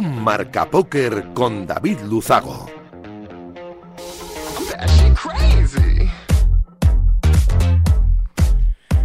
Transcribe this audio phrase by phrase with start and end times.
[0.00, 2.70] Marca Póker con David Luzago.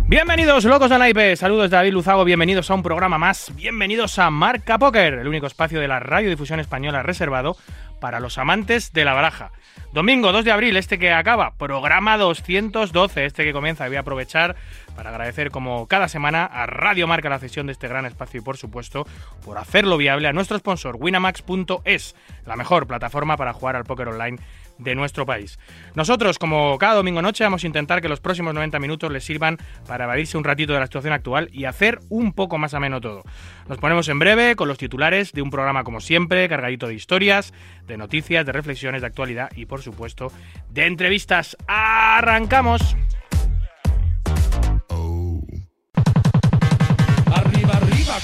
[0.08, 1.36] Bienvenidos, locos de naipe.
[1.36, 2.24] Saludos, David Luzago.
[2.24, 3.52] Bienvenidos a un programa más.
[3.56, 7.58] Bienvenidos a Marca Póker, el único espacio de la radiodifusión española reservado
[8.00, 9.52] para los amantes de la baraja.
[9.92, 13.88] Domingo 2 de abril, este que acaba, programa 212, este que comienza.
[13.88, 14.56] Voy a aprovechar
[14.96, 18.44] para agradecer como cada semana a Radio Marca la cesión de este gran espacio y
[18.44, 19.06] por supuesto
[19.44, 22.16] por hacerlo viable a nuestro sponsor winamax.es,
[22.46, 24.40] la mejor plataforma para jugar al póker online
[24.78, 25.60] de nuestro país.
[25.96, 29.58] Nosotros, como cada domingo noche, vamos a intentar que los próximos 90 minutos les sirvan
[29.88, 33.24] para evadirse un ratito de la situación actual y hacer un poco más ameno todo.
[33.68, 37.54] Nos ponemos en breve con los titulares de un programa como siempre, cargadito de historias,
[37.88, 40.32] de noticias, de reflexiones, de actualidad y por supuesto
[40.70, 41.56] de entrevistas.
[41.68, 42.96] ¡Arrancamos!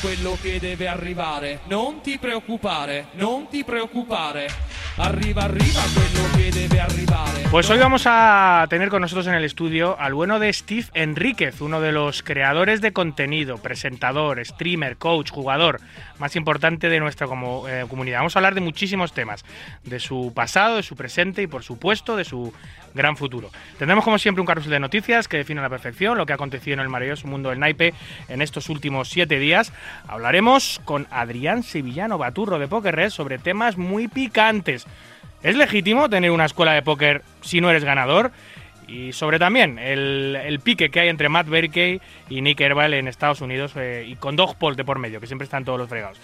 [0.02, 1.62] Quello che deve arrivare.
[1.68, 4.69] Non ti preoccupare, non ti preoccupare.
[4.98, 7.40] Arriva, arriva quello che deve arrivare.
[7.52, 11.62] Pues hoy vamos a tener con nosotros en el estudio al bueno de Steve Enríquez,
[11.62, 15.82] uno de los creadores de contenido, presentador, streamer, coach, jugador
[16.20, 18.20] más importante de nuestra como, eh, comunidad.
[18.20, 19.46] Vamos a hablar de muchísimos temas,
[19.84, 22.54] de su pasado, de su presente y por supuesto de su
[22.94, 23.50] gran futuro.
[23.80, 26.36] Tendremos como siempre un carrusel de noticias que define a la perfección lo que ha
[26.36, 27.94] acontecido en el maravilloso mundo del naipe
[28.28, 29.74] en estos últimos siete días.
[30.08, 34.69] Hablaremos con Adrián Sevillano Baturro de Poker Red sobre temas muy picantes.
[35.42, 38.32] ¿Es legítimo tener una escuela de póker si no eres ganador?
[38.88, 43.08] Y sobre también el, el pique que hay entre Matt Berkey y Nick Herbal en
[43.08, 45.88] Estados Unidos eh, y con Dog Paul de por medio, que siempre están todos los
[45.88, 46.20] fregados.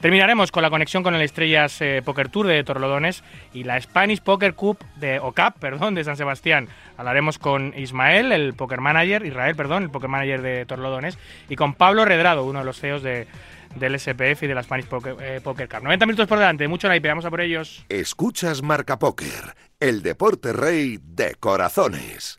[0.00, 4.20] Terminaremos con la conexión con el Estrellas eh, Poker Tour de Torlodones y la Spanish
[4.20, 6.68] Poker Cup de o Cup, perdón, de San Sebastián.
[6.96, 11.74] Hablaremos con Ismael, el poker manager, Israel, perdón, el poker manager de Torlodones, y con
[11.74, 13.26] Pablo Redrado, uno de los CEOs de,
[13.78, 15.82] del SPF y de la Spanish Poker, eh, Poker Cup.
[15.82, 17.84] 90 minutos por delante, mucho naipe, vamos a por ellos.
[17.88, 22.38] Escuchas Marca Póker, el deporte rey de corazones.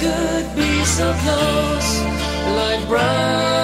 [0.00, 2.00] Could be so close,
[2.56, 3.59] like brothers?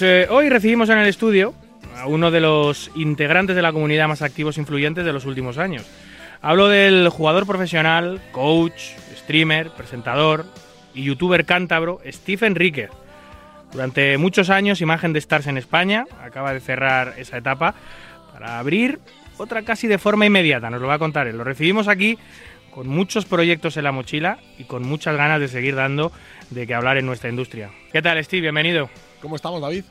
[0.00, 1.52] Pues eh, hoy recibimos en el estudio
[1.94, 5.58] a uno de los integrantes de la comunidad más activos e influyentes de los últimos
[5.58, 5.84] años.
[6.40, 8.80] Hablo del jugador profesional, coach,
[9.14, 10.46] streamer, presentador
[10.94, 12.88] y youtuber cántabro Steve Enríquez.
[13.72, 17.74] Durante muchos años, imagen de Stars en España, acaba de cerrar esa etapa
[18.32, 19.00] para abrir
[19.36, 21.36] otra casi de forma inmediata, nos lo va a contar él.
[21.36, 22.16] Lo recibimos aquí
[22.70, 26.10] con muchos proyectos en la mochila y con muchas ganas de seguir dando
[26.48, 27.68] de que hablar en nuestra industria.
[27.92, 28.40] ¿Qué tal, Steve?
[28.40, 28.88] Bienvenido.
[29.20, 29.84] ¿Cómo estamos, David?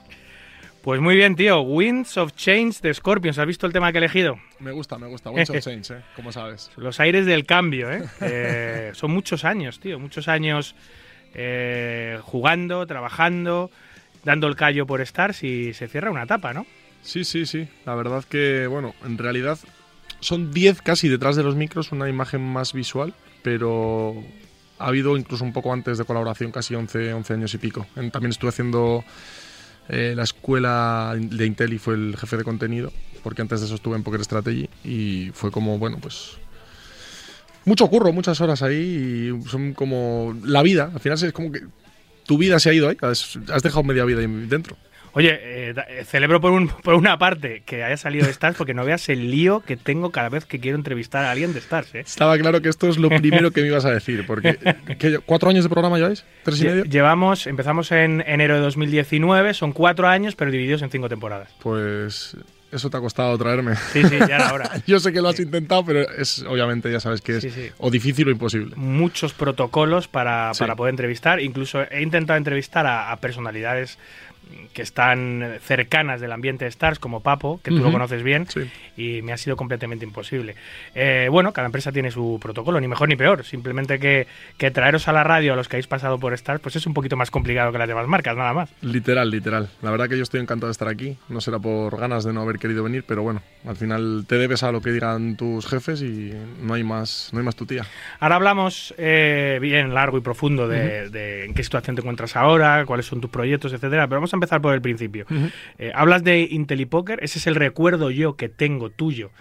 [0.82, 1.62] Pues muy bien, tío.
[1.62, 3.38] Winds of Change de Scorpions.
[3.38, 4.40] ¿Has visto el tema que he elegido?
[4.60, 5.30] Me gusta, me gusta.
[5.30, 6.02] Winds of Change, ¿eh?
[6.16, 6.72] Como sabes.
[6.78, 8.04] Los aires del cambio, ¿eh?
[8.22, 10.00] Eh, son muchos años, tío.
[10.00, 10.76] Muchos años
[11.34, 13.72] eh, jugando, trabajando,
[14.24, 16.66] dando el callo por estar si se cierra una etapa, ¿no?
[17.02, 17.68] Sí, sí, sí.
[17.86, 19.60] La verdad que, bueno, en realidad
[20.22, 24.16] son 10 casi detrás de los micros, una imagen más visual, pero
[24.80, 27.86] ha habido incluso un poco antes de colaboración, casi 11, 11 años y pico.
[28.12, 29.04] También estuve haciendo
[29.90, 32.92] eh, la escuela de Intel y fue el jefe de contenido,
[33.24, 36.38] porque antes de eso estuve en Poker Strategy y fue como, bueno, pues
[37.66, 40.90] mucho curro, muchas horas ahí y son como la vida.
[40.94, 41.62] Al final es como que
[42.26, 44.78] tu vida se ha ido ahí, has, has dejado media vida ahí dentro.
[45.14, 48.74] Oye, eh, eh, celebro por, un- por una parte que haya salido de Stars porque
[48.74, 51.94] no veas el lío que tengo cada vez que quiero entrevistar a alguien de Stars.
[51.96, 52.00] ¿eh?
[52.02, 54.58] Estaba claro que esto es lo primero que me ibas a decir, porque
[55.00, 56.26] ¿qué, ¿cuatro años de programa lleváis?
[56.44, 56.84] ¿Tres y medio?
[56.86, 61.50] Llevamos, empezamos en enero de 2019, son cuatro años, pero divididos en cinco temporadas.
[61.62, 62.36] Pues
[62.72, 63.76] eso te ha costado traerme.
[63.92, 64.70] Sí, sí, ya era hora.
[64.86, 67.70] Yo sé que lo has intentado, pero es obviamente ya sabes que es Sí, sí.
[67.80, 68.76] o difícil o imposible.
[68.76, 71.40] Muchos protocolos para, para poder entrevistar.
[71.42, 73.98] Incluso he intentado entrevistar a, a personalidades
[74.74, 78.62] que están cercanas del ambiente de Stars, como Papo, que tú lo conoces bien, Sí.
[78.98, 80.56] y me ha sido completamente imposible.
[80.96, 83.44] Eh, bueno, cada empresa tiene su protocolo, ni mejor ni peor.
[83.44, 86.76] Simplemente que, que traeros a la radio a los que habéis pasado por Stars, pues
[86.76, 88.70] es un poquito más complicado que las demás marcas, nada más.
[88.82, 89.70] Literal, literal.
[89.82, 91.18] La verdad que yo estoy encantado de estar aquí.
[91.30, 94.64] No será por ganas de no haber querido venir, pero bueno, al final te debes
[94.64, 97.86] a lo que digan tus jefes y no hay más, no hay más tu tía.
[98.20, 102.86] Ahora hablamos eh, bien largo y profundo de, de en qué situación te encuentras ahora,
[102.86, 104.08] cuáles son tus proyectos, etcétera.
[104.08, 105.26] Pero vamos a empezar por el principio.
[105.78, 109.32] Eh, hablas de IntelliPoker, ese es el recuerdo yo que tengo tuyo.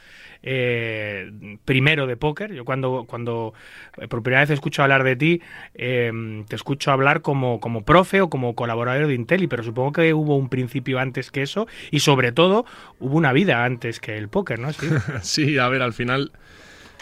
[0.42, 1.30] eh,
[1.64, 2.52] primero de póker.
[2.54, 3.54] Yo cuando, cuando
[4.00, 5.42] eh, por primera vez escucho hablar de ti,
[5.74, 6.12] eh,
[6.48, 10.36] te escucho hablar como, como profe o como colaborador de Intelli, pero supongo que hubo
[10.36, 12.64] un principio antes que eso y sobre todo
[13.00, 14.72] hubo una vida antes que el póker, ¿no?
[14.72, 14.86] Sí.
[15.22, 16.30] Sí, a ver, al final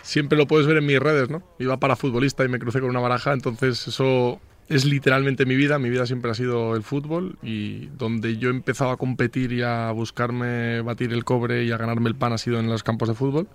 [0.03, 1.43] siempre lo puedes ver en mis redes, ¿no?
[1.59, 5.79] Iba para futbolista y me crucé con una baraja, entonces eso es literalmente mi vida.
[5.79, 9.63] Mi vida siempre ha sido el fútbol y donde yo he empezado a competir y
[9.63, 13.09] a buscarme batir el cobre y a ganarme el pan ha sido en los campos
[13.09, 13.49] de fútbol.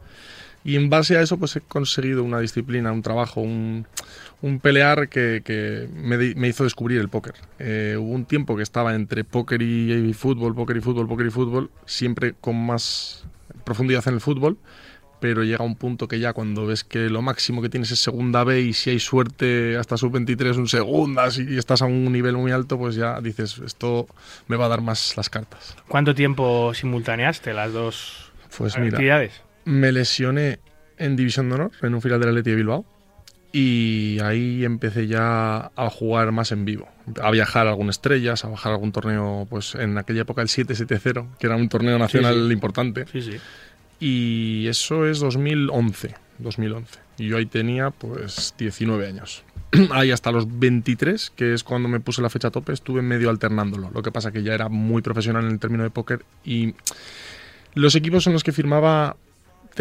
[0.64, 3.88] Y en base a eso pues he conseguido una disciplina, un trabajo, un,
[4.42, 7.34] un pelear que, que me, me hizo descubrir el póker.
[7.58, 11.32] Eh, hubo un tiempo que estaba entre póker y fútbol, póker y fútbol, póker y
[11.32, 13.26] fútbol, siempre con más
[13.64, 14.58] profundidad en el fútbol,
[15.22, 18.44] pero llega un punto que ya cuando ves que lo máximo que tienes es segunda
[18.44, 22.52] B y si hay suerte hasta sub-23 un segunda y estás a un nivel muy
[22.52, 24.08] alto, pues ya dices, esto
[24.48, 25.78] me va a dar más las cartas.
[25.88, 29.42] ¿Cuánto tiempo simultaneaste las dos Pues mira, actividades?
[29.64, 30.60] me lesioné
[30.98, 32.86] en División de Honor, en un final del Atleti de Bilbao.
[33.54, 36.88] Y ahí empecé ya a jugar más en vivo,
[37.22, 41.38] a viajar a algunas estrellas, a bajar algún torneo, pues en aquella época el 770,
[41.38, 42.54] que era un torneo nacional sí.
[42.54, 43.06] importante.
[43.12, 43.38] Sí, sí.
[44.02, 47.00] Y eso es 2011, 2011.
[47.20, 49.44] Y yo ahí tenía pues 19 años.
[49.92, 53.30] ahí hasta los 23, que es cuando me puse la fecha a tope, estuve medio
[53.30, 53.92] alternándolo.
[53.94, 56.74] Lo que pasa que ya era muy profesional en el término de póker y
[57.76, 59.18] los equipos en los que firmaba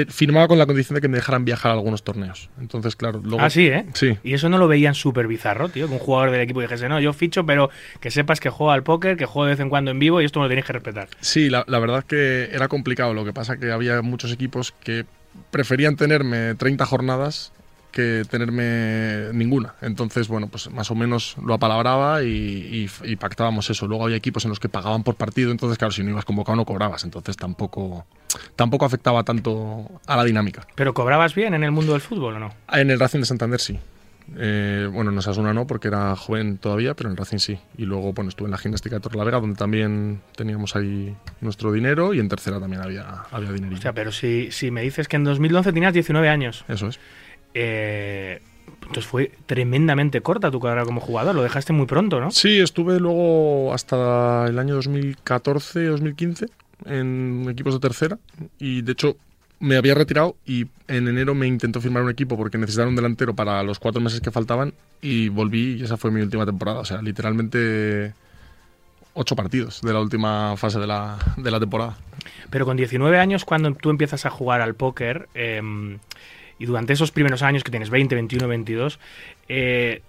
[0.09, 2.51] firmaba con la condición de que me dejaran viajar a algunos torneos.
[2.61, 3.87] Entonces, claro, luego Ah, sí, ¿eh?
[3.95, 4.17] Sí.
[4.23, 5.87] Y eso no lo veían súper bizarro, tío.
[5.89, 7.71] Que un jugador del equipo dijese, no, yo ficho, pero
[8.01, 10.25] que sepas que juega al póker, que juega de vez en cuando en vivo y
[10.25, 11.09] esto me lo tenéis que respetar.
[11.21, 13.15] Sí, la, la verdad que era complicado.
[13.15, 15.05] Lo que pasa que había muchos equipos que
[15.51, 17.53] preferían tenerme 30 jornadas
[17.91, 19.75] que tenerme ninguna.
[19.83, 23.87] Entonces, bueno, pues más o menos lo apalabraba y, y- y pactábamos eso.
[23.87, 26.57] Luego había equipos en los que pagaban por partido, entonces, claro, si no ibas convocado
[26.57, 27.05] no cobrabas.
[27.05, 28.07] Entonces tampoco,
[28.57, 30.67] tampoco afectaba tanto a la dinámica.
[30.75, 32.55] ¿Pero cobrabas bien en el mundo del fútbol o no?
[32.73, 33.79] En el Racing de Santander sí.
[34.39, 37.59] Eh, bueno, en Osasuna no, porque era joven todavía, pero en el Racing sí.
[37.77, 42.15] Y luego, bueno, estuve en la gimnástica de Torrelavega, donde también teníamos ahí nuestro dinero,
[42.15, 43.79] y en tercera también había, había dinerillo.
[43.81, 47.01] O sea, pero si, si me dices que en 2011 tenías 19 años, Eso es.
[47.55, 48.41] Eh,
[48.83, 51.35] entonces fue tremendamente corta tu carrera como jugador.
[51.35, 52.31] Lo dejaste muy pronto, ¿no?
[52.31, 56.51] Sí, estuve luego hasta el año 2014-2015
[56.87, 58.19] en equipos de tercera,
[58.59, 59.17] y de hecho
[59.61, 63.35] me había retirado y en enero me intentó firmar un equipo porque necesitaron un delantero
[63.35, 66.81] para los cuatro meses que faltaban y volví y esa fue mi última temporada.
[66.81, 68.15] O sea, literalmente
[69.13, 71.99] ocho partidos de la última fase de la, de la temporada.
[72.49, 75.61] Pero con 19 años, cuando tú empiezas a jugar al póker, eh,
[76.61, 79.01] y durante esos primeros años que tienes 20, 21, 22,
[79.49, 80.03] eh,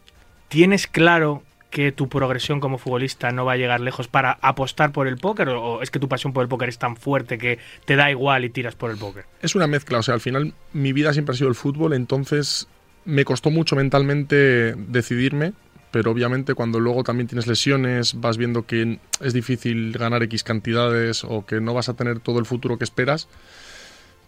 [0.50, 5.08] ¿tienes claro que tu progresión como futbolista no va a llegar lejos para apostar por
[5.08, 5.48] el póker?
[5.50, 8.12] ¿O o es que tu pasión por el póker es tan fuerte que te da
[8.12, 9.24] igual y tiras por el póker?
[9.42, 12.68] Es una mezcla, o sea, al final mi vida siempre ha sido el fútbol, entonces
[13.06, 15.54] me costó mucho mentalmente decidirme,
[15.92, 21.24] pero obviamente cuando luego también tienes lesiones, vas viendo que es difícil ganar X cantidades
[21.24, 23.30] o que no vas a tener todo el futuro que esperas,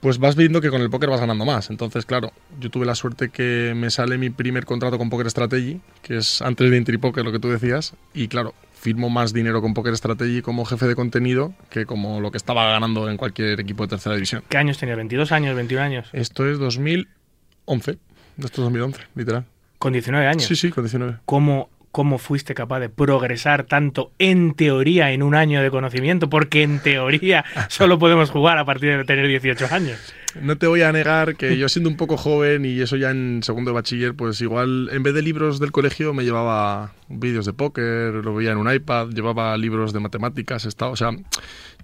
[0.03, 1.69] pues vas viendo que con el póker vas ganando más.
[1.69, 5.79] Entonces, claro, yo tuve la suerte que me sale mi primer contrato con Poker Strategy,
[6.01, 9.61] que es antes de Intri Poker, lo que tú decías, y claro, firmo más dinero
[9.61, 13.61] con Poker Strategy como jefe de contenido que como lo que estaba ganando en cualquier
[13.61, 14.43] equipo de tercera división.
[14.49, 14.97] ¿Qué años tenías?
[14.97, 16.09] ¿22 años, 21 años?
[16.11, 17.97] Esto es 2011, esto
[18.39, 19.45] es 2011, literal.
[19.79, 20.43] Con 19 años.
[20.43, 21.19] Sí, sí, con 19.
[21.23, 26.27] ¿Cómo, ¿Cómo fuiste capaz de progresar tanto en teoría en un año de conocimiento?
[26.27, 29.99] Porque en teoría solo podemos jugar a partir de tener 18 años.
[30.41, 33.43] No te voy a negar que yo siendo un poco joven y eso ya en
[33.43, 37.53] segundo de bachiller, pues igual en vez de libros del colegio me llevaba vídeos de
[37.53, 41.11] póker, lo veía en un iPad, llevaba libros de matemáticas, estaba, o sea,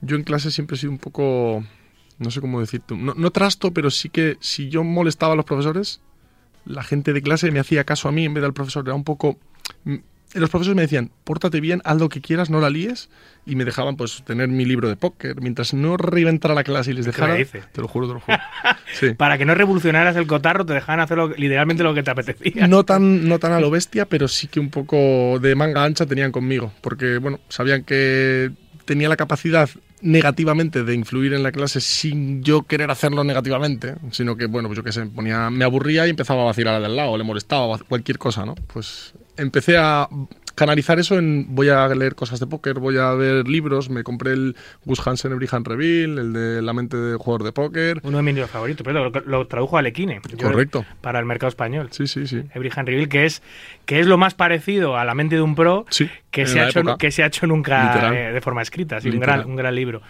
[0.02, 1.64] yo en clase siempre he sido un poco,
[2.18, 5.46] no sé cómo decirte, no, no trasto, pero sí que si yo molestaba a los
[5.46, 6.02] profesores,
[6.66, 9.04] la gente de clase me hacía caso a mí en vez del profesor, era un
[9.04, 9.38] poco
[10.34, 13.10] los profesores me decían, pórtate bien, haz lo que quieras, no la líes,
[13.46, 16.94] y me dejaban pues tener mi libro de póker, mientras no reventara la clase y
[16.94, 18.38] les dejara, te lo juro, te lo juro.
[18.94, 19.14] Sí.
[19.14, 22.68] Para que no revolucionaras el cotarro, te dejaban hacer literalmente lo que te apetecía.
[22.68, 26.06] No tan, no tan a lo bestia, pero sí que un poco de manga ancha
[26.06, 28.52] tenían conmigo, porque bueno, sabían que
[28.86, 29.70] tenía la capacidad
[30.02, 34.78] negativamente de influir en la clase sin yo querer hacerlo negativamente, sino que, bueno, pues
[34.78, 38.18] yo qué sé, ponía, me aburría y empezaba a vacilar al lado, le molestaba, cualquier
[38.18, 38.56] cosa, ¿no?
[38.72, 40.08] Pues empecé a
[40.60, 44.34] canalizar eso en voy a leer cosas de póker, voy a ver libros, me compré
[44.34, 48.02] el Gus Hansen Ebrihan Reveal, el de La mente del jugador de póker.
[48.04, 50.20] Uno de mis libros favoritos, pero lo, tradujo a Lequine.
[50.20, 50.86] Correcto.
[51.00, 51.88] Para el mercado español.
[51.92, 52.44] Sí, sí, sí.
[52.54, 53.42] Ebrihan Reveal, que es,
[53.86, 55.86] que es lo más parecido a La mente de un pro
[56.30, 58.98] que, se ha hecho, que se ha hecho nunca eh, de forma escrita.
[58.98, 60.02] Así, un, gran, un gran libro.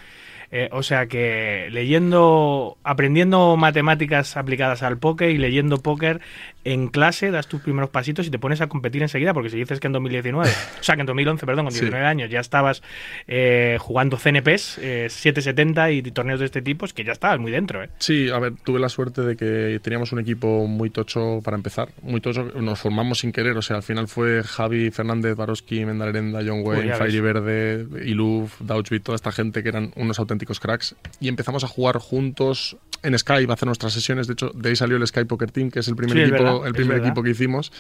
[0.52, 6.22] Eh, o sea que leyendo, aprendiendo matemáticas aplicadas al póker y leyendo póker
[6.64, 9.80] en clase, das tus primeros pasitos y te pones a competir enseguida, porque si dices
[9.80, 12.82] que en 2019, o sea que en 2011, perdón, con 19 años ya estabas
[13.28, 17.84] eh, jugando CNPs, 770 y torneos de este tipo, es que ya estabas muy dentro.
[17.84, 17.90] ¿eh?
[18.00, 21.90] Sí, a ver, tuve la suerte de que teníamos un equipo muy tocho para empezar,
[22.02, 26.42] muy tocho, nos formamos sin querer, o sea, al final fue Javi Fernández, Baroski, Mendalerenda,
[26.46, 31.28] John Wayne, Fairy Verde, Iluf, Dauchbit, toda esta gente que eran unos auténticos cracks y
[31.28, 34.28] empezamos a jugar juntos en Skype, a hacer nuestras sesiones.
[34.28, 36.74] De hecho, de ahí salió el Skype Poker Team, que es el primer, equipo, el
[36.74, 37.72] primer equipo que hicimos.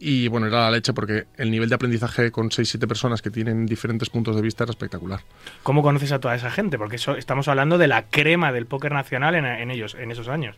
[0.00, 3.66] Y bueno, era la leche porque el nivel de aprendizaje con 6-7 personas que tienen
[3.66, 5.20] diferentes puntos de vista era espectacular.
[5.62, 6.78] ¿Cómo conoces a toda esa gente?
[6.78, 10.28] Porque eso, estamos hablando de la crema del póker nacional en, en ellos, en esos
[10.28, 10.56] años.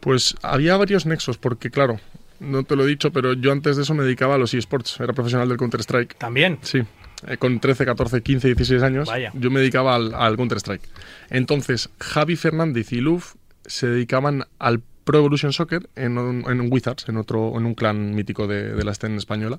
[0.00, 2.00] Pues había varios nexos, porque claro,
[2.40, 5.00] no te lo he dicho, pero yo antes de eso me dedicaba a los eSports.
[5.00, 6.16] Era profesional del Counter-Strike.
[6.18, 6.58] ¿También?
[6.62, 6.82] Sí.
[7.26, 10.88] Eh, con 13, 14, 15, 16 años, yo me dedicaba al, al Counter-Strike.
[11.30, 13.34] Entonces, Javi Fernández y Luf
[13.66, 18.46] se dedicaban al Pro Evolution Soccer en un, Wizards, en otro en un clan mítico
[18.46, 19.58] de, la escena española.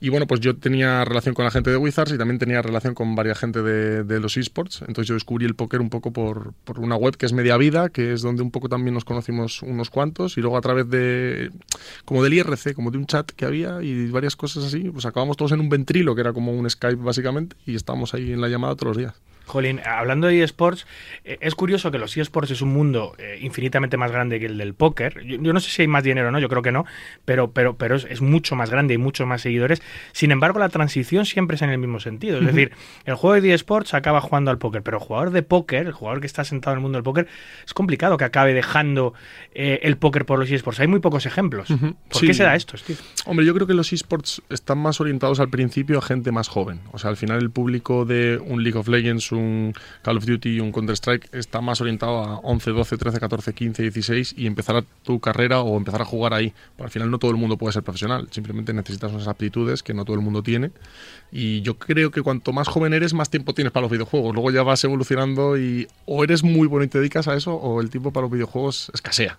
[0.00, 2.94] Y bueno, pues yo tenía relación con la gente de Wizards y también tenía relación
[2.94, 4.80] con varias gente de, los esports.
[4.88, 7.90] Entonces yo descubrí el póker un poco por, por, una web que es Media Vida,
[7.90, 10.38] que es donde un poco también nos conocimos unos cuantos.
[10.38, 11.50] Y luego a través de,
[12.06, 15.36] como del IRC, como de un chat que había y varias cosas así, pues acabamos
[15.36, 18.48] todos en un ventrilo, que era como un Skype básicamente, y estábamos ahí en la
[18.48, 19.25] llamada todos los días.
[19.46, 20.86] Jolín, hablando de eSports,
[21.24, 24.58] eh, es curioso que los eSports es un mundo eh, infinitamente más grande que el
[24.58, 25.24] del póker.
[25.24, 26.84] Yo, no sé si hay más dinero o no, yo creo que no,
[27.24, 29.82] pero, pero, pero es, mucho más grande y muchos más seguidores.
[30.12, 32.38] Sin embargo, la transición siempre es en el mismo sentido.
[32.38, 32.72] Es decir,
[33.04, 36.20] el juego de eSports acaba jugando al póker, pero el jugador de póker, el jugador
[36.20, 37.28] que está sentado en el mundo del póker,
[37.64, 39.14] es complicado que acabe dejando
[39.54, 40.80] eh, el póker por los eSports.
[40.80, 41.68] Hay muy pocos ejemplos.
[42.10, 42.98] ¿Por qué se da esto, Steve?
[43.24, 46.80] Hombre, yo creo que los eSports están más orientados al principio a gente más joven.
[46.92, 50.60] O sea, al final el público de un League of Legends, un Call of Duty,
[50.60, 55.20] un Counter-Strike, está más orientado a 11, 12, 13, 14, 15, 16 y empezar tu
[55.20, 56.52] carrera o empezar a jugar ahí.
[56.78, 60.04] al final no todo el mundo puede ser profesional, simplemente necesitas unas aptitudes que no
[60.04, 60.70] todo el mundo tiene.
[61.30, 64.34] Y yo creo que cuanto más joven eres, más tiempo tienes para los videojuegos.
[64.34, 67.80] Luego ya vas evolucionando y o eres muy bueno y te dedicas a eso o
[67.80, 69.38] el tiempo para los videojuegos escasea.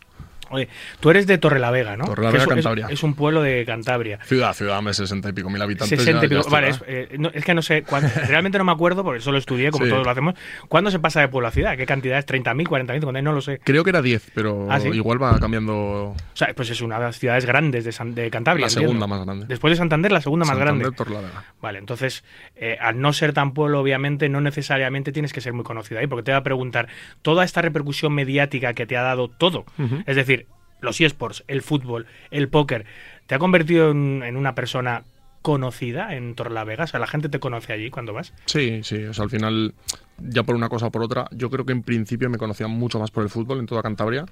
[0.50, 0.68] Oye,
[1.00, 2.06] tú eres de Torrelavega, ¿no?
[2.06, 2.88] Torrelavega, es, Cantabria.
[2.89, 4.20] Es, un pueblo de Cantabria.
[4.24, 6.00] Ciudad, ciudad, me 60 y pico mil habitantes.
[6.00, 7.84] 60 y pico, vale, eh, es, que no sé,
[8.27, 10.36] realmente no me acuerdo, porque solo estudié, como todos lo hacemos.
[10.68, 11.77] ¿Cuándo se pasa de pueblo a ciudad?
[11.77, 12.27] ¿Qué cantidad es?
[12.27, 13.24] ¿30.000, 40.000?
[13.24, 13.60] No lo sé.
[13.63, 15.75] Creo que era 10, pero ¿Ah, igual va cambiando.
[15.75, 18.66] O sea, pues es una de las ciudades grandes de, de Cantabria.
[18.66, 19.46] La segunda más grande.
[19.48, 20.92] Después de Santander, la segunda más grande.
[20.92, 21.44] Torrelavega.
[21.62, 22.24] Vale, entonces,
[22.56, 26.08] eh, al no ser tan pueblo, obviamente, no necesariamente tienes que ser muy conocido ahí,
[26.08, 26.88] porque te va a preguntar
[27.22, 29.66] toda esta repercusión mediática que te ha dado todo.
[30.06, 30.37] Es decir,
[30.81, 32.86] los eSports, el fútbol, el póker,
[33.25, 35.03] ¿te ha convertido en, una persona
[35.41, 36.86] conocida en Torlavega?
[36.86, 38.34] O sea, ¿la gente te conoce allí cuando vas?
[38.46, 39.03] Sí, sí.
[39.05, 39.74] O sea, al final,
[40.17, 43.00] ya por una cosa o por otra, yo creo que en principio me conocían mucho
[43.00, 44.25] más por el fútbol en toda Cantabria.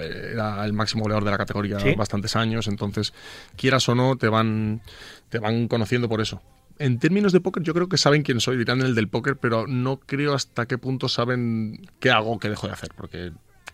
[0.00, 3.12] Era el máximo goleador de la categoría bastantes años, entonces,
[3.56, 4.80] quieras o no, te van,
[5.28, 6.42] te van conociendo por eso.
[6.78, 9.66] En términos de póker, yo creo que saben quién soy, dirán el del póker, pero
[9.66, 13.32] no creo hasta qué punto saben qué hago, qué dejo de hacer, porque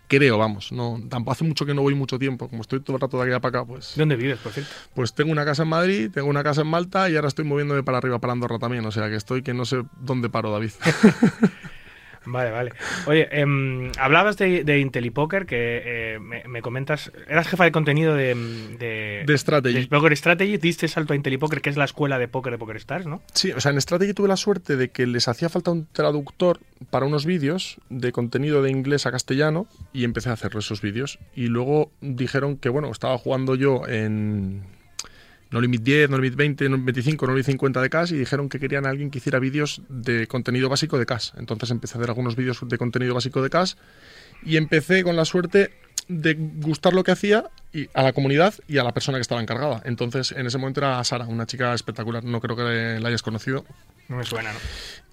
[0.08, 0.72] creo, vamos.
[0.72, 2.48] No, tampoco hace mucho que no voy mucho tiempo.
[2.48, 3.94] Como estoy todo el rato de aquí para acá, pues.
[3.96, 4.70] ¿Dónde vives, por cierto?
[4.94, 7.82] Pues tengo una casa en Madrid, tengo una casa en Malta y ahora estoy moviéndome
[7.82, 8.84] para arriba, para Andorra también.
[8.86, 10.70] O sea que estoy que no sé dónde paro, David.
[12.26, 12.72] Vale, vale.
[13.06, 18.14] Oye, em, hablabas de, de IntelliPoker, que eh, me, me comentas, eras jefa de contenido
[18.14, 18.34] de...
[18.78, 19.82] De, De Strategy.
[19.82, 23.06] de Poker Strategy, diste salto a IntelliPoker, que es la escuela de póker de PokerStars,
[23.06, 23.22] ¿no?
[23.32, 26.60] Sí, o sea, en Strategy tuve la suerte de que les hacía falta un traductor
[26.90, 31.18] para unos vídeos de contenido de inglés a castellano y empecé a hacer esos vídeos.
[31.34, 34.62] Y luego dijeron que, bueno, estaba jugando yo en
[35.50, 38.16] No Limit 10, No Limit 20, No Limit 25, No Limit 50 de cash y
[38.16, 41.30] dijeron que querían a alguien que hiciera vídeos de contenido básico de cash.
[41.36, 43.74] Entonces empecé a hacer algunos vídeos de contenido básico de cash
[44.42, 45.72] y empecé con la suerte
[46.08, 49.40] de gustar lo que hacía y a la comunidad y a la persona que estaba
[49.40, 49.82] encargada.
[49.84, 52.24] Entonces, en ese momento era Sara, una chica espectacular.
[52.24, 53.64] No creo que la hayas conocido.
[54.08, 54.58] No me suena, ¿no?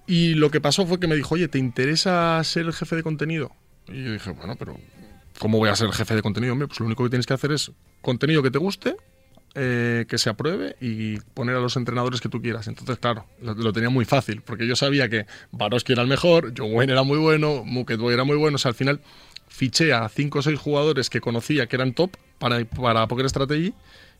[0.06, 3.02] Y lo que pasó fue que me dijo, oye, ¿te interesa ser el jefe de
[3.02, 3.52] contenido?
[3.88, 4.78] Y yo dije, bueno, pero
[5.38, 6.52] ¿cómo voy a ser el jefe de contenido?
[6.52, 7.72] Hombre, pues lo único que tienes que hacer es
[8.02, 8.96] contenido que te guste,
[9.54, 12.66] eh, que se apruebe y poner a los entrenadores que tú quieras.
[12.66, 16.72] Entonces, claro, lo, tenía muy fácil, porque yo sabía que Baroski era el mejor, John
[16.72, 18.56] Wayne era muy bueno, Muket Boy era muy bueno.
[18.56, 19.00] O sea, al final
[19.48, 23.72] fiché a cinco o seis jugadores que conocía que eran top para, para Poker Strategy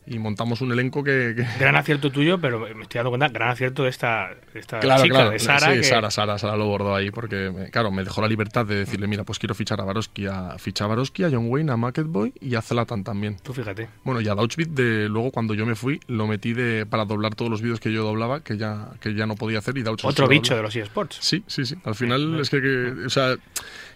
[0.07, 1.33] y montamos un elenco que...
[1.35, 4.79] que- Gran acierto tuyo, pero me estoy dando cuenta, gran acierto de esta, de esta
[4.79, 5.31] Claro, chica, claro.
[5.31, 5.71] de Sara.
[5.71, 8.65] sí, que- Sara, Sara, Sara lo bordó ahí porque, me- claro, me dejó la libertad
[8.65, 11.71] de decirle, mira, pues quiero fichar a Baroski, a, fichar a Baroski, a John Wayne,
[11.71, 13.37] a Market Boy y a Zlatan también.
[13.43, 13.87] Tú fíjate.
[14.03, 17.35] Bueno, y a Dauchbit, de, luego cuando yo me fui, lo metí de, para doblar
[17.35, 20.27] todos los vídeos que yo doblaba, que ya, que ya no podía hacer y Otro
[20.27, 20.57] bicho dobla.
[20.57, 21.17] de los eSports.
[21.21, 21.75] Sí, sí, sí.
[21.83, 23.35] Al final es que, que, o sea,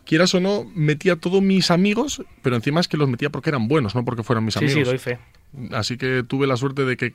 [0.09, 3.51] quieras o no, metía a todos mis amigos, pero encima es que los metía porque
[3.51, 4.73] eran buenos, no porque fueran mis Sí, amigos.
[4.75, 5.19] sí, doy fe.
[5.71, 7.13] Así que tuve la suerte de que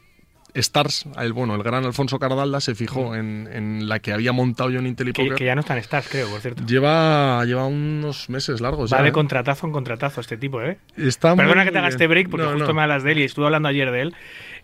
[0.54, 4.70] Stars, el bueno, el gran Alfonso Cardalda, se fijó en, en la que había montado
[4.70, 5.34] yo en Que, IntelliPoker.
[5.34, 6.64] que ya no están Stars, creo, por cierto.
[6.64, 8.92] Lleva, lleva unos meses largos.
[8.92, 9.12] Va ya, de ¿eh?
[9.12, 10.78] contratazo en contratazo este tipo, ¿eh?
[10.96, 12.74] Está Perdona que te haga este break porque No, justo no.
[12.74, 14.14] me hablas de él y estuve hablando ayer de él.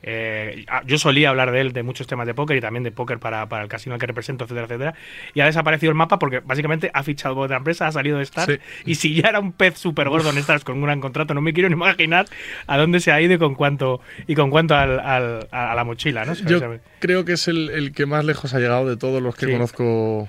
[0.03, 2.91] Eh, ah, yo solía hablar de él, de muchos temas de póker y también de
[2.93, 4.95] póker para, para el casino al que represento, etcétera, etcétera.
[5.35, 8.25] Y ha desaparecido el mapa porque básicamente ha fichado por otra empresa, ha salido de
[8.25, 8.53] Stars.
[8.55, 8.59] Sí.
[8.87, 11.41] Y si ya era un pez súper gordo en Stars con un gran contrato, no
[11.41, 12.27] me quiero ni imaginar
[12.67, 15.75] a dónde se ha ido y con cuánto, y con cuánto al- al- a, a
[15.75, 16.35] la mochila, ¿no?
[16.35, 16.61] Yo
[16.99, 19.53] creo que es el, el que más lejos ha llegado de todos los que Sí.
[19.53, 20.29] conozco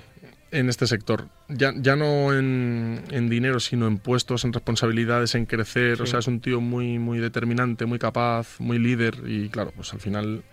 [0.52, 1.28] en este sector.
[1.48, 6.00] Ya, ya no en, en dinero, sino en puestos, en responsabilidades, en crecer.
[6.02, 9.16] O sea, es un tío muy, muy determinante, muy capaz, muy líder.
[9.26, 10.44] Y claro, pues al final.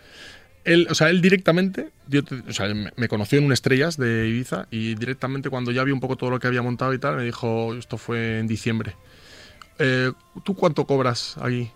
[0.66, 3.98] Él, o sea, él directamente, yo te- o sea, me, me conoció en un Estrellas
[3.98, 7.00] de Ibiza y directamente cuando ya vi un poco todo lo que había montado y
[7.00, 8.96] tal, me dijo, esto fue en diciembre,
[9.80, 10.12] eh,
[10.44, 11.72] ¿tú cuánto cobras aquí?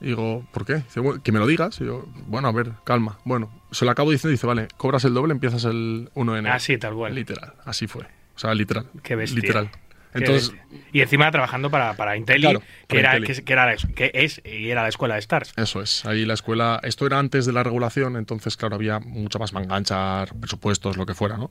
[0.00, 0.74] Y digo, ¿por qué?
[0.76, 1.80] Dice, "Bueno, que me lo digas.
[1.80, 3.18] Y yo, bueno, a ver, calma.
[3.24, 6.38] Bueno, se lo acabo diciendo y dice, vale, cobras el doble, empiezas el 1 de
[6.40, 6.54] enero.
[6.54, 7.14] Así, tal cual.
[7.14, 8.02] Literal, así fue.
[8.34, 8.86] O sea, literal.
[9.02, 9.40] Qué bestia.
[9.40, 9.70] Literal.
[10.12, 10.54] Entonces,
[10.92, 13.34] y encima trabajando para, para Intelli, Claro, que, para era, Intelli.
[13.38, 15.52] que, que era, que es y era la escuela de Stars.
[15.56, 16.04] eso es.
[16.06, 20.32] Ahí la escuela, esto era antes de la regulación, entonces, claro, había mucho más manganchar,
[20.36, 21.50] presupuestos, lo que fuera, ¿no?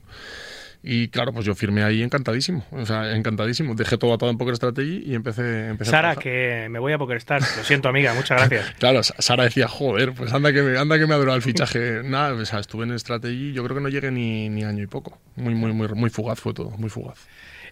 [0.86, 2.62] Y claro, pues yo firmé ahí encantadísimo.
[2.70, 3.74] O sea, encantadísimo.
[3.74, 6.98] Dejé todo atado en Poker Strategy y empecé, empecé a Sara, que me voy a
[6.98, 7.56] Poker Stars.
[7.56, 8.74] Lo siento, amiga, muchas gracias.
[8.78, 11.42] Claro, Sa- Sara decía, joder, pues anda que me, anda que me ha durado el
[11.42, 12.02] fichaje.
[12.04, 14.86] Nada, o sea, estuve en Strategy, yo creo que no llegué ni, ni año y
[14.86, 15.18] poco.
[15.36, 17.18] Muy, muy, muy, muy fugaz fue todo, muy fugaz.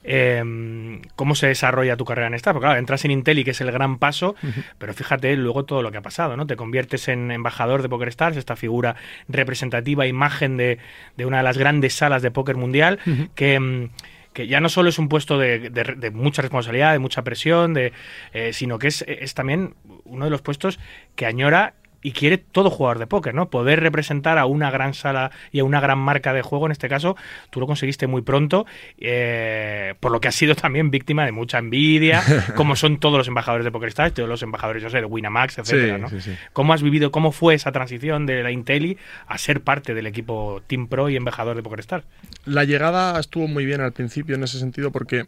[0.04, 2.54] Eh, ¿Cómo se desarrolla tu carrera en Stars?
[2.54, 4.34] Porque claro, entras en Intelli, que es el gran paso,
[4.78, 6.46] pero fíjate luego todo lo que ha pasado, ¿no?
[6.46, 8.96] Te conviertes en embajador de Poker Stars, esta figura
[9.28, 10.78] representativa, imagen de,
[11.16, 12.98] de una de las grandes salas de póker mundial,
[13.34, 13.58] que...
[13.60, 13.88] mm,
[14.32, 17.74] que ya no solo es un puesto de, de- de mucha responsabilidad, de mucha presión,
[17.74, 17.92] de,
[18.32, 20.78] eh, sino que es, es también uno de los puestos
[21.16, 23.48] que añora y quiere todo jugador de póker, ¿no?
[23.48, 26.88] Poder representar a una gran sala y a una gran marca de juego, en este
[26.88, 27.16] caso,
[27.50, 28.66] tú lo conseguiste muy pronto,
[28.98, 32.22] eh, por lo que has sido también víctima de mucha envidia,
[32.56, 35.98] como son todos los embajadores de PokerStars, todos los embajadores, yo sé, de Winamax, etcétera,
[35.98, 36.08] ¿no?
[36.08, 36.32] sí, sí.
[36.52, 40.62] ¿Cómo has vivido, cómo fue esa transición de la Intelli a ser parte del equipo
[40.66, 42.04] Team Pro y embajador de PokerStars?
[42.44, 45.26] La llegada estuvo muy bien al principio en ese sentido porque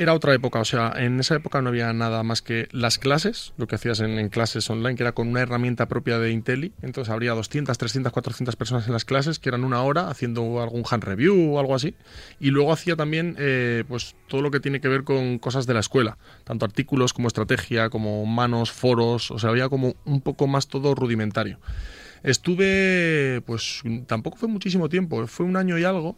[0.00, 3.52] era otra época, o sea, en esa época no había nada más que las clases,
[3.58, 7.12] lo que hacías en, clases online, que era con una herramienta propia de Intelli, entonces
[7.12, 11.04] habría 200, 300, 400 personas en las clases, que eran una hora haciendo algún hand
[11.04, 11.96] review o algo así,
[12.40, 15.74] y luego hacía también eh, pues todo lo que tiene que ver con cosas de
[15.74, 20.46] la escuela, tanto artículos como estrategia, como manos, foros, o sea, había como un poco
[20.46, 21.58] más todo rudimentario.
[22.22, 26.16] Estuve, pues tampoco fue muchísimo tiempo, fue un año y algo,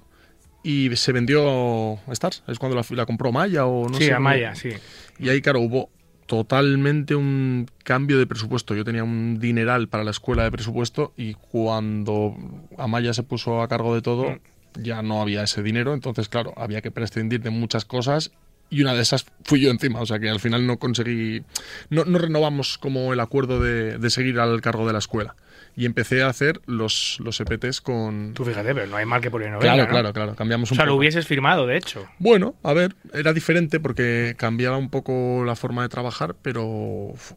[0.63, 4.13] y se vendió Stars, es cuando la, la compró Maya o no sí, sé.
[4.13, 4.71] Amaya, sí.
[5.19, 5.91] Y ahí, claro, hubo
[6.27, 8.75] totalmente un cambio de presupuesto.
[8.75, 12.35] Yo tenía un dineral para la escuela de presupuesto y cuando
[12.79, 14.83] Amaya se puso a cargo de todo, Mm.
[14.83, 15.93] ya no había ese dinero.
[15.95, 18.31] Entonces, claro, había que prescindir de muchas cosas
[18.71, 21.43] y una de esas fui yo encima, o sea que al final no conseguí,
[21.91, 25.35] no, no renovamos como el acuerdo de, de seguir al cargo de la escuela.
[25.75, 28.35] Y empecé a hacer los, los EPTs con...
[28.35, 29.89] Tú fíjate, pero no hay mal que por Claro, ¿no?
[29.89, 32.07] claro, claro, cambiamos O un sea, lo hubieses firmado, de hecho.
[32.19, 37.37] Bueno, a ver, era diferente porque cambiaba un poco la forma de trabajar, pero fu-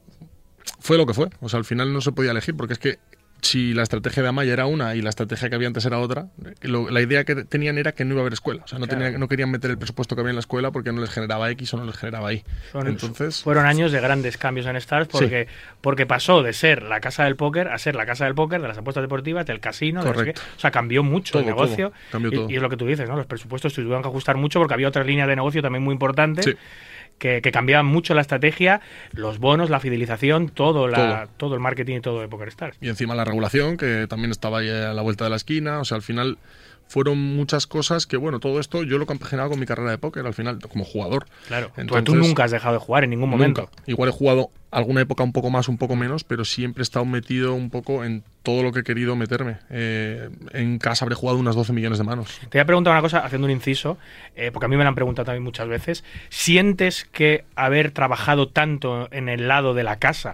[0.80, 1.30] fue lo que fue.
[1.40, 3.00] O sea, al final no se podía elegir porque es que
[3.46, 6.28] si la estrategia de Amaya era una y la estrategia que había antes era otra,
[6.62, 8.64] lo- la idea que tenían era que no iba a haber escuela.
[8.64, 10.92] O sea, no, tenía- no querían meter el presupuesto que había en la escuela porque
[10.92, 12.44] no les generaba X o no les generaba Y.
[12.72, 15.48] Son- Entonces, fueron años de grandes cambios en Stars porque,
[15.82, 18.68] porque pasó de ser la casa del póker a ser la casa del póker, de
[18.68, 20.40] las apuestas deportivas, del casino, de qué.
[20.56, 21.90] o sea, cambió mucho el negocio.
[21.90, 22.00] todo.
[22.12, 22.50] Cambió y, todo.
[22.50, 23.16] y es lo que tú dices, ¿no?
[23.16, 25.94] Los presupuestos se tuvieron que ajustar mucho porque había otras líneas de negocio también muy
[25.94, 26.46] importantes.
[26.46, 26.54] Sí.
[27.18, 28.82] Que, que cambiaban mucho la estrategia,
[29.14, 31.34] los bonos, la fidelización, todo, la, Todo.
[31.38, 32.78] todo el marketing y todo de PokerStars.
[32.82, 35.80] y encima la regulación, que también estaba ahí a la vuelta de la esquina.
[35.80, 36.38] O sea, al final
[36.88, 40.26] fueron muchas cosas que, bueno, todo esto yo lo compaginaba con mi carrera de póker
[40.26, 41.26] al final, como jugador.
[41.48, 43.62] Claro, Tú- tú Entonces- nunca has dejado de jugar en ningún momento.
[43.62, 43.74] Nunca.
[43.88, 47.06] Igual he jugado alguna época un poco más, un poco menos, pero siempre he estado
[47.06, 49.58] metido un poco en todo lo que he querido meterme.
[49.70, 52.38] Eh, en casa habré jugado unas 12 millones de manos.
[52.50, 53.98] Te voy a preguntar una cosa, haciendo un inciso,
[54.36, 56.04] eh, porque a mí me lo han preguntado también muchas veces.
[56.30, 60.34] ¿Sientes que haber trabajado tanto en el lado de la casa.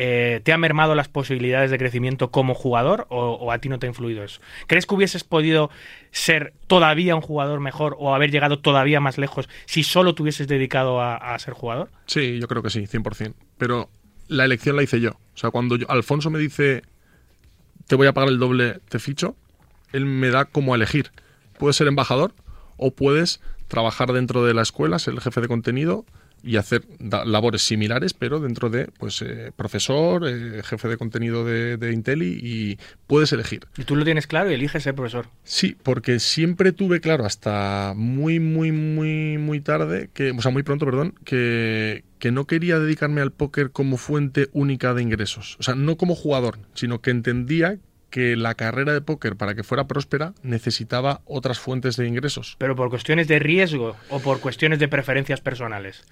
[0.00, 3.86] Eh, te ha mermado las posibilidades de crecimiento como jugador o, a ti no te
[3.86, 4.40] ha influido eso?
[4.68, 5.70] ¿Crees que hubieses podido
[6.12, 10.46] ser todavía un jugador mejor o haber llegado todavía más lejos si solo te hubieses
[10.46, 11.90] dedicado a, ser jugador?
[12.06, 13.34] Sí, yo creo que sí, 100%.
[13.58, 13.90] Pero
[14.28, 15.10] la elección la hice yo.
[15.34, 16.82] O sea, cuando Alfonso me dice,
[17.88, 19.34] te voy a pagar el doble, te ficho,
[19.92, 21.10] él me da como a elegir.
[21.58, 22.34] Puedes ser embajador
[22.76, 26.04] o puedes trabajar dentro de la escuela, ser el jefe de contenido
[26.42, 31.76] y hacer labores similares, pero dentro de pues eh, profesor, eh, jefe de contenido de,
[31.76, 33.66] de Inteli y puedes elegir.
[33.76, 35.26] Y tú lo tienes claro y eliges ser profesor.
[35.44, 40.62] Sí, porque siempre tuve claro hasta muy, muy, muy, muy tarde, que, o sea, muy
[40.62, 45.56] pronto, perdón, que, que no quería dedicarme al póker como fuente única de ingresos.
[45.58, 47.78] O sea, no como jugador, sino que entendía
[48.10, 52.56] que la carrera de póker, para que fuera próspera, necesitaba otras fuentes de ingresos.
[52.58, 56.04] Pero por cuestiones de riesgo o por cuestiones de preferencias personales.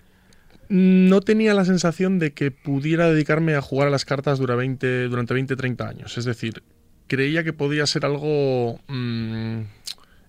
[0.68, 5.04] No tenía la sensación de que pudiera dedicarme a jugar a las cartas dura 20
[5.08, 6.18] durante 20, 30 años.
[6.18, 6.62] Es decir,
[7.06, 9.60] creía que podía ser algo mm,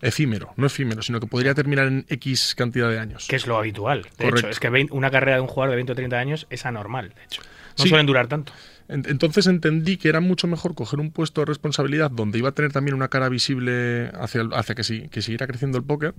[0.01, 3.25] efímero, no efímero, sino que podría terminar en X cantidad de años.
[3.27, 4.03] Que es lo habitual.
[4.03, 4.39] De Correcto.
[4.39, 7.09] hecho, es que una carrera de un jugador de 20 o 30 años es anormal,
[7.15, 7.41] de hecho.
[7.77, 7.89] No Sí.
[7.89, 8.53] suelen durar tanto.
[8.87, 12.51] En- Entonces entendí que era mucho mejor coger un puesto de responsabilidad donde iba a
[12.53, 16.13] tener también una cara visible hacia, el- hacia que, sí, que siguiera creciendo el póker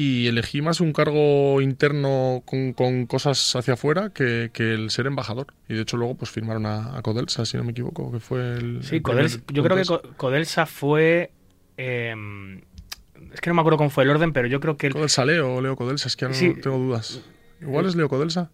[0.00, 5.06] y elegí más un cargo interno con, con cosas hacia afuera que, que el ser
[5.08, 5.48] embajador.
[5.68, 8.54] Y de hecho luego pues firmaron a, a Codelsa, si no me equivoco, que fue
[8.54, 8.84] el...
[8.84, 9.98] Sí, el Codelsa- yo creo que Codelsa.
[9.98, 11.32] Co- Codelsa fue...
[11.76, 12.14] eh,
[13.32, 14.86] es que no me acuerdo cómo fue el orden, pero yo creo que...
[14.86, 16.48] el- Codelsa Leo Leo Codelsa, es que ahora Sí.
[16.54, 17.20] no tengo dudas.
[17.60, 18.50] Igual es Leo Codelsa.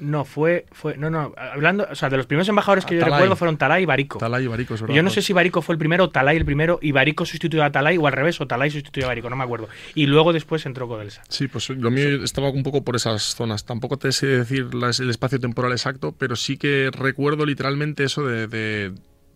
[0.00, 0.96] No, fue, fue...
[0.96, 1.86] No, no, hablando...
[1.90, 3.14] O sea, de los primeros embajadores que yo Talay.
[3.20, 4.18] recuerdo fueron Talay y Barico.
[4.18, 4.94] Talay y Barico, es verdad.
[4.94, 7.62] Yo no sé si Barico fue el primero, o Talay el primero, y Barico sustituyó
[7.62, 9.68] a Talay, o al revés, o Talay sustituyó a Barico, no me acuerdo.
[9.94, 11.22] Y luego después entró Codelsa.
[11.28, 13.64] Sí, pues lo mío estaba un poco por esas zonas.
[13.64, 18.26] Tampoco te sé decir las- el espacio temporal exacto, pero sí que recuerdo literalmente eso
[18.26, 18.92] de, de,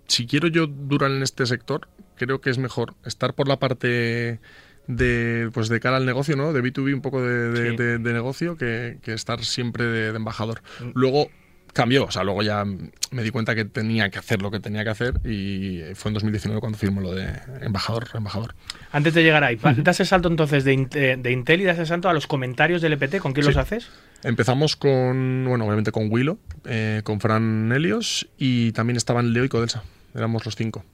[0.09, 4.41] si quiero yo durar en este sector, creo que es mejor estar por la parte
[4.89, 6.53] de pues de cara al negocio, ¿no?
[6.53, 7.77] De B2B un poco de, de- Sí.
[7.77, 10.63] de- de negocio que, que estar siempre de, embajador.
[10.95, 11.29] Luego
[11.75, 14.83] cambió, o sea, luego ya me di cuenta que tenía que hacer lo que tenía
[14.83, 17.29] que hacer y fue en 2019 cuando firmo lo de
[17.61, 18.55] embajador, embajador.
[18.91, 21.87] Antes de llegar ahí, das el salto entonces de, Int- de Intel y das el
[21.87, 23.51] salto a los comentarios del EPT, ¿con quién Sí.
[23.51, 23.91] los haces?
[24.25, 29.49] Empezamos con, bueno, obviamente con Willow, eh, con Fran Helios y también estaban Leo y
[29.49, 29.85] Codelsa.
[30.17, 30.85] Éramos los cinco.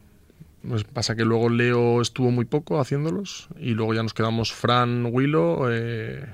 [0.69, 5.07] Pues pasa que luego Leo estuvo muy poco haciéndolos y luego ya nos quedamos Fran,
[5.11, 6.25] Willow, eh,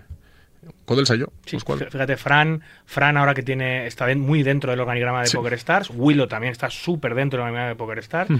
[0.84, 1.26] Codelsa y yo.
[1.46, 5.36] Sí, fíjate, Fran, Fran ahora que tiene está muy dentro del organigrama de Sí.
[5.36, 8.30] Poker Stars, Willow también está súper dentro del organigrama de Poker Stars,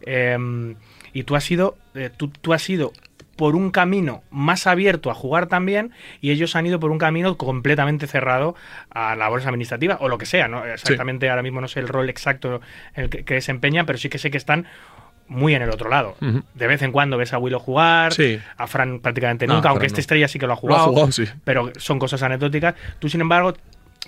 [0.00, 0.74] Eh,
[1.12, 2.92] y tú has sido, eh, tú, tú has ido
[3.36, 7.36] por un camino más abierto a jugar también y ellos han ido por un camino
[7.36, 8.54] completamente cerrado
[8.90, 10.64] a labores administrativas o lo que sea, ¿no?
[10.64, 12.62] Exactamente ahora mismo no sé el rol exacto
[12.94, 14.66] en el que, que desempeñan, pero sí que sé que están
[15.28, 16.16] muy en el otro lado.
[16.54, 18.38] De vez en cuando ves a Willow jugar, Sí.
[18.56, 19.86] a Fran prácticamente nunca, aunque no.
[19.88, 21.24] esta estrella sí que lo ha Lo jugado ha jugado, sí.
[21.44, 22.74] pero son cosas anecdóticas.
[22.98, 23.54] Tú, sin embargo,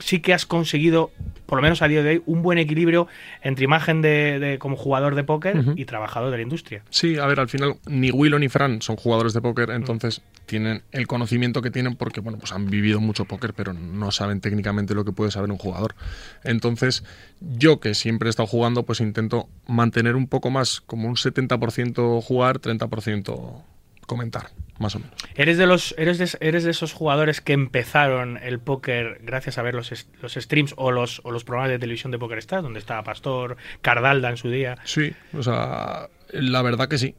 [0.00, 1.10] sí que has conseguido,
[1.46, 3.08] por lo menos a día de hoy, un buen equilibrio
[3.42, 6.82] entre imagen de, de- como jugador de póker y trabajador de la industria.
[6.90, 9.42] Sí, a ver, al final ni Willow ni Fran son jugadores de Mm.
[9.42, 13.72] póker, entonces tienen el conocimiento que tienen porque, bueno, pues han vivido mucho póker, pero
[13.74, 15.94] no saben técnicamente lo que puede saber un jugador.
[16.44, 17.04] Entonces,
[17.40, 22.22] yo que siempre he estado jugando, pues intento mantener un poco más, como un 70%
[22.22, 23.62] jugar, 30%
[24.06, 25.14] comentar, más o menos.
[25.34, 29.62] ¿Eres de, los, eres, de, ¿Eres de esos jugadores que empezaron el póker gracias a
[29.62, 32.78] ver los, los streams o los, o los programas de televisión de Poker Stars, donde
[32.78, 34.76] estaba Pastor, Cardalda en su día?
[34.84, 37.14] Sí, o sea, la verdad que sí.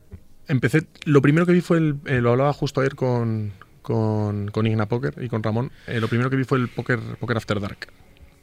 [0.47, 4.65] Empecé, lo primero que vi fue el, eh, lo hablaba justo ayer con, con, con
[4.65, 7.59] Igna Poker y con Ramón, eh, lo primero que vi fue el Poker, Poker After
[7.59, 7.87] Dark.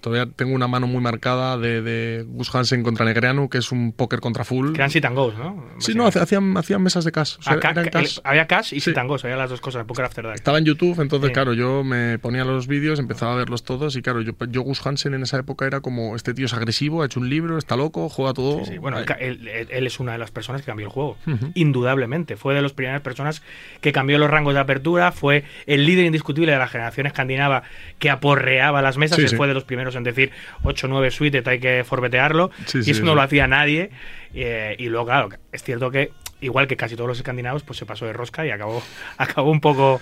[0.00, 3.92] Todavía tengo una mano muy marcada de, de Gus Hansen contra Negreanu, que es un
[3.92, 4.72] póker contra full.
[4.72, 5.64] Que eran sit and goes, ¿no?
[5.78, 7.36] Sí, no, hace- hacían, hacían mesas de cash.
[7.38, 8.18] o sea, Ah, ca- cash.
[8.18, 8.90] el- había cash y Sí.
[8.90, 10.36] sit and goes, había las dos cosas, Poker After Dark.
[10.36, 11.32] Estaba en YouTube, entonces, Sí.
[11.34, 14.86] claro, yo me ponía los vídeos, empezaba a verlos todos y, claro, yo, yo Gus
[14.86, 17.76] Hansen en esa época era como, este tío es agresivo, ha hecho un libro, está
[17.76, 18.64] loco, juega todo.
[18.64, 18.78] Sí, sí.
[18.78, 19.06] Bueno, él,
[19.48, 21.16] él- él es una de las personas que cambió el juego,
[21.54, 22.36] indudablemente.
[22.36, 23.42] Fue de las primeras personas
[23.80, 27.62] que cambió los rangos de apertura, fue el líder indiscutible de la generación escandinava
[27.98, 29.36] que aporreaba las mesas, sí.
[29.36, 30.32] fue de los primeros en decir
[30.64, 33.16] 8-9 suited, hay que forbetearlo, Sí, y sí, eso no sí.
[33.16, 33.90] lo hacía nadie.
[34.34, 37.86] eh, y luego, claro, es cierto que, igual que casi todos los escandinavos, pues se
[37.86, 38.82] pasó de rosca y acabó,
[39.18, 40.00] acabó un poco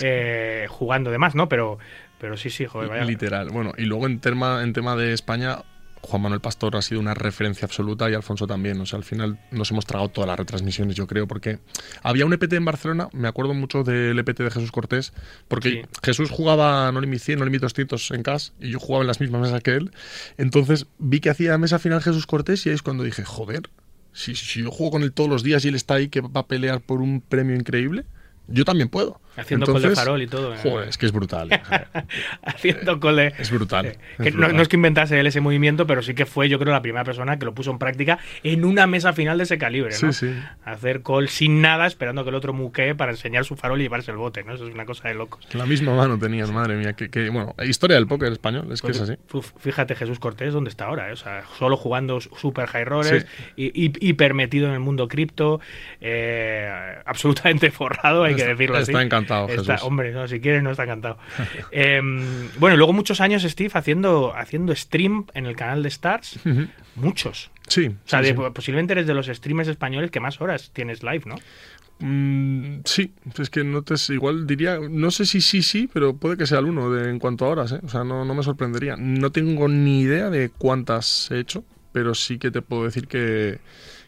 [0.00, 1.48] eh, jugando de más, ¿no?
[1.48, 1.78] Pero,
[2.18, 3.04] pero sí, sí, joder, vaya.
[3.04, 3.50] Literal.
[3.50, 5.58] Bueno, y luego en tema, en tema de España,
[6.06, 8.80] Juan Manuel Pastor ha sido una referencia absoluta y Alfonso también.
[8.80, 11.58] O sea, al final nos hemos tragado todas las retransmisiones, yo creo, porque
[12.02, 15.12] había un EPT en Barcelona, me acuerdo mucho del EPT de Jesús Cortés,
[15.48, 15.80] porque Sí.
[16.02, 19.20] Jesús jugaba no Limit 100, no Limit 200 en CAS y yo jugaba en las
[19.20, 19.90] mismas mesas que él.
[20.38, 23.68] Entonces vi que hacía mesa final Jesús Cortés y ahí es cuando dije, joder,
[24.12, 26.40] si, si yo juego con él todos los días y él está ahí que va
[26.40, 28.04] a pelear por un premio increíble,
[28.48, 29.20] yo también puedo.
[29.38, 30.58] Haciendo call de farol y todo, ¿eh?
[30.62, 31.52] Joder, es que es brutal.
[31.52, 31.60] eh.
[32.42, 33.34] haciendo cole.
[33.38, 33.86] Es brutal.
[33.86, 34.56] Es que brutal.
[34.56, 37.04] no es que inventase él ese movimiento, pero sí que fue, yo creo, la primera
[37.04, 40.12] persona que lo puso en práctica en una mesa final de ese calibre, ¿no?
[40.14, 40.34] Sí, sí.
[40.64, 44.10] Hacer call sin nada, esperando que el otro muquee para enseñar su farol y llevarse
[44.10, 44.54] el bote, ¿no?
[44.54, 45.46] Eso es una cosa de locos.
[45.52, 46.94] La misma mano tenías, madre mía.
[46.94, 49.18] Que, que, bueno, historia del póker español, es que Pues, es así.
[49.34, 51.12] uf, Fíjate Jesús Cortés dónde está ahora, ¿eh?
[51.12, 55.60] o sea, solo jugando super high rollers, y, y- hiper metido en el mundo cripto,
[56.00, 56.70] eh,
[57.04, 58.90] absolutamente forrado, hay que Está- decirlo así.
[58.92, 59.86] está encantado, Está- Jesús.
[59.88, 61.18] hombre, no, si quieres no está encantado.
[61.72, 62.00] Eh,
[62.58, 66.38] bueno, luego muchos años Steve haciendo, haciendo stream en el canal de Stars,
[66.94, 67.50] muchos.
[67.66, 67.88] Sí.
[67.88, 68.42] O sea, sí, de- sí.
[68.54, 71.34] posiblemente eres de los streamers españoles que más horas tienes live, ¿no?
[71.98, 76.36] Mm, sí, es que no te igual diría, no sé si sí, sí, pero puede
[76.36, 77.80] que sea el uno de, en cuanto a horas, ¿eh?
[77.82, 78.96] o sea, no, no me sorprendería.
[78.98, 83.60] No tengo ni idea de cuántas he hecho, pero sí que te puedo decir que,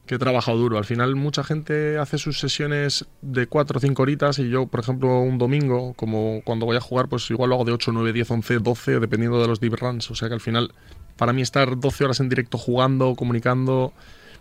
[0.08, 0.78] que he trabajado duro.
[0.78, 4.80] Al final mucha gente hace sus sesiones de 4 o 5 horitas y yo, por
[4.80, 8.12] ejemplo, un domingo, como cuando voy a jugar, pues igual lo hago de 8, 9,
[8.12, 10.10] 10, 11, 12, dependiendo de los deep runs.
[10.10, 10.72] O sea que al final,
[11.16, 13.92] para mí estar 12 horas en directo jugando, comunicando,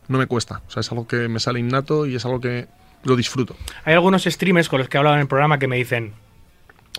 [0.07, 0.63] no me cuesta.
[0.67, 2.67] O sea, es algo que me sale innato y es algo que
[3.03, 3.55] lo disfruto.
[3.83, 6.13] Hay algunos streamers con los que he hablado en el programa que me dicen,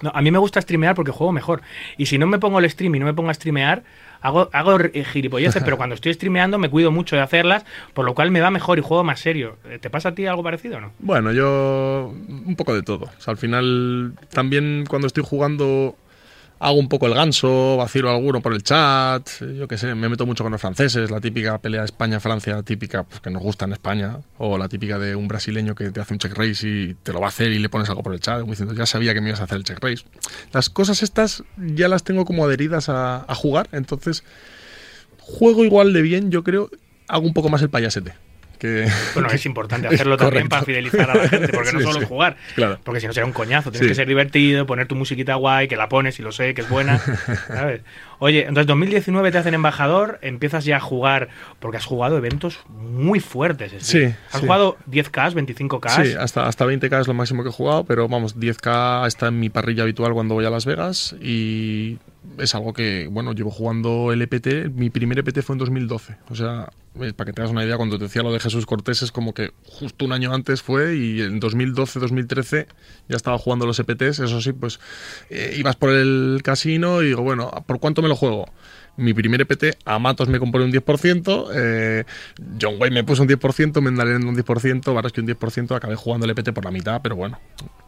[0.02, 1.62] no, a mí me gusta streamear porque juego mejor.
[1.96, 3.82] Y si no me pongo el stream y no me pongo a streamear,
[4.20, 8.14] hago, hago eh, gilipolleces, pero cuando estoy streameando me cuido mucho de hacerlas, por lo
[8.14, 9.56] cual me va mejor y juego más serio.
[9.68, 10.92] Eh, ¿Te pasa a ti algo parecido o no?
[10.98, 13.06] Bueno, yo un poco de todo.
[13.06, 15.96] O sea, al final también cuando estoy jugando
[16.60, 20.26] hago un poco el ganso, vacilo alguno por el chat, yo qué sé, me meto
[20.26, 24.18] mucho con los franceses, la típica pelea España-Francia típica pues, que nos gusta en España,
[24.38, 27.20] o la típica de un brasileño que te hace un check race y te lo
[27.20, 29.28] va a hacer y le pones algo por el chat, diciendo, ya sabía que me
[29.28, 30.04] ibas a hacer el check race.
[30.52, 34.24] Las cosas estas ya las tengo como adheridas a, a jugar, entonces
[35.20, 36.70] juego igual de bien, yo creo,
[37.06, 38.27] hago un poco más el payasete.
[38.58, 42.06] Que, Bueno, es importante hacerlo también para fidelizar a la gente, porque no solo sí.
[42.06, 42.78] jugar, Claro.
[42.84, 43.70] porque si no será un coñazo.
[43.70, 43.90] Tienes Sí.
[43.90, 46.68] que ser divertido, poner tu musiquita guay, que la pones y lo sé, que es
[46.68, 46.98] buena.
[47.48, 47.80] ¿sabes?
[48.20, 51.28] Oye, entonces 2019 te hacen embajador, empiezas ya a jugar,
[51.60, 53.72] porque has jugado eventos muy fuertes.
[53.78, 54.40] Sí, Has sí.
[54.40, 56.04] jugado 10K, 25K.
[56.04, 59.38] Sí, hasta, hasta 20k es lo máximo que he jugado, pero vamos, 10k está en
[59.38, 61.98] mi parrilla habitual cuando voy a Las Vegas y
[62.38, 66.34] es algo que, bueno, llevo jugando el EPT, mi primer EPT fue en 2012, o
[66.34, 66.68] sea,
[67.00, 69.12] eh, para que te hagas una idea, cuando te decía lo de Jesús Cortés es
[69.12, 72.66] como que justo un año antes fue y en 2012-2013
[73.08, 74.80] ya estaba jugando los EPTs, eso sí, pues
[75.30, 78.46] eh, ibas por el casino y digo, bueno, ¿por cuánto me lo juego?
[78.96, 82.04] Mi primer EPT, a Matos me compré un 10%, eh,
[82.60, 86.30] John Wayne me puso un 10%, Mendalen un 10%, Baraski un 10%, acabé jugando el
[86.32, 87.38] EPT por la mitad, pero bueno.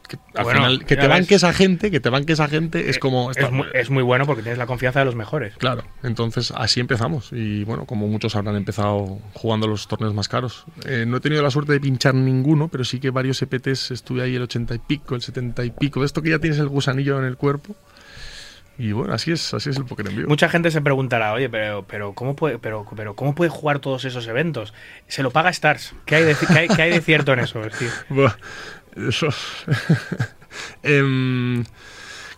[0.09, 1.09] que al Bueno, final, que te ves.
[1.09, 3.31] banque esa gente, que te banque esa gente, es como...
[3.33, 5.55] Es está- muy, es muy bueno porque tienes la confianza de los mejores.
[5.57, 7.31] Claro, entonces así empezamos.
[7.33, 10.65] Y bueno, como muchos habrán empezado jugando los torneos más caros.
[10.85, 14.23] Eh, no he tenido la suerte de pinchar ninguno, pero sí que varios EPTs estuve
[14.23, 16.01] ahí el 80 y pico, el 70 y pico.
[16.01, 17.75] De esto que ya tienes el gusanillo en el cuerpo.
[18.79, 20.29] Y bueno, así es, así es el póker en vivo.
[20.29, 24.05] Mucha gente se preguntará, oye, pero, pero, ¿cómo puede, pero, pero ¿cómo puede jugar todos
[24.07, 24.73] esos eventos?
[25.07, 25.95] Se lo paga Stars.
[26.07, 27.61] ¿Qué hay de, qué hay, qué hay de cierto en eso,
[28.97, 29.29] eso.
[30.83, 31.65] Em,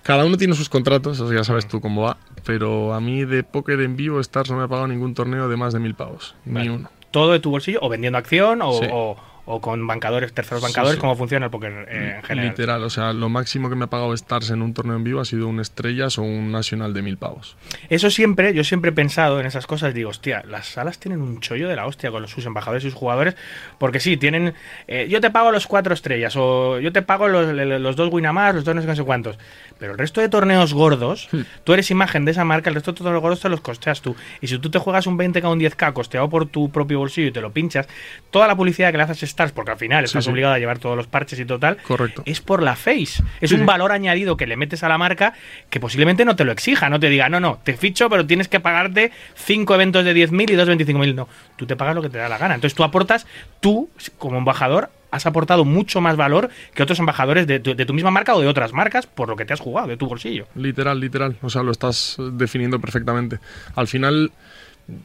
[0.02, 2.18] cada uno tiene sus contratos, eso ya sabes tú cómo va.
[2.44, 5.56] Pero a mí de póker en vivo, Stars no me ha pagado ningún torneo de
[5.56, 6.34] más de mil pavos.
[6.44, 6.90] Ni uno.
[7.10, 7.78] ¿Todo de tu bolsillo?
[7.82, 8.60] ¿O vendiendo acción?
[8.62, 8.86] ¿O, Sí.
[8.90, 12.50] o- o con bancadores, terceros bancadores, cómo funciona el póker eh, en general.
[12.50, 15.20] Literal, o sea, lo máximo que me ha pagado Stars en un torneo en vivo
[15.20, 17.56] ha sido un Estrellas o un Nacional de mil pavos.
[17.88, 21.40] Eso siempre, yo siempre he pensado en esas cosas, digo, hostia, las salas tienen un
[21.40, 23.34] chollo de la hostia con los, sus embajadores y sus jugadores,
[23.78, 24.54] porque sí, tienen,
[24.86, 28.54] eh, yo te pago los cuatro estrellas, o yo te pago los, los dos Winamás,
[28.54, 29.38] los dos no sé, no sé cuántos,
[29.78, 31.28] pero el resto de torneos gordos,
[31.64, 34.14] tú eres imagen de esa marca, el resto de torneos gordos te los costeas tú,
[34.40, 37.28] y si tú te juegas un 20k o un 10k costeado por tu propio bolsillo
[37.28, 37.88] y te lo pinchas,
[38.30, 40.30] toda la publicidad que le haces Stars, porque al final estás sí.
[40.30, 42.22] obligado a llevar todos los parches y total, Correcto.
[42.26, 43.22] es por la face.
[43.40, 45.34] Es un valor añadido que le metes a la marca
[45.70, 48.48] que posiblemente no te lo exija, no te diga, no, no, te ficho, pero tienes
[48.48, 51.14] que pagarte cinco eventos de 10.000 y dos de 25.000.
[51.14, 52.54] No, tú te pagas lo que te da la gana.
[52.54, 53.26] Entonces tú aportas,
[53.60, 57.92] tú como embajador, has aportado mucho más valor que otros embajadores de tu, de tu
[57.92, 60.46] misma marca o de otras marcas por lo que te has jugado, de tu bolsillo.
[60.54, 61.36] Literal, literal.
[61.42, 63.38] O sea, lo estás definiendo perfectamente.
[63.76, 64.32] Al final,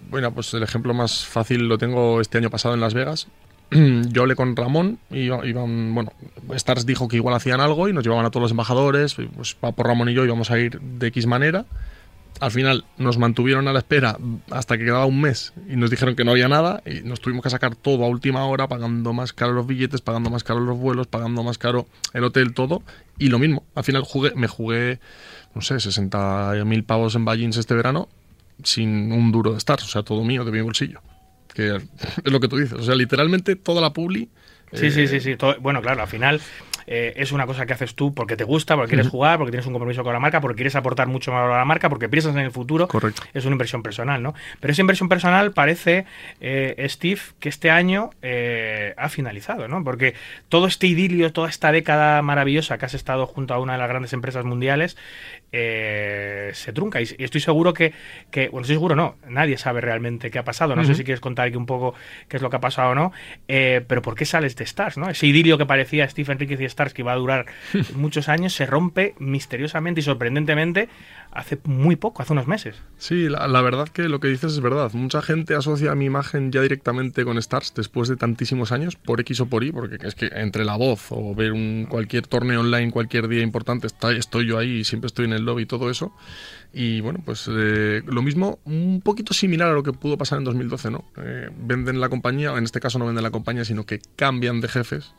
[0.10, 3.28] bueno, pues el ejemplo más fácil lo tengo este año pasado en Las Vegas.
[4.12, 6.12] Yo hablé con Ramón y iban, bueno,
[6.52, 9.16] Stars dijo que igual hacían algo y nos llevaban a todos los embajadores.
[9.16, 11.66] Pues va por Ramón y yo íbamos a ir de X manera.
[12.40, 14.18] Al final nos mantuvieron a la espera
[14.52, 17.42] hasta que quedaba un mes y nos dijeron que no había nada y nos tuvimos
[17.42, 20.78] que sacar todo a última hora, pagando más caro los billetes, pagando más caro los
[20.78, 22.84] vuelos, pagando más caro el hotel, todo.
[23.18, 25.00] Y lo mismo, al final jugué, me jugué,
[25.56, 28.08] no sé, 60 mil pavos en Ballins este verano
[28.64, 31.02] sin un duro de Stars, o sea, todo mío, de mi bolsillo.
[31.58, 34.30] Que es lo que tú dices, o sea, literalmente toda la publi.
[34.74, 35.36] Sí, eh, sí, sí, sí.
[35.38, 36.40] Todo- bueno, claro, al final
[36.86, 39.66] eh, es una cosa que haces tú porque te gusta, porque quieres jugar, porque tienes
[39.66, 42.34] un compromiso con la marca, porque quieres aportar mucho más a la marca, porque piensas
[42.36, 42.88] en el futuro.
[42.88, 43.24] Correcto.
[43.34, 44.34] Es una inversión personal, ¿no?
[44.60, 46.06] Pero esa inversión personal parece,
[46.42, 49.84] eh, Steve, que este año eh, ha finalizado, ¿no?
[49.84, 50.14] Porque
[50.50, 53.90] todo este idilio, toda esta década maravillosa que has estado junto a una de las
[53.90, 54.96] grandes empresas mundiales,
[55.52, 57.02] eh, se trunca.
[57.02, 57.94] Y, y estoy seguro que,
[58.32, 60.76] que, bueno, estoy seguro no, nadie sabe realmente qué ha pasado.
[60.76, 61.94] No sé si quieres contar aquí un poco
[62.28, 63.12] qué es lo que ha pasado o no,
[63.48, 65.10] eh, pero ¿por qué sales de Stars, no?
[65.10, 67.46] Ese idilio que parecía Steve Enriquez y Stars que iba a durar
[67.96, 70.90] muchos años se rompe misteriosamente y sorprendentemente
[71.38, 72.76] hace muy poco, hace unos meses.
[72.98, 74.92] Sí, la, verdad que lo que dices es verdad.
[74.94, 79.42] Mucha gente asocia mi imagen ya directamente con Stars después de tantísimos años, por X
[79.42, 82.92] o por Y, porque es que entre la voz o ver un, cualquier torneo online,
[82.92, 85.92] cualquier día importante, está, estoy yo ahí y siempre estoy en el lobby y todo
[85.92, 86.12] eso.
[86.74, 90.44] Y bueno, pues eh, lo mismo, un poquito similar a lo que pudo pasar en
[90.44, 91.06] 2012, ¿no?
[91.18, 94.70] Eh, venden la compañía, en este caso no venden la compañía, sino que cambian de
[94.70, 95.14] jefes.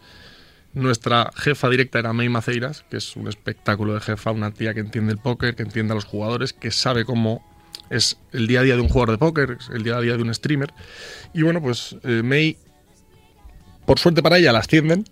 [0.74, 4.80] Nuestra jefa directa era May Maceiras, que es un espectáculo de jefa, una tía que
[4.80, 7.44] entiende el póker, que entiende a los jugadores, que sabe cómo
[7.90, 10.22] es el día a día de un jugador de póker, el día a día de
[10.22, 10.72] un streamer.
[11.32, 12.58] Y bueno, pues eh, May,
[13.86, 15.04] por suerte para ella, la ascienden,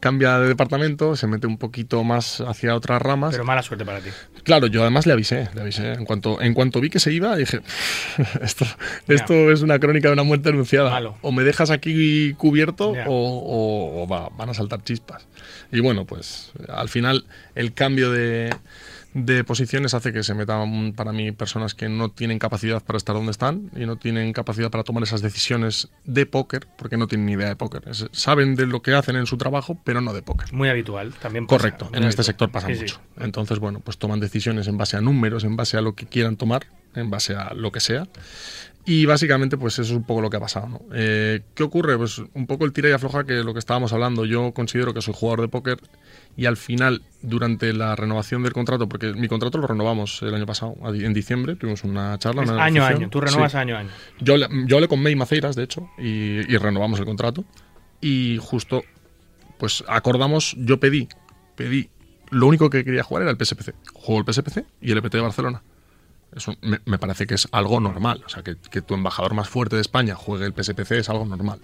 [0.00, 3.32] cambia de departamento, se mete un poquito más hacia otras ramas.
[3.32, 4.08] Pero mala suerte para ti.
[4.44, 5.92] Claro, yo además le avisé, le avisé.
[5.92, 7.60] En cuanto, en cuanto vi que se iba, dije,
[8.42, 8.64] esto,
[9.08, 10.90] esto es una crónica de una muerte anunciada.
[10.90, 11.16] Malo.
[11.22, 15.26] O me dejas aquí cubierto o, o- o va- van a saltar chispas.
[15.72, 18.54] Y bueno, pues al final el cambio de,
[19.12, 23.14] de posiciones hace que se metan para mí personas que no tienen capacidad para estar
[23.16, 27.26] donde están y no tienen capacidad para tomar esas decisiones de póker, porque no tienen
[27.26, 27.82] ni idea de póker.
[27.88, 30.52] Es- saben de lo que hacen en su trabajo, pero no de póker.
[30.52, 32.80] Muy habitual, también pasa, Correcto, en este sector pasa Sí, sí.
[32.82, 33.00] mucho.
[33.18, 36.36] Entonces, bueno, pues toman decisiones en base a números, en base a lo que quieran
[36.36, 38.06] tomar, en base a lo que sea.
[38.86, 40.66] Y básicamente, pues eso es un poco lo que ha pasado.
[40.68, 40.80] ¿no?
[40.94, 41.98] Eh, ¿Qué ocurre?
[41.98, 44.24] Pues un poco el tira y afloja que lo que estábamos hablando.
[44.24, 45.78] Yo considero que soy jugador de póker
[46.40, 50.46] y al final, durante la renovación del contrato, porque mi contrato lo renovamos el año
[50.46, 52.40] pasado, en diciembre, tuvimos una charla.
[52.40, 53.58] Una año a año, tú renuevas Sí.
[53.58, 53.90] año a año.
[54.20, 57.44] Yo, yo hablé con May Maceiras, de hecho, y, y renovamos el contrato.
[58.00, 58.84] Y justo,
[59.58, 61.08] pues acordamos, yo pedí,
[61.56, 61.90] pedí,
[62.30, 63.74] lo único que quería jugar era el PSPC.
[63.92, 65.62] Juego el PSPC y el EPT de Barcelona.
[66.34, 68.22] Eso me, me parece que es algo normal.
[68.24, 71.26] O sea, que, que tu embajador más fuerte de España juegue el PSPC es algo
[71.26, 71.60] normal.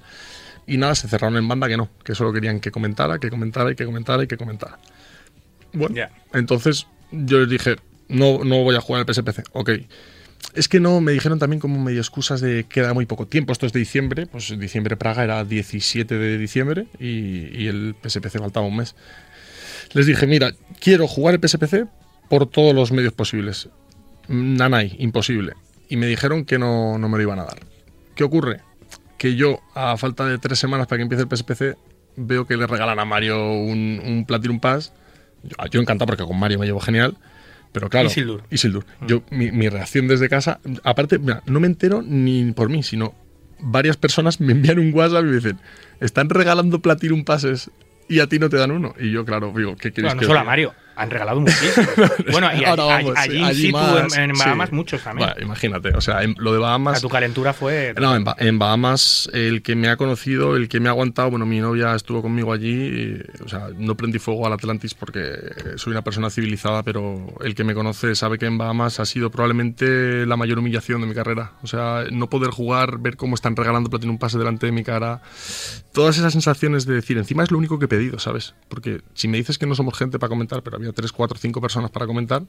[0.67, 3.71] Y nada, se cerraron en banda que no, que solo querían que comentara, que comentara
[3.71, 4.79] y que comentara y que comentara.
[5.73, 5.95] Bueno,
[6.33, 7.77] entonces yo les dije,
[8.09, 9.45] no, no voy a jugar al PSPC.
[9.53, 9.71] Ok.
[10.55, 13.53] Es que no, me dijeron también como medio excusas de que era muy poco tiempo.
[13.53, 18.39] Esto es de diciembre, pues diciembre Praga era 17 de diciembre y, y el PSPC
[18.39, 18.95] faltaba un mes.
[19.93, 21.87] Les dije, mira, quiero jugar el PSPC
[22.29, 23.69] por todos los medios posibles.
[24.29, 25.55] Nanay, imposible.
[25.89, 27.61] Y me dijeron que no, no me lo iban a dar.
[28.15, 28.61] ¿Qué ocurre?
[29.19, 31.77] Que yo, a falta de tres semanas para que empiece el PSPC,
[32.17, 34.93] veo que le regalan a Mario un, un Platinum Pass.
[35.43, 37.17] Yo, yo encantado porque con Mario me llevo genial.
[37.73, 38.07] Pero claro.
[38.07, 38.43] Isildur.
[38.51, 38.87] Isildur.
[39.07, 40.61] Yo, mi, mi reacción desde casa.
[40.83, 43.15] Aparte, mira, no me entero ni por mí, sino
[43.59, 45.59] varias personas me envían un WhatsApp y me dicen:
[46.01, 47.71] Están regalando Platinum Passes
[48.09, 48.95] y a ti no te dan uno.
[48.99, 50.45] Y yo, claro, digo, ¿qué quieres no que solo a?
[50.45, 50.73] Mario.
[50.97, 51.87] Han regalado muchísimo.
[52.33, 54.43] bueno, y Ahora allí, vamos, allí sí, más, en, en sí.
[54.45, 55.29] Bahamas muchos también.
[55.29, 56.95] Bueno, imagínate, o sea, en- lo de Bahamas.
[56.95, 57.95] sea, tu calentura fue...
[58.01, 61.31] No, en, Ba- en Bahamas, el que me ha conocido, el que me ha aguantado,
[61.31, 65.23] bueno, mi novia estuvo conmigo allí, y, o sea, no prendí fuego al Atlantis porque
[65.77, 69.31] soy una persona civilizada, pero el que me conoce sabe que en Bahamas ha sido
[69.31, 71.53] probablemente la mayor humillación de mi carrera.
[71.63, 75.21] O sea, no poder jugar, ver cómo están regalando Platinum Pase delante de mi cara,
[75.93, 78.55] todas esas sensaciones de decir, encima es lo único que he pedido, ¿sabes?
[78.69, 81.61] Porque si me dices que no somos gente para comentar, pero había 3, 4, 5
[81.61, 82.43] personas para comentar,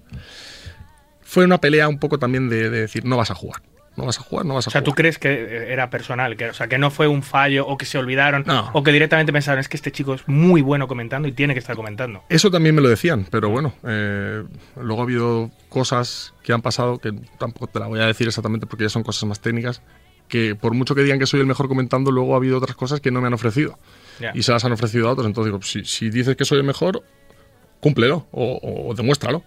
[1.22, 3.62] fue una pelea un poco también de, de decir, no vas a jugar.
[3.98, 4.98] No vas a jugar, no vas a O sea, ¿tú jugar.
[4.98, 6.38] crees que era personal?
[6.38, 8.70] Que, o sea, que no fue un fallo o que se olvidaron No.
[8.74, 11.60] o que directamente pensaron es que este chico es muy bueno comentando y tiene que
[11.60, 12.24] estar comentando.
[12.30, 14.44] Eso también me lo decían, pero bueno, eh,
[14.80, 18.68] luego ha habido cosas que han pasado que tampoco te la voy a decir exactamente
[18.68, 19.82] porque ya son cosas más técnicas,
[20.28, 23.00] que por mucho que digan que soy el mejor comentando, luego ha habido otras cosas
[23.02, 23.80] que no me han ofrecido
[24.20, 24.32] Ya.
[24.36, 25.26] y se las han ofrecido a otros.
[25.26, 27.02] Entonces digo, si, si dices que soy el mejor,
[27.80, 29.44] cúmplelo o, demuéstralo.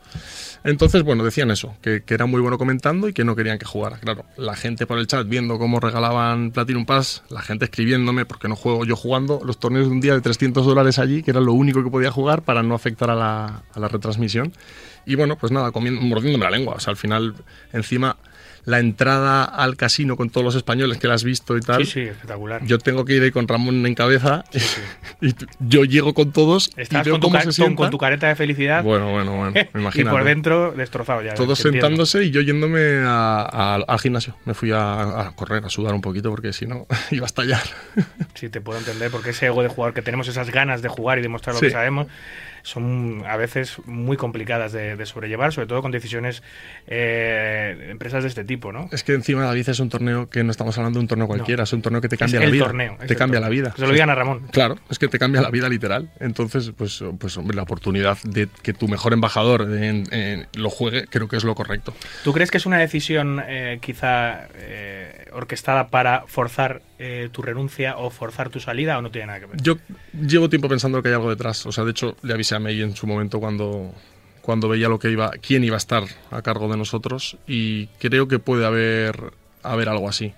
[0.63, 3.65] Entonces, bueno, decían eso, que, que era muy bueno comentando y que no querían que
[3.65, 3.99] jugara.
[3.99, 8.47] Claro, la gente por el chat viendo cómo regalaban Platinum Pass, la gente escribiéndome, porque
[8.47, 11.41] no juego yo jugando, los torneos de un día de 300 dólares allí, que era
[11.41, 14.53] lo único que podía jugar para no afectar a la, a la retransmisión.
[15.07, 16.75] Y bueno, pues nada, comiendo, mordiéndome la lengua.
[16.75, 17.35] O sea, al final,
[17.73, 18.17] encima,
[18.65, 21.85] la entrada al casino con todos los españoles que la has visto y tal.
[21.87, 22.65] Sí, sí, espectacular.
[22.65, 24.45] Yo tengo que ir ahí con Ramón en cabeza
[25.21, 27.91] y t- yo llego con todos Estás y veo con tu, cómo ca- se con-
[27.91, 30.11] tu careta de felicidad Bueno, bueno, bueno, y imagínate.
[30.17, 31.35] por dentro destrozado ya.
[31.35, 34.37] Todos sentándose y yo yéndome a- a- al gimnasio.
[34.45, 37.63] Me fui a, a correr, a sudar un poquito porque si no iba a estallar.
[38.35, 41.19] Sí, te puedo entender, porque ese ego de jugador que tenemos, esas ganas de jugar
[41.19, 41.67] y demostrar lo Sí.
[41.67, 42.07] que sabemos,
[42.63, 46.43] son a veces muy complicadas de, de sobrellevar, sobre todo con decisiones
[46.87, 48.89] eh, empresas de este tipo, ¿no?
[48.93, 51.65] Es que encima David es un torneo que no estamos hablando de un torneo cualquiera,
[51.65, 52.65] es un torneo que te cambia Es la el vida.
[52.65, 53.41] torneo, te cambia torneo.
[53.41, 53.71] la vida.
[53.75, 54.47] Que se lo digan a Ramón.
[54.53, 56.11] Claro, es que te cambia la vida literal.
[56.21, 61.07] Entonces, pues, pues hombre, la oportunidad de que tu mejor embajador en- en- lo juegue,
[61.07, 61.95] creo que es lo correcto.
[62.25, 67.97] ¿Tú crees que es una decisión eh, quizá eh, orquestada para forzar eh, tu renuncia
[67.97, 69.63] o forzar tu salida o no tiene nada que ver?
[69.63, 69.77] Yo
[70.13, 71.65] llevo tiempo pensando que hay algo detrás.
[71.67, 73.95] O sea, de hecho, le avisé a May en su momento cuando,
[74.43, 77.37] cuando veía lo que iba, quién iba a estar a cargo de nosotros.
[77.47, 80.35] Y creo que puede haber, haber algo así.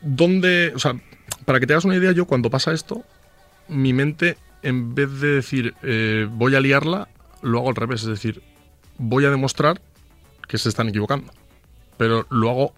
[0.00, 0.72] ¿Dónde?
[0.74, 0.96] O sea,
[1.44, 3.04] para que te hagas una idea, yo cuando pasa esto,
[3.68, 7.08] mi mente, en vez de decir eh, voy a liarla,
[7.42, 8.02] lo hago al revés.
[8.02, 8.42] Es decir,
[8.98, 9.80] voy a demostrar
[10.48, 11.32] que se están equivocando.
[11.96, 12.74] Pero lo hago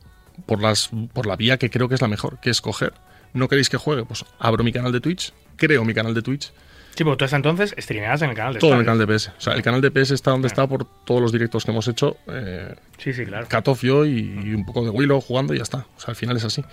[0.47, 2.93] por, las, por la vía que creo que es la mejor, que es coger.
[3.33, 4.05] ¿No queréis que juegue?
[4.05, 6.53] Pues abro mi canal de Twitch, creo mi canal de Twitch,
[6.97, 9.13] Sí, porque tú hasta entonces streameabas en el canal de todo en el canal de
[9.13, 9.33] PS.
[9.37, 11.89] O sea, el canal de PS está donde está por todos los directos que hemos
[11.89, 12.17] hecho.
[12.29, 13.47] Eh, Sí, sí, claro.
[13.49, 15.87] Katoff, yo y, y un poco de Willow jugando y ya está.
[15.97, 16.65] O sea, al final es así.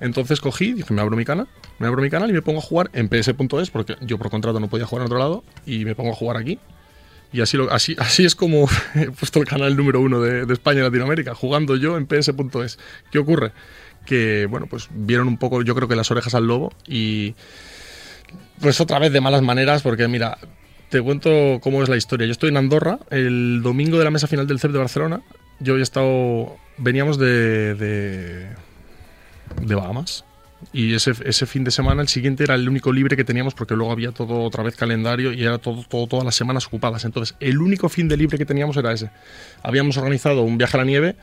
[0.00, 1.48] Entonces cogí, dije, me abro mi canal,
[1.80, 4.60] me abro mi canal y me pongo a jugar en PS.es, porque yo por contrato
[4.60, 6.60] no podía jugar en otro lado, y me pongo a jugar aquí.
[7.34, 10.52] Y así, lo, así, así es como he puesto el canal número uno de, de
[10.52, 12.78] España y Latinoamérica, jugando yo en PS.es.
[13.10, 13.50] ¿Qué ocurre?
[14.06, 17.34] Que, bueno, pues vieron un poco, yo creo que las orejas al lobo y
[18.60, 20.38] pues otra vez de malas maneras, porque mira,
[20.90, 22.24] te cuento cómo es la historia.
[22.24, 25.20] Yo estoy en Andorra, el domingo de la mesa final del CEP de Barcelona.
[25.58, 26.56] Yo había estado.
[26.78, 27.74] Veníamos de.
[27.74, 28.48] de,
[29.60, 30.24] de Bahamas.
[30.72, 33.74] Y ese, ese fin de semana, el siguiente era el único libre que teníamos porque
[33.74, 37.04] luego había todo otra vez calendario y era todo, todas las semanas ocupadas.
[37.04, 39.10] Entonces, el único fin de libre que teníamos era ese.
[39.62, 41.16] Habíamos organizado un viaje a la nieve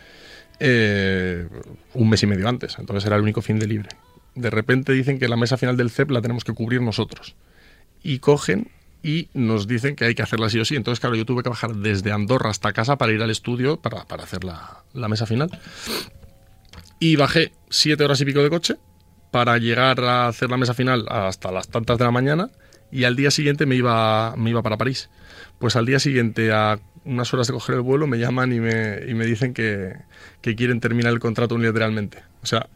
[0.63, 1.47] eh,
[1.95, 2.77] un mes y medio antes.
[2.77, 3.89] Entonces era el único fin de libre.
[4.35, 7.35] De repente dicen que la mesa final del CEP la tenemos que cubrir nosotros.
[8.03, 8.69] Y cogen
[9.01, 10.75] y nos dicen que hay que hacerla sí o sí.
[10.75, 14.05] Entonces, claro, yo tuve que bajar desde Andorra hasta casa para ir al estudio para,
[14.05, 15.49] para hacer la, la mesa final.
[16.99, 18.75] Y bajé siete horas y pico de coche
[19.31, 22.49] para llegar a hacer la mesa final hasta las tantas de la mañana
[22.91, 25.09] y al día siguiente me iba, me iba para París.
[25.57, 28.99] Pues al día siguiente, a unas horas de coger el vuelo, me llaman y me,
[29.07, 29.95] y me dicen que,
[30.41, 32.23] que quieren terminar el contrato unilateralmente.
[32.43, 32.67] O sea,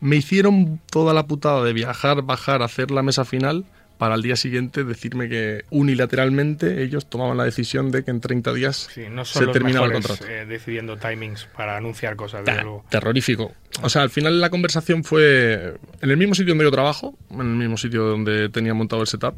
[0.00, 3.66] me hicieron toda la putada de viajar, bajar, hacer la mesa final
[4.00, 8.54] para al día siguiente decirme que unilateralmente ellos tomaban la decisión de que en 30
[8.54, 10.26] días Sí, no se los terminaba el contrato.
[10.26, 12.42] eh, decidiendo timings para anunciar cosas.
[12.44, 12.84] Ter- luego.
[12.88, 13.52] terrorífico.
[13.82, 17.40] O sea, al final la conversación fue en el mismo sitio donde yo trabajo, en
[17.40, 19.34] el mismo sitio donde tenía montado el setup.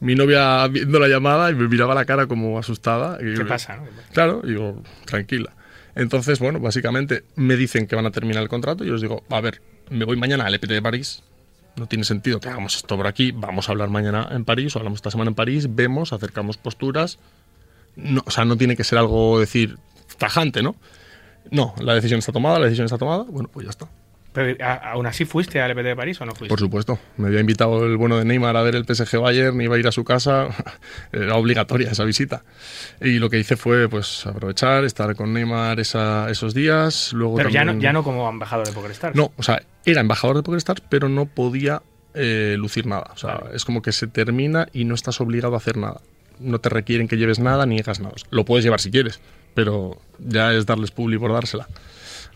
[0.00, 3.18] Mi novia viendo la llamada y me miraba la cara como asustada.
[3.22, 3.76] Y- ¿Qué pasa?
[3.76, 3.84] no?
[4.12, 5.52] Claro, digo, tranquila.
[5.94, 9.22] Entonces, bueno, básicamente me dicen que van a terminar el contrato y yo les digo,
[9.30, 11.22] a ver, me voy mañana al EPT de París.
[11.76, 13.32] No tiene sentido que hagamos esto por aquí.
[13.32, 15.74] Vamos a hablar mañana en París o hablamos esta semana en París.
[15.74, 17.18] Vemos, acercamos posturas.
[17.96, 19.78] No, o sea, no tiene que ser algo decir
[20.18, 20.76] tajante, ¿no?
[21.50, 23.24] No, la decisión está tomada, la decisión está tomada.
[23.24, 23.88] Bueno, pues ya está.
[24.32, 26.48] Pero aún así fuiste al EPT de París o no fuiste?
[26.48, 29.76] Por supuesto, me había invitado el bueno de Neymar a ver el PSG Bayern, iba
[29.76, 30.48] a ir a su casa,
[31.12, 32.42] era obligatoria esa visita.
[33.00, 37.50] Y lo que hice fue pues aprovechar, estar con Neymar esa- esos días, luego Pero
[37.50, 39.14] ya no, ya no como embajador de PokerStars.
[39.14, 41.82] No, o sea, era embajador de PokerStars, pero no podía
[42.14, 43.10] eh, lucir nada.
[43.14, 43.56] O sea, Vale.
[43.56, 46.00] es como que se termina y no estás obligado a hacer nada.
[46.40, 48.14] No te requieren que lleves nada ni hagas nada.
[48.30, 49.20] Lo puedes llevar si quieres,
[49.54, 51.68] pero ya es darles publi por dársela.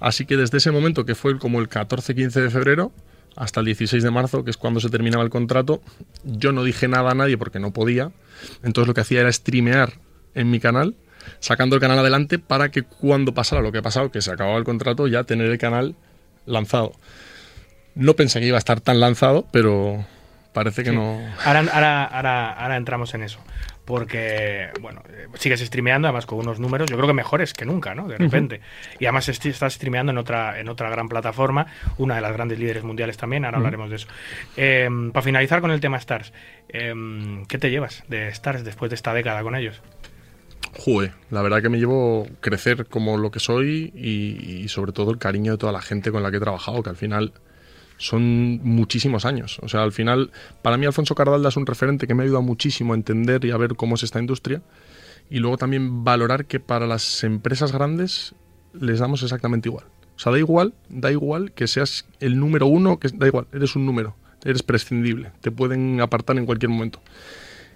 [0.01, 2.93] Así que desde ese momento, que fue como el 14-15 de febrero,
[3.37, 5.83] hasta el 16 de marzo, que es cuando se terminaba el contrato,
[6.25, 8.11] yo no dije nada a nadie porque no podía.
[8.63, 9.95] Entonces lo que hacía era streamear
[10.35, 10.95] en mi canal,
[11.39, 14.57] sacando el canal adelante para que cuando pasara lo que ha pasado, que se acababa
[14.59, 15.95] el contrato, ya tener el canal
[16.47, 16.93] lanzado.
[17.95, 20.05] No pensé que iba a estar tan lanzado, pero
[20.53, 20.97] parece que Sí.
[20.97, 21.19] no.
[21.45, 23.39] Ahora, ahora, ahora, ahora entramos en eso.
[23.87, 27.95] Porque, bueno, eh, sigues streameando, además con unos números, yo creo que mejores que nunca,
[27.95, 28.09] ¿no?
[28.09, 28.61] De repente.
[28.99, 32.83] Y además estás streameando en otra, en otra gran plataforma, una de las grandes líderes
[32.83, 34.09] mundiales también, ahora hablaremos de eso.
[34.57, 36.33] Eh, para finalizar con el tema Stars,
[36.69, 36.93] eh,
[37.49, 39.81] ¿qué te llevas de Stars después de esta década con ellos?
[40.73, 45.13] Jue, la verdad que me llevo crecer como lo que soy y, y sobre todo
[45.13, 47.33] el cariño de toda la gente con la que he trabajado, que al final
[47.99, 49.59] son muchísimos años.
[49.63, 50.31] O sea, al final,
[50.63, 53.51] para mí Alfonso Cardalda es un referente que me ha ayudado muchísimo a entender y
[53.51, 54.63] a ver cómo es esta industria.
[55.31, 58.35] Y luego también valorar que para las empresas grandes
[58.79, 59.87] les damos exactamente igual.
[60.17, 63.77] O sea, da igual, da igual que seas el número uno, que da igual, eres
[63.77, 67.03] un número, eres prescindible, te pueden apartar en cualquier momento.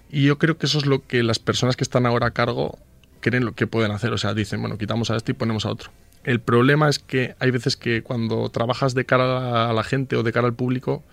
[0.09, 2.79] Y yo creo que eso es lo que las personas que están ahora a cargo
[3.21, 4.11] creen lo que pueden hacer.
[4.11, 5.91] O sea, dicen, bueno, quitamos a este y ponemos a otro.
[6.23, 10.23] El problema es que hay veces que cuando trabajas de cara a la gente o
[10.23, 11.03] de cara al público,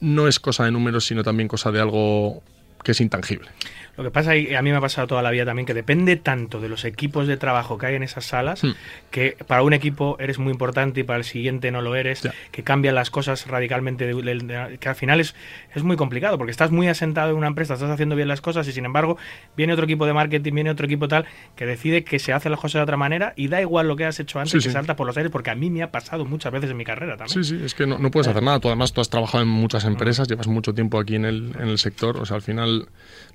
[0.00, 2.42] no es cosa de números, sino también cosa de algo
[2.82, 3.48] que es intangible.
[3.96, 6.16] Lo que pasa, y a mí me ha pasado toda la vida también, que depende
[6.16, 8.70] tanto de los equipos de trabajo que hay en esas salas, Hmm.
[9.10, 12.62] que para un equipo eres muy importante y para el siguiente no lo eres, que
[12.62, 14.34] cambian las cosas radicalmente, de- de-
[14.70, 15.34] de- que al final es,
[15.74, 18.66] es muy complicado, porque estás muy asentado en una empresa, estás haciendo bien las cosas
[18.66, 19.18] y sin embargo
[19.56, 22.60] viene otro equipo de marketing, viene otro equipo tal, que decide que se hacen las
[22.60, 24.70] cosas de otra manera y da igual lo que has hecho antes, Sí, que sí.
[24.70, 27.16] salta por los aires, porque a mí me ha pasado muchas veces en mi carrera
[27.18, 27.44] también.
[27.44, 28.58] Sí, sí, es que no, no puedes hacer nada.
[28.58, 31.68] Tú además tú has trabajado en muchas empresas, llevas mucho tiempo aquí en el, en
[31.68, 32.16] el sector.
[32.16, 32.88] O sea, al final,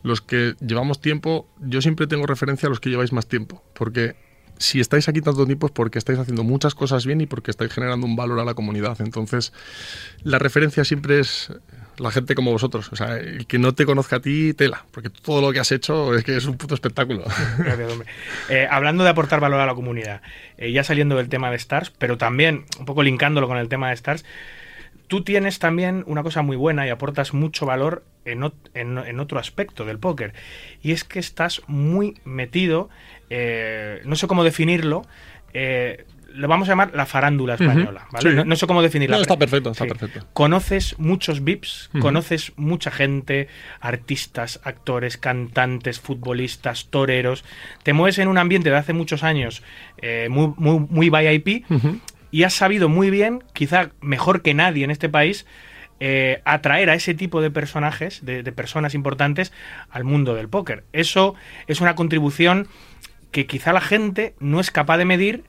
[0.08, 3.64] los que llevamos tiempo, yo siempre tengo referencia a los que lleváis más tiempo.
[3.74, 4.16] Porque
[4.58, 7.72] si estáis aquí tanto tiempo es porque estáis haciendo muchas cosas bien y porque estáis
[7.72, 9.00] generando un valor a la comunidad.
[9.02, 9.54] Entonces,
[10.24, 11.52] la referencia siempre es
[11.98, 12.90] la gente como vosotros.
[12.92, 14.86] O sea, el que no te conozca a ti, tela.
[14.92, 17.24] Porque todo lo que has hecho es que es un puto espectáculo.
[17.58, 18.08] Gracias, hombre.
[18.50, 20.22] Eh, hablando de aportar valor a la comunidad,
[20.58, 23.90] eh, ya saliendo del tema de Stars, pero también un poco linkándolo con el tema
[23.90, 24.26] de Stars,
[25.08, 29.20] tú tienes también una cosa muy buena y aportas mucho valor en, ot- en- en
[29.20, 30.34] otro aspecto del póker.
[30.82, 32.90] Y es que estás muy metido,
[33.30, 35.04] eh, no sé cómo definirlo,
[35.54, 38.30] eh, lo vamos a llamar la farándula española, ¿vale?
[38.30, 38.36] Sí.
[38.36, 39.16] No, no sé cómo definirla.
[39.16, 40.28] No, está perfecto, está perfecto.
[40.34, 43.48] Conoces muchos VIPs, conoces mucha gente,
[43.80, 47.44] artistas, actores, cantantes, futbolistas, toreros.
[47.84, 49.64] Te mueves en un ambiente de hace muchos años
[50.02, 51.66] eh, muy, muy, muy VIP.
[52.32, 55.46] Y has sabido muy bien, quizá mejor que nadie en este país,
[56.00, 59.52] eh, atraer a ese tipo de personajes, de, de personas importantes,
[59.90, 60.84] al mundo del póker.
[60.94, 61.36] Eso
[61.68, 62.68] es una contribución
[63.32, 65.44] que quizá la gente no es capaz de medir,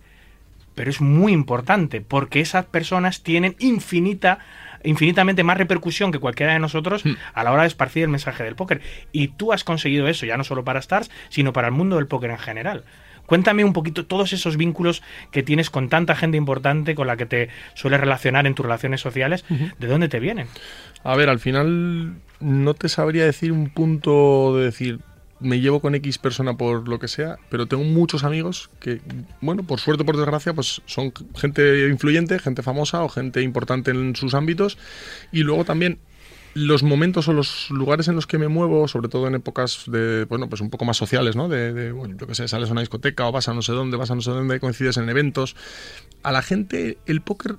[0.75, 4.39] pero es muy importante, porque esas personas tienen infinita
[4.85, 7.03] infinitamente más repercusión que cualquiera de nosotros
[7.35, 8.81] a la hora de esparcir el mensaje del póker.
[9.13, 12.07] Y tú has conseguido eso, ya no solo para Stars, sino para el mundo del
[12.07, 12.85] póker en general.
[13.29, 17.27] Cuéntame un poquito todos esos vínculos que tienes con tanta gente importante con la que
[17.27, 19.45] te sueles relacionar en tus relaciones sociales.
[19.79, 20.47] ¿De dónde te vienen?
[21.05, 25.01] A ver, al final no te sabría decir un punto de decir
[25.41, 29.01] me llevo con X persona por lo que sea, pero tengo muchos amigos que,
[29.41, 33.91] bueno, por suerte o por desgracia, pues son gente influyente, gente famosa o gente importante
[33.91, 34.79] en sus ámbitos.
[35.33, 35.99] Y luego también
[36.55, 40.25] los momentos o los lugares en los que me muevo, sobre todo en épocas de,
[40.25, 41.49] bueno, pues un poco más sociales, ¿no?
[41.49, 43.73] De, de, bueno, yo qué sé, sales a una discoteca o vas a no sé
[43.73, 45.57] dónde, vas a no sé dónde, coincides en eventos.
[46.23, 47.57] A la gente el póker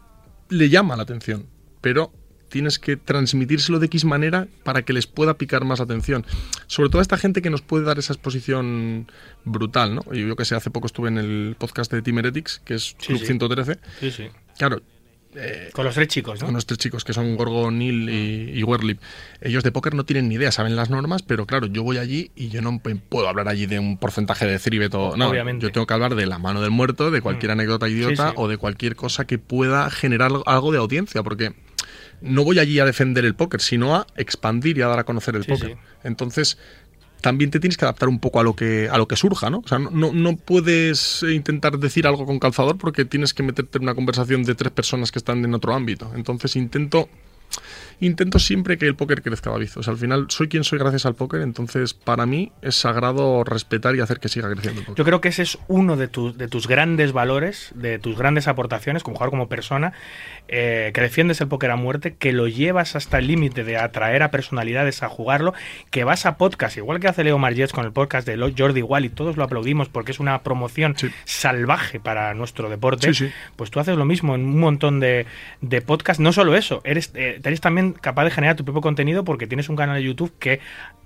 [0.50, 1.46] le llama la atención,
[1.82, 2.12] pero
[2.50, 6.26] tienes que transmitírselo de X manera para que les pueda picar más la atención.
[6.68, 9.08] Sobre todo a esta gente que nos puede dar esa exposición
[9.46, 10.14] brutal, ¿no?
[10.14, 13.08] Yo que sé, hace poco estuve en el podcast de Team Heretics, que es Sí,
[13.08, 13.26] Club sí.
[13.28, 13.80] 113.
[14.00, 14.28] Sí, sí.
[14.58, 14.82] Claro,
[15.74, 16.48] Con los tres chicos, ¿no?
[16.48, 19.00] con los tres chicos que son Gorgo, Neil y, y Werlip.
[19.42, 22.32] Ellos de póker no tienen ni idea, saben las normas, pero claro, yo voy allí
[22.36, 25.30] y yo no puedo hablar allí de un porcentaje de Thribet o no.
[25.30, 25.64] Obviamente.
[25.64, 27.60] Yo tengo que hablar de la mano del muerto, de cualquier Mm.
[27.60, 28.34] anécdota idiota Sí, sí.
[28.38, 31.54] o de cualquier cosa que pueda generar algo de audiencia, porque
[32.22, 35.36] no voy allí a defender el póker, sino a expandir y a dar a conocer
[35.36, 35.78] el Sí, póker.
[36.04, 36.58] Entonces,
[37.22, 39.60] también te tienes que adaptar un poco a lo que, a lo que surja, ¿no?
[39.60, 43.84] O sea, no, no, puedes intentar decir algo con calzador porque tienes que meterte en
[43.84, 46.12] una conversación de tres personas que están en otro ámbito.
[46.16, 47.10] Entonces intento
[48.00, 49.70] intento siempre que el póker crezca, David.
[49.76, 53.44] O sea, al final soy quien soy gracias al póker, entonces para mí es sagrado
[53.44, 54.98] respetar y hacer que siga creciendo el póker.
[54.98, 58.48] Yo creo que ese es uno de, tus de tus grandes valores, de tus grandes
[58.48, 59.94] aportaciones como jugador, como persona,
[60.48, 64.24] eh, que defiendes el póker a muerte, que lo llevas hasta el límite de atraer
[64.24, 65.54] a personalidades a jugarlo,
[65.92, 69.06] que vas a podcast, igual que hace Leo Margets con el podcast de Jordi Wall
[69.06, 71.10] y todos lo aplaudimos porque es una promoción Sí.
[71.26, 73.32] salvaje para nuestro deporte, Sí, sí.
[73.56, 75.26] pues tú haces lo mismo en un montón de,
[75.62, 76.20] de podcasts.
[76.20, 79.70] No solo eso, eres, eh, eres también capaz de generar tu propio contenido porque tienes
[79.70, 80.60] un canal de YouTube que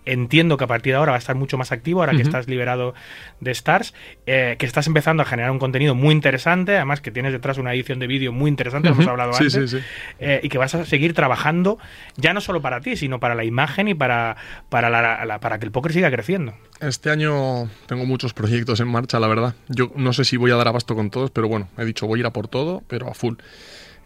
[0.06, 2.50] entiendo que a partir de ahora va a estar mucho más activo, ahora que estás
[2.50, 2.94] liberado
[3.40, 3.94] de Stars,
[4.26, 7.74] eh, que estás empezando a generar un contenido muy interesante, además que tienes detrás una
[7.74, 9.84] edición de vídeo muy interesante, lo hemos hablado Sí, antes, sí, sí.
[10.20, 11.78] eh, y que vas a seguir trabajando
[12.18, 14.36] ya no solo para ti, sino para la imagen y para,
[14.70, 16.54] para, la- la- para que el póker siga creciendo.
[16.82, 19.56] Este año tengo muchos proyectos en marcha, la verdad.
[19.70, 22.20] Yo no sé si voy a dar abasto con todos, pero bueno, he dicho voy
[22.20, 23.36] a ir a por todo, pero a full.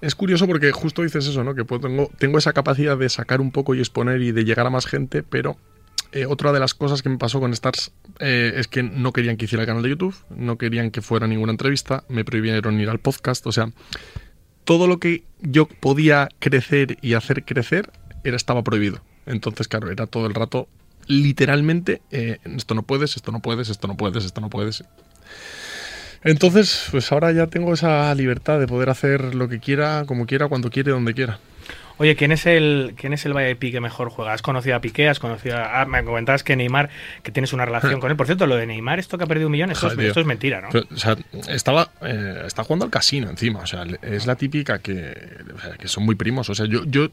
[0.02, 1.56] Es curioso porque justo dices eso, ¿no?
[1.56, 4.70] Que tengo, tengo esa capacidad de sacar un poco y exponer y de llegar a
[4.70, 5.58] más gente, pero
[6.12, 9.38] eh, otra de las cosas que me pasó con Stars eh, es que no querían
[9.38, 12.90] que hiciera el canal de YouTube, no querían que fuera ninguna entrevista, me prohibieron ir
[12.90, 13.72] al podcast, o sea,
[14.64, 17.92] todo lo que yo podía crecer y hacer crecer
[18.24, 19.02] era, estaba prohibido.
[19.26, 20.70] Entonces, claro, era todo el rato,
[21.08, 24.84] literalmente, eh, esto no puedes, esto no puedes, esto no puedes, esto no puedes.
[26.24, 30.48] Entonces, pues ahora ya tengo esa libertad de poder hacer lo que quiera, como quiera,
[30.48, 31.40] cuando quiera, donde quiera.
[32.00, 34.34] Oye, ¿quién es el quién es el VIP que mejor juega?
[34.34, 35.10] ¿Has conocido a Piqué?
[35.10, 35.82] ¿Has conocido a...
[35.82, 36.90] ah, me comentabas que Neymar,
[37.24, 38.18] que tienes una relación con él.
[38.18, 40.20] Por cierto, lo de Neymar, esto que ha perdido un millón, esto, es, Joder, esto
[40.20, 40.70] es mentira, ¿no?
[40.72, 43.62] Pero, o sea, estaba, eh, está jugando al casino encima.
[43.62, 45.16] O sea, es la típica que,
[45.56, 46.50] o sea, que son muy primos.
[46.50, 47.10] O sea, yo, yo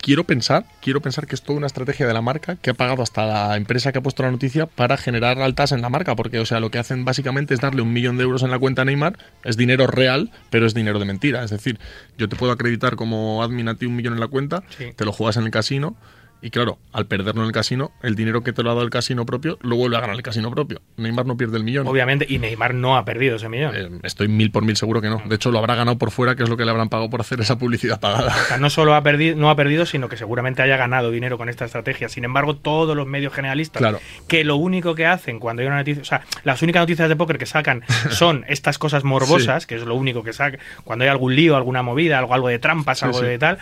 [0.00, 3.02] quiero pensar, quiero pensar que es toda una estrategia de la marca que ha pagado
[3.02, 6.16] hasta la empresa que ha puesto la noticia para generar altas en la marca.
[6.16, 8.58] Porque, o sea, lo que hacen básicamente es darle un millón de euros en la
[8.58, 9.18] cuenta a Neymar.
[9.44, 11.42] Es dinero real, pero es dinero de mentira.
[11.44, 11.78] Es decir,
[12.16, 14.86] yo te puedo acreditar como admin a ti un millón en la cuenta, Sí.
[14.96, 15.96] te lo juegas en el casino.
[16.40, 18.90] Y claro, al perderlo en el casino, el dinero que te lo ha dado el
[18.90, 20.80] casino propio lo vuelve a ganar el casino propio.
[20.96, 21.86] Neymar no pierde el millón.
[21.88, 23.74] Obviamente, y Neymar no ha perdido ese millón.
[23.74, 25.20] Eh, estoy mil por mil seguro que no.
[25.26, 27.20] De hecho, lo habrá ganado por fuera, que es lo que le habrán pagado por
[27.20, 28.34] hacer esa publicidad pagada.
[28.36, 31.38] O sea, no solo ha perdido, no ha perdido, sino que seguramente haya ganado dinero
[31.38, 32.08] con esta estrategia.
[32.08, 33.98] Sin embargo, todos los medios generalistas, Claro.
[34.28, 37.16] que lo único que hacen cuando hay una noticia, o sea, las únicas noticias de
[37.16, 41.08] póker que sacan son estas cosas morbosas, que es lo único que sacan, cuando hay
[41.10, 43.26] algún lío, alguna movida, algo, algo de trampas, Sí, algo sí.
[43.26, 43.58] de tal,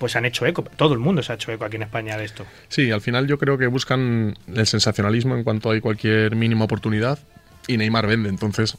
[0.00, 0.64] pues han hecho eco.
[0.64, 2.46] Todo el mundo se ha hecho eco aquí en España de esto.
[2.68, 7.18] Sí, al final yo creo que buscan el sensacionalismo en cuanto hay cualquier mínima oportunidad
[7.68, 8.78] y Neymar vende, entonces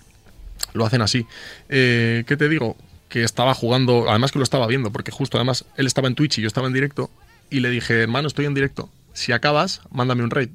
[0.73, 1.27] lo hacen así.
[1.69, 2.75] Eh, ¿Qué te digo?
[3.07, 6.39] Que estaba jugando, además que lo estaba viendo, porque justo además él estaba en Twitch
[6.39, 7.11] y yo estaba en directo
[7.51, 8.89] y le dije, hermano, estoy en directo.
[9.13, 10.49] Si acabas, mándame un raid.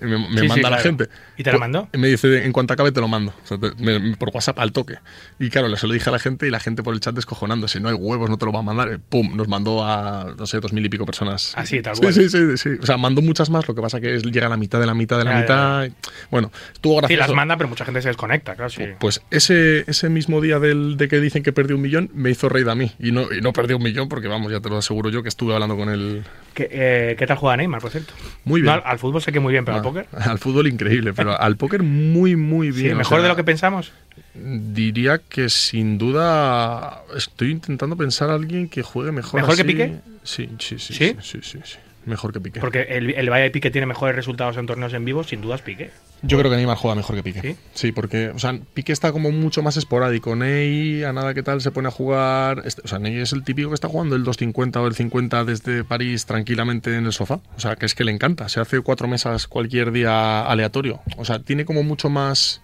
[0.00, 0.82] Me, me Sí, sí, manda la claro.
[0.82, 1.08] gente.
[1.36, 1.88] ¿Y te lo Pues, mandó?
[1.92, 3.32] Me dice, en cuanto acabe te lo mando.
[3.42, 4.94] O sea, te- me- por WhatsApp al toque.
[5.38, 7.80] Y claro, se lo dije a la gente y la gente por el chat descojonándose.
[7.80, 8.92] No hay huevos, no te lo va a mandar.
[8.92, 11.52] Eh, Pum, nos mandó a, no sé, dos mil y pico personas.
[11.56, 12.14] Así, tal sí, cual.
[12.14, 12.70] Sí, sí, sí.
[12.80, 13.66] O sea, mandó muchas más.
[13.68, 15.36] Lo que pasa que es, llega a la mitad de la mitad de la Ya,
[15.36, 15.84] ya, mitad.
[15.86, 15.92] y-
[16.30, 17.20] Bueno, estuvo Sí, gracioso.
[17.22, 18.84] las manda, pero mucha gente se desconecta, claro, sí.
[19.00, 22.48] Pues ese, ese mismo día del, de que dicen que perdió un millón, me hizo
[22.48, 22.92] raid a mí.
[22.98, 25.28] Y no, y no perdió un millón porque, vamos, ya te lo aseguro yo que
[25.28, 26.24] estuve hablando con él
[26.54, 28.12] ¿Qué, eh, ¿qué tal juega Neymar, por cierto?
[28.44, 28.74] muy bien.
[28.74, 30.06] No, al, al fútbol sé que muy bien, pero al Ah, póker.
[30.30, 32.94] Al fútbol increíble, pero al póker muy, muy Sí, bien.
[32.94, 33.92] o mejor sea, de lo que pensamos.
[34.34, 39.40] Diría que sin duda estoy intentando pensar a alguien que juegue mejor.
[39.40, 39.70] ¿Mejor que así.
[39.70, 39.94] Piqué?
[40.22, 40.94] Sí, sí, sí.
[40.94, 41.16] ¿Sí?
[41.20, 41.78] Sí, sí, sí, sí.
[42.06, 42.60] Mejor que Piqué.
[42.60, 45.62] Porque el, el VIP que tiene mejores resultados en torneos en vivo, sin duda es
[45.62, 45.90] Piqué.
[46.22, 47.40] Yo creo que Neymar juega mejor que Piqué.
[47.40, 47.56] ¿Sí?
[47.74, 47.92] ¿Sí?
[47.92, 50.34] porque, o sea, Piqué está como mucho más esporádico.
[50.34, 52.62] Ney, a nada que tal, se pone a jugar.
[52.64, 55.44] este- o sea, Ney es el típico que está jugando el 250 o el 50
[55.44, 57.40] desde París tranquilamente en el sofá.
[57.56, 58.48] O sea, que es que le encanta.
[58.48, 61.00] Se hace cuatro mesas cualquier día aleatorio.
[61.16, 62.60] O sea, tiene como mucho más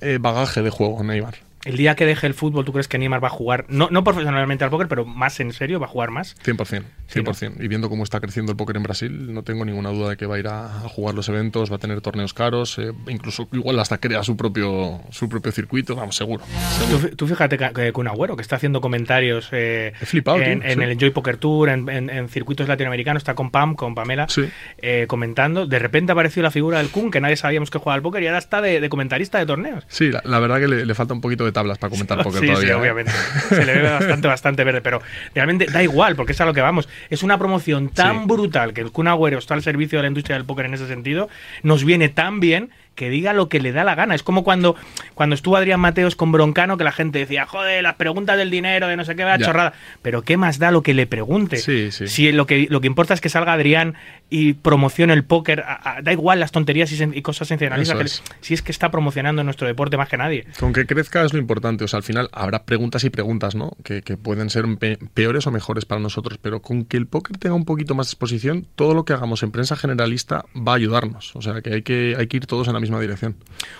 [0.00, 1.36] eh, bagaje de juego Neymar.
[1.64, 4.04] El día que deje el fútbol, ¿tú crees que Neymar va a jugar, no, no
[4.04, 6.36] profesionalmente al póker, pero más en serio, va a jugar más?
[6.44, 7.56] 100%, Sí, 100%.
[7.64, 10.26] Y viendo cómo está creciendo el póker en Brasil, no tengo ninguna duda de que
[10.26, 13.48] va a ir a, a jugar los eventos, va a tener torneos caros, eh, incluso
[13.52, 16.44] igual hasta crea su propio su propio circuito, vamos, seguro.
[16.90, 20.68] Tú, fi- tú fíjate que, Kun Agüero, que está haciendo comentarios eh, flipado, en, tío,
[20.70, 20.84] en sí.
[20.84, 24.44] el Enjoy Poker Tour, en, en- en circuitos latinoamericanos, está con Pam, con Pamela, Sí.
[24.78, 25.66] eh, comentando.
[25.66, 28.26] De repente apareció la figura del Kun, que nadie sabíamos que jugaba al póker, y
[28.26, 29.84] ahora está de, de comentarista de torneos.
[29.88, 32.40] Sí, la, la verdad que le, le falta un poquito de tablas para comentar póker
[32.40, 32.68] sí, todavía.
[32.74, 33.12] sí, obviamente.
[33.48, 35.00] Se le ve bastante, bastante verde, pero
[35.34, 36.88] realmente da igual, porque es a lo que vamos.
[37.10, 38.26] Es una promoción tan Sí.
[38.26, 40.86] brutal que el Kun Agüero está al servicio de la industria del póker en ese
[40.86, 41.28] sentido,
[41.62, 44.14] nos viene tan bien que diga lo que le da la gana.
[44.16, 44.74] Es como cuando,
[45.14, 48.88] cuando estuvo Adrián Mateos con Broncano, que la gente decía, joder, las preguntas del dinero,
[48.88, 49.72] de no sé qué, va chorrada.
[50.02, 51.58] Pero ¿qué más da lo que le pregunte?
[51.58, 52.08] Sí, sí.
[52.08, 53.94] Si lo que, lo que importa es que salga Adrián
[54.30, 58.00] y promocione el póker, a- a- da igual las tonterías y, cosas sensacionalistas.
[58.00, 58.22] Es.
[58.40, 60.46] Si es que está promocionando nuestro deporte más que nadie.
[60.58, 61.84] Con que crezca es lo importante.
[61.84, 63.72] O sea, al final habrá preguntas y preguntas, ¿no?
[63.84, 66.38] Que, que pueden ser pe- peores o mejores para nosotros.
[66.42, 69.50] Pero con que el póker tenga un poquito más exposición, todo lo que hagamos en
[69.52, 71.36] prensa generalista va a ayudarnos.
[71.36, 73.36] O sea, que hay que, hay que ir todos en la misma dirección.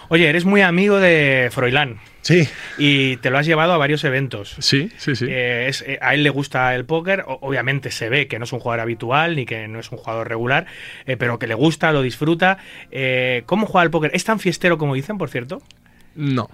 [0.08, 2.46] Oye, eres muy amigo de Froilán Sí,
[2.76, 4.54] y te lo has llevado a varios eventos.
[4.58, 5.26] sí, sí, sí.
[5.28, 8.44] Eh, es- eh, a él le gusta el póker, o- obviamente se ve que no
[8.44, 10.66] es un jugador habitual ni que no es un jugador regular,
[11.06, 12.58] eh, pero que le gusta, lo disfruta.
[13.46, 14.10] ¿Cómo juega el póker?
[14.14, 15.62] ¿Es tan fiestero como dicen, por cierto?
[16.14, 16.48] no.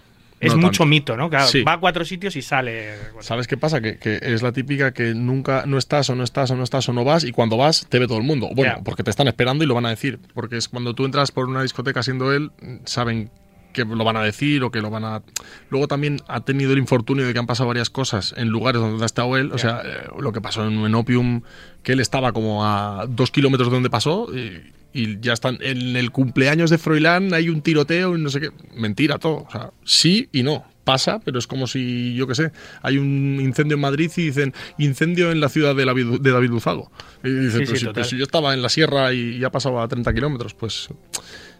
[0.46, 0.86] Es no mucho tanto.
[0.86, 1.30] mito, ¿no?
[1.30, 1.62] Claro, Sí.
[1.62, 2.94] Va a cuatro sitios y sale.
[3.20, 3.80] ¿Sabes qué pasa?
[3.80, 6.88] Que, que es la típica que nunca no estás o no estás o no estás
[6.88, 8.50] o no vas y cuando vas te ve todo el mundo.
[8.54, 10.18] Bueno, porque te están esperando y lo van a decir.
[10.34, 12.50] Porque es cuando tú entras por una discoteca siendo él,
[12.84, 13.30] saben
[13.74, 15.22] que lo van a decir o que lo van a...
[15.68, 19.02] Luego también ha tenido el infortunio de que han pasado varias cosas en lugares donde
[19.02, 19.52] ha estado él.
[19.52, 21.42] O sea, eh, lo que pasó en, en Opium,
[21.82, 25.96] que él estaba como a dos kilómetros de donde pasó y, y ya están en
[25.96, 28.50] el cumpleaños de Froilán hay un tiroteo y no sé qué.
[28.76, 29.44] Mentira todo.
[29.46, 30.64] O sea, sí y no.
[30.84, 32.52] Pasa, pero es como si, yo qué sé,
[32.82, 36.50] hay un incendio en Madrid y dicen incendio en la ciudad de, David, de David
[36.50, 36.92] Luzago.
[37.24, 37.94] Y dicen, Sí, sí, si, total.
[37.94, 40.90] pues si yo estaba en la sierra y ya pasaba a 30 kilómetros, pues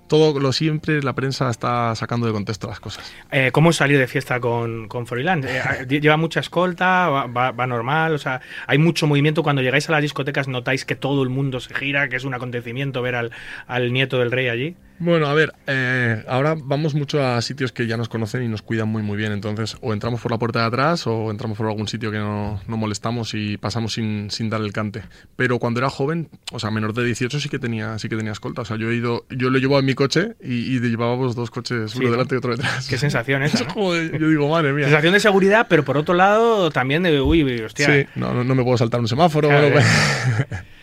[0.07, 3.13] todo lo siempre la prensa está sacando de contexto las cosas.
[3.33, 5.45] Eh, ¿Cómo es salir de fiesta con, con?
[5.45, 7.09] Eh, ¿Lleva mucha escolta?
[7.09, 8.15] Va, va- va normal?
[8.15, 9.43] O sea, ¿hay mucho movimiento?
[9.43, 12.09] Cuando llegáis a las discotecas, ¿notáis que todo el mundo se gira?
[12.09, 13.31] ¿Que es un acontecimiento ver al,
[13.67, 14.77] al nieto del rey allí?
[15.01, 18.63] Bueno, a ver, eh, ahora vamos mucho a sitios que ya nos conocen y nos
[18.63, 21.67] cuidan muy muy bien, entonces o entramos por la puerta de atrás o entramos por
[21.67, 25.03] algún sitio que no, no molestamos y pasamos sin, sin dar el cante.
[25.37, 28.33] Pero cuando era joven, o sea, menor de 18 sí que tenía sí que tenía
[28.33, 31.35] escolta, o sea, yo he ido, yo lo llevaba en mi coche y, y llevábamos
[31.35, 32.13] dos coches, Sí, uno ¿no?
[32.13, 32.89] delante y otro detrás.
[32.89, 33.95] Qué sensación esa, Es ¿no?
[33.95, 34.85] yo digo, madre mía.
[34.85, 37.87] Sensación de seguridad, pero por otro lado también de, uy, uy, hostia.
[37.87, 39.49] Sí, no, no, no me puedo saltar un semáforo.
[39.49, 39.81] Claro, no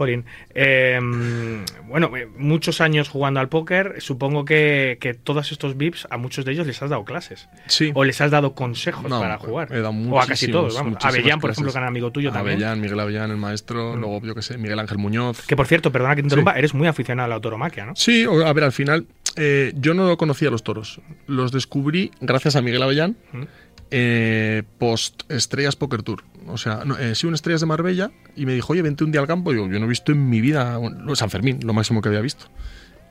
[0.00, 0.24] Jolín.
[0.54, 0.98] Eh,
[1.86, 6.46] bueno, eh, muchos años jugando al póker, supongo que, que todos estos VIPs, a muchos
[6.46, 7.50] de ellos les has dado clases.
[7.66, 7.90] Sí.
[7.94, 9.68] O les has dado consejos No, para jugar.
[9.72, 10.96] he dado o a casi todos, vamos.
[11.04, 12.56] Avellán, por ejemplo, que era amigo tuyo también.
[12.58, 12.62] Mm.
[12.62, 15.44] Avellán, Miguel Avellán, el maestro, luego yo que sé, Miguel Ángel Muñoz.
[15.46, 16.58] Que por cierto, perdona que te interrumpa, Sí.
[16.60, 17.92] eres muy aficionado a la autoromaquia, ¿no?
[17.94, 21.02] Sí, a ver, al final eh, yo no conocía los toros.
[21.26, 23.42] Los descubrí gracias a Miguel Avellán Mm.
[23.90, 26.24] Eh, post Estrellas Poker Tour.
[26.46, 29.12] O sea, no, eh, sí, un Estrellas de Marbella y me dijo, oye, vente un
[29.12, 29.52] día al campo.
[29.52, 32.08] Y yo, yo no he visto en mi vida un- San Fermín, lo máximo que
[32.08, 32.46] había visto.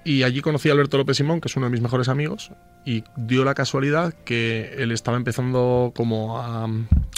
[0.05, 2.51] Y allí conocí a Alberto López Simón, que es uno de mis mejores amigos,
[2.85, 6.67] y dio la casualidad que él estaba empezando como a,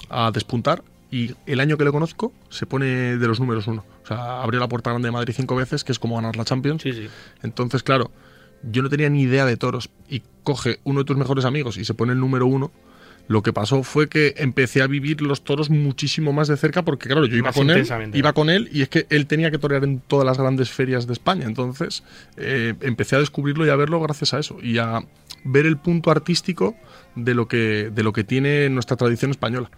[0.09, 0.83] a despuntar.
[1.11, 3.85] Y el año que le conozco se pone de los números uno.
[4.03, 6.45] O sea, abrió la puerta grande de Madrid cinco veces, que es como ganar la
[6.45, 6.81] Champions.
[6.81, 7.07] Sí, sí.
[7.43, 8.11] Entonces, claro,
[8.63, 11.85] yo no tenía ni idea de toros y coge uno de tus mejores amigos y
[11.85, 12.71] se pone el número uno.
[13.31, 17.07] Lo que pasó fue que empecé a vivir los toros muchísimo más de cerca porque,
[17.07, 19.85] claro, yo iba con él, iba con él y es que él tenía que torear
[19.85, 21.45] en todas las grandes ferias de España.
[21.45, 22.03] Entonces,
[22.35, 24.99] eh, empecé a descubrirlo y a verlo gracias a eso y a
[25.45, 26.75] ver el punto artístico
[27.15, 29.71] de lo que, de lo que tiene nuestra tradición española.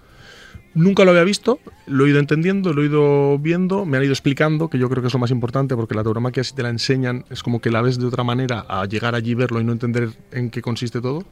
[0.73, 4.13] Nunca lo había visto, lo he ido entendiendo, lo he ido viendo, me han ido
[4.13, 6.69] explicando, que yo creo que es lo más importante, porque la tauromaquia si te la
[6.69, 9.73] enseñan es como que la ves de otra manera a llegar allí, verlo y no
[9.73, 11.23] entender en qué consiste todo.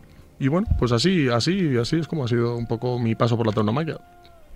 [0.42, 3.46] Y bueno, pues así, así, así es como ha sido un poco mi paso por
[3.46, 3.98] la tauromaquia.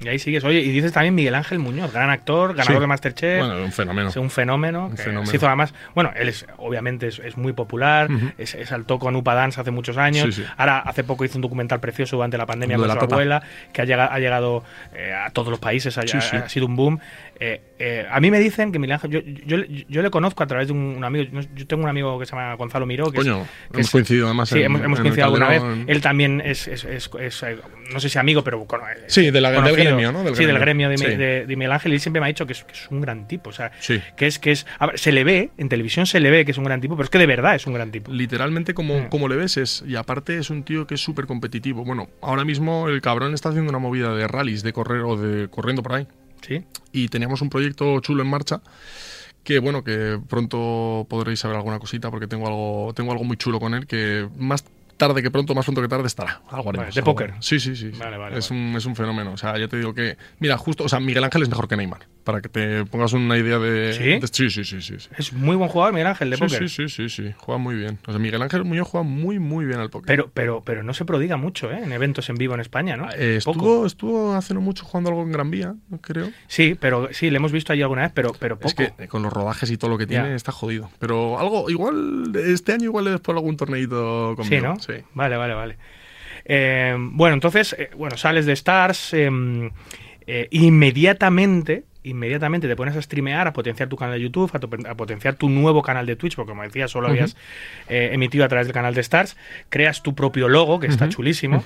[0.01, 0.43] Y ahí sigues.
[0.43, 2.81] Oye, y dices también Miguel Ángel Muñoz, gran actor, ganador Sí.
[2.81, 3.39] de Masterchef.
[3.45, 4.09] Bueno, un fenómeno.
[4.09, 4.87] Es un fenómeno.
[4.87, 5.25] Un que fenómeno.
[5.31, 5.73] Se hizo además.
[5.93, 8.09] Bueno, él es, obviamente es, es muy popular.
[8.37, 10.35] Es saltó con Upa Dance hace muchos años.
[10.35, 10.47] Sí, sí.
[10.57, 13.15] Ahora, hace poco hizo un documental precioso durante la pandemia con su la tapa.
[13.15, 14.63] abuela, que ha llegado, ha llegado
[14.93, 15.97] eh, a todos los países.
[15.97, 16.99] Ha, ha sido un boom.
[17.39, 19.11] Eh, eh, a mí me dicen que Miguel Ángel.
[19.11, 19.57] Yo, yo,
[19.89, 21.41] yo le conozco a través de un, un amigo.
[21.55, 23.11] Yo tengo un amigo que se llama Gonzalo Miró.
[23.11, 25.25] Que es- Coño, que hemos es- coincidido además Sí, en- hemos, hemos en el coincidido
[25.25, 25.61] alguna vez.
[25.87, 27.57] Él también es, es- es- es, eh,
[27.91, 29.83] no sé si amigo, pero con- Sí, de la- del conocido.
[29.85, 30.23] gremio, ¿no?
[30.23, 30.87] Del sí, del gremio.
[30.89, 31.05] de, Sí.
[31.05, 31.91] de- de Miguel Ángel.
[31.91, 33.49] Y él siempre me ha dicho que es, que un gran tipo.
[33.49, 34.01] O sea, Sí.
[34.15, 34.65] que es que es.
[34.79, 36.95] a ver, se le ve, en televisión se le ve que es un gran tipo,
[36.95, 38.11] pero es que de verdad es un gran tipo.
[38.13, 39.09] Literalmente como, Mm.
[39.09, 41.83] como le ves es, y aparte es un tío que es súper competitivo.
[41.83, 45.49] Bueno, ahora mismo el cabrón está haciendo una movida de rallies, de correr o de
[45.49, 46.07] corriendo por ahí.
[46.47, 46.63] Sí.
[46.91, 48.61] y teníamos un proyecto chulo en marcha
[49.43, 53.59] que bueno que pronto podréis saber alguna cosita porque tengo algo tengo algo muy chulo
[53.59, 54.63] con él que más
[54.97, 57.33] tarde que pronto más pronto que tarde estará algo haremos, de póker.
[57.39, 57.91] sí sí sí.
[57.97, 60.83] Vale, vale, es un es un fenómeno o sea ya te digo que mira justo
[60.85, 63.93] o sea Miguel Ángel es mejor que Neymar para que te pongas una idea de...
[63.93, 64.03] ¿Sí?
[64.19, 65.09] de- sí, sí, sí, sí.
[65.15, 66.67] Es muy buen jugador Miguel Ángel de póker.
[66.67, 67.99] sí, sí, sí, sí, juega muy bien.
[68.07, 70.07] O sea, Miguel Ángel Muñoz juega muy, muy bien al póker.
[70.07, 71.81] Pero, pero, pero no se prodiga mucho ¿eh?
[71.83, 73.09] en eventos en vivo en España, ¿no?
[73.15, 73.59] Eh, Poco.
[73.59, 76.31] estuvo, estuvo hace no mucho jugando algo en Gran Vía, creo.
[76.47, 78.69] Sí, pero sí, le hemos visto allí alguna vez, pero, pero poco.
[78.81, 80.35] Es que con los rodajes y todo lo que tiene Ya.
[80.35, 80.89] está jodido.
[80.97, 84.55] Pero algo, igual, este año igual le después algún torneito conmigo.
[84.55, 84.79] Sí, ¿no?
[84.85, 84.93] Sí.
[85.13, 85.77] Vale, vale, vale.
[86.45, 89.29] Eh, bueno, entonces, eh, bueno, sales de Stars, eh,
[90.27, 94.69] eh, inmediatamente, inmediatamente te pones a streamear, a potenciar tu canal de YouTube, a, to-
[94.87, 97.35] a potenciar tu nuevo canal de Twitch, porque como decía, solo habías
[98.13, 99.35] emitido a través del canal de Stars,
[99.69, 101.63] creas tu propio logo, que está chulísimo,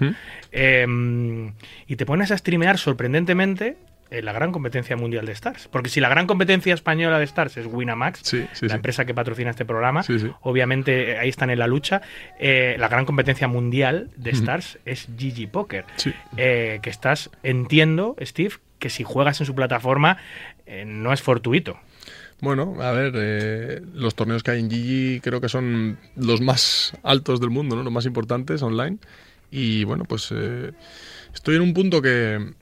[0.54, 1.52] eh,
[1.88, 3.76] y te pones a streamear sorprendentemente
[4.12, 5.68] en la gran competencia mundial de Stars.
[5.68, 8.76] Porque si la gran competencia española de Stars es Winamax, Sí, sí, la sí.
[8.76, 10.04] empresa que patrocina este programa,
[10.42, 12.02] obviamente eh, ahí están en la lucha.
[12.40, 14.32] Eh, la gran competencia mundial de.
[14.32, 15.86] Stars es GG Poker.
[16.38, 20.18] Eh, que estás, entiendo, Steve, que si juegas en su plataforma
[20.66, 21.78] eh, no es fortuito.
[22.42, 26.94] Bueno, a ver, eh, los torneos que hay en Gigi creo que son los más
[27.04, 27.84] altos del mundo, ¿no?
[27.84, 28.98] Los más importantes online.
[29.52, 30.72] Y bueno, pues eh,
[31.34, 32.54] estoy en un punto que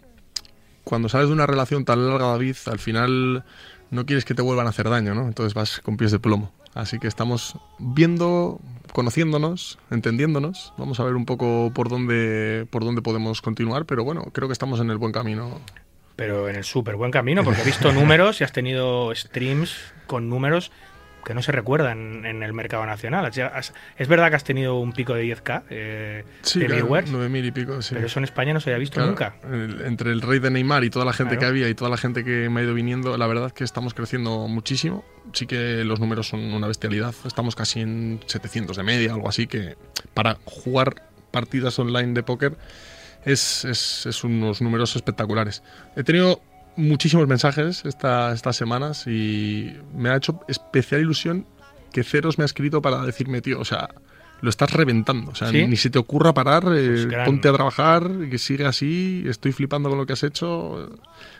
[0.87, 3.43] cuando sales de una relación tan larga, David, al final
[3.91, 5.27] no quieres que te vuelvan a hacer daño, ¿no?
[5.27, 6.53] Entonces vas con pies de plomo.
[6.73, 8.61] Así que estamos viendo,
[8.93, 10.73] conociéndonos, entendiéndonos.
[10.77, 14.53] Vamos a ver un poco por dónde, por dónde podemos continuar, pero bueno, creo que
[14.53, 15.59] estamos en el buen camino.
[16.15, 19.75] Pero en el súper buen camino, porque he visto números y has tenido streams
[20.07, 20.71] con números
[21.27, 23.29] que no se recuerdan en el mercado nacional.
[23.97, 27.45] Es verdad que has tenido un pico de 10k eh, Sí, de claro, viewers, 9.000
[27.45, 27.95] y pico, sí.
[27.95, 29.35] pero eso en España no se había visto Claro, nunca.
[29.51, 31.39] el- entre el rey de Neymar y toda la gente Claro.
[31.41, 33.93] que había y toda la gente que me ha ido viniendo, la verdad que estamos
[33.93, 35.03] creciendo muchísimo.
[35.33, 37.13] Sí que los números son una bestialidad.
[37.25, 39.75] Estamos casi en 700 de media, algo así, que
[40.13, 42.53] para jugar partidas online de póker
[43.25, 45.61] es, es- es unos números espectaculares.
[45.97, 46.41] He tenido
[46.77, 51.45] muchísimos mensajes esta- estas semanas y me ha hecho especial ilusión
[51.91, 53.89] que Ceros me ha escrito para decirme, tío, o sea,
[54.41, 55.31] lo estás reventando.
[55.31, 55.65] O sea, ¿Sí?
[55.67, 59.51] ni se te ocurra parar, eh, Pues gran- ponte a trabajar, que sigue así, estoy
[59.51, 60.89] flipando con lo que has hecho.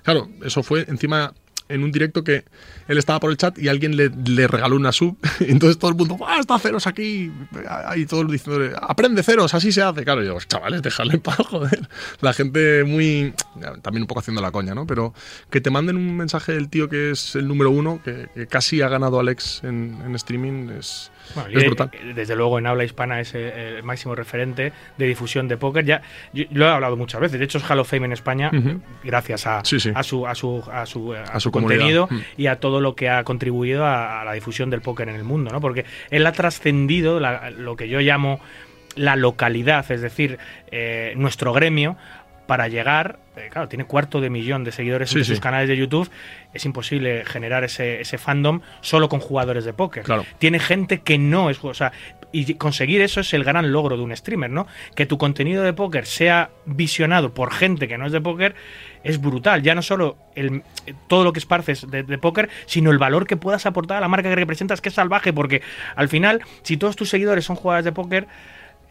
[0.03, 1.31] Claro, eso fue encima
[1.69, 2.45] en un directo que
[2.87, 5.17] él estaba por el chat y alguien le, le regaló una sub.
[5.39, 7.31] Entonces todo el mundo, ¡ah, está Ceros aquí!
[7.67, 10.03] Ahí todo el diciendo, aprende Ceros, así se hace.
[10.03, 11.87] Claro, yo, chavales, déjale paz, joder.
[12.21, 13.33] La gente muy.
[13.81, 14.85] También un poco haciendo la coña, ¿no?
[14.85, 15.13] Pero
[15.49, 18.81] que te manden un mensaje del tío que es el número uno, que, que casi
[18.81, 21.89] ha ganado Alex en, en streaming, es, Bueno, es brutal.
[21.93, 25.85] eh, Desde luego en habla hispana es eh, el máximo referente de difusión de póker.
[25.85, 26.01] Ya,
[26.33, 27.39] yo lo he hablado muchas veces.
[27.39, 28.51] De hecho, es Hall of Fame en España
[29.03, 29.91] gracias a, Sí, sí.
[29.93, 32.19] a su a su a su, a su contenido Mm.
[32.37, 35.23] y a todo lo que ha contribuido a, a la difusión del póker en el
[35.23, 35.59] mundo, ¿no?
[35.61, 38.39] Porque él ha trascendido lo que yo llamo
[38.95, 40.39] la localidad, es decir,
[40.71, 41.97] eh, nuestro gremio
[42.47, 45.31] para llegar, eh, claro, tiene cuarto de millón de seguidores Sí, en sí.
[45.31, 46.09] sus canales de YouTube,
[46.53, 50.03] es imposible generar ese, ese fandom solo con jugadores de póker.
[50.03, 50.25] Claro.
[50.39, 51.91] Tiene gente que no es, o sea,
[52.31, 54.67] y conseguir eso es el gran logro de un streamer, ¿no?
[54.95, 58.55] Que tu contenido de póker sea visionado por gente que no es de póker
[59.03, 59.61] es brutal.
[59.61, 60.63] Ya no solo el,
[61.07, 64.07] todo lo que esparces de, de póker, sino el valor que puedas aportar a la
[64.07, 65.61] marca que representas, que es salvaje, porque
[65.95, 68.27] al final, si todos tus seguidores son jugadores de póker,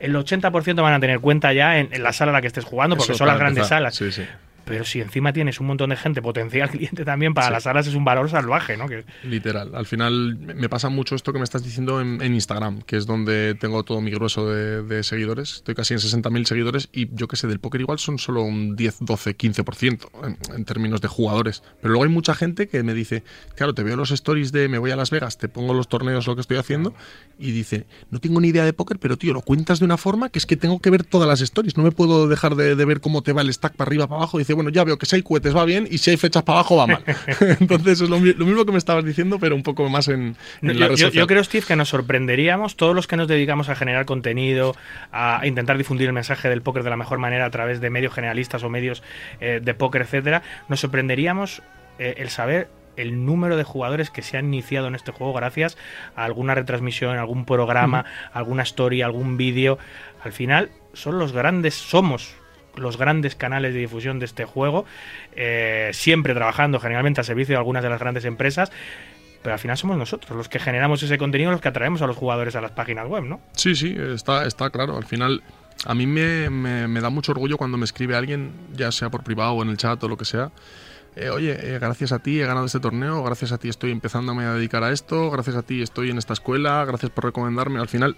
[0.01, 2.65] el 80% van a tener cuenta ya en, en la sala a la que estés
[2.65, 3.79] jugando, porque Eso son las grandes empezar.
[3.79, 3.95] salas.
[3.95, 4.25] Sí, sí.
[4.67, 7.53] Pero si encima tienes un montón de gente, potencial cliente también, para Sí.
[7.55, 8.89] las salas es un valor salvaje, ¿no?
[8.89, 9.75] Que, Literal.
[9.75, 13.07] Al final me pasa mucho esto que me estás diciendo en, en Instagram, que es
[13.07, 15.55] donde tengo todo mi grueso de, de seguidores.
[15.55, 18.77] Estoy casi en 60.000 seguidores y yo que sé, del póker igual son solo un
[18.77, 21.63] 10, 12, 15% en, en términos de jugadores.
[21.81, 23.23] Pero luego hay mucha gente que me dice,
[23.55, 26.27] claro, te veo los stories de me voy a Las Vegas, te pongo los torneos,
[26.27, 26.93] lo que estoy haciendo,
[27.39, 30.29] y dice, no tengo ni idea de póker, pero tío, lo cuentas de una forma
[30.31, 31.77] que es que tengo que ver todas las stories.
[31.77, 34.19] No me puedo dejar de, de ver cómo te va el stack para arriba, para
[34.23, 34.39] abajo.
[34.39, 36.59] dice, bueno, ya veo que si hay cohetes va bien y si hay fechas para
[36.59, 37.05] abajo va mal.
[37.61, 40.37] Entonces es lo, mi- lo mismo que me estabas diciendo, pero un poco más en,
[40.63, 41.13] la yo, red social.
[41.13, 44.75] yo creo, Steve, que nos sorprenderíamos todos los que nos dedicamos a generar contenido,
[45.13, 48.13] a intentar difundir el mensaje del póker de la mejor manera a través de medios
[48.13, 49.03] generalistas o medios
[49.41, 50.43] eh, de póker, etcétera.
[50.69, 51.63] Nos sorprenderíamos
[51.99, 55.77] eh, el saber el número de jugadores que se han iniciado en este juego gracias
[56.17, 59.79] a alguna retransmisión, algún programa, alguna story, algún vídeo.
[60.25, 62.35] Al final son los grandes, somos
[62.77, 64.85] los grandes canales de difusión de este juego,
[65.35, 68.71] eh, siempre trabajando generalmente al servicio de algunas de las grandes empresas,
[69.43, 72.17] pero al final somos nosotros los que generamos ese contenido, los que atraemos a los
[72.17, 73.41] jugadores a las páginas web, ¿no?
[73.53, 74.97] Sí, sí, está, está claro.
[74.97, 75.43] Al final,
[75.85, 79.23] a mí me, me- me da mucho orgullo cuando me escribe alguien, ya sea por
[79.23, 80.51] privado o en el chat o lo que sea.
[81.15, 84.45] eh, Oye, eh, gracias a ti he ganado este torneo, gracias a ti estoy empezándome
[84.45, 87.79] a dedicar a esto, gracias a ti estoy en esta escuela, gracias por recomendarme.
[87.79, 88.17] Al final,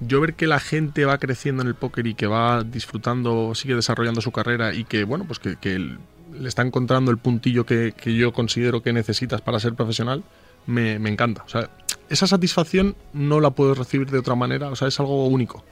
[0.00, 3.74] yo ver que la gente va creciendo en el póker y que va disfrutando, sigue
[3.74, 5.96] desarrollando su carrera y que, bueno, pues que,
[6.38, 10.22] le está encontrando el puntillo que, que yo considero que necesitas para ser profesional,
[10.66, 11.42] me, me encanta.
[11.44, 11.70] O sea,
[12.10, 15.64] esa satisfacción no la puedes recibir de otra manera, o sea, es algo único.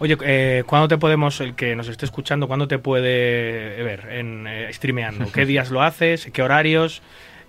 [0.00, 4.46] Oye, eh, ¿cuándo te podemos, el que nos esté escuchando, cuándo te puede ver en
[4.46, 5.30] eh, streameando?
[5.34, 6.30] ¿Qué días lo haces?
[6.32, 7.02] ¿Qué horarios?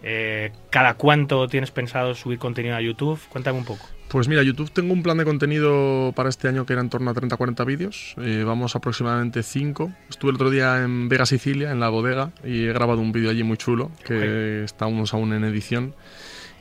[0.03, 3.19] Eh, ¿Cada cuánto tienes pensado subir contenido a YouTube?
[3.29, 3.87] Cuéntame un poco.
[4.11, 7.09] Pues mira, YouTube tengo un plan de contenido para este año que era en torno
[7.09, 8.15] a 30-40 vídeos.
[8.17, 9.89] Eh, vamos aproximadamente 5.
[10.09, 13.29] Estuve el otro día en Vega, Sicilia, en la bodega, y he grabado un vídeo
[13.29, 15.93] allí muy chulo que estamos aún en edición.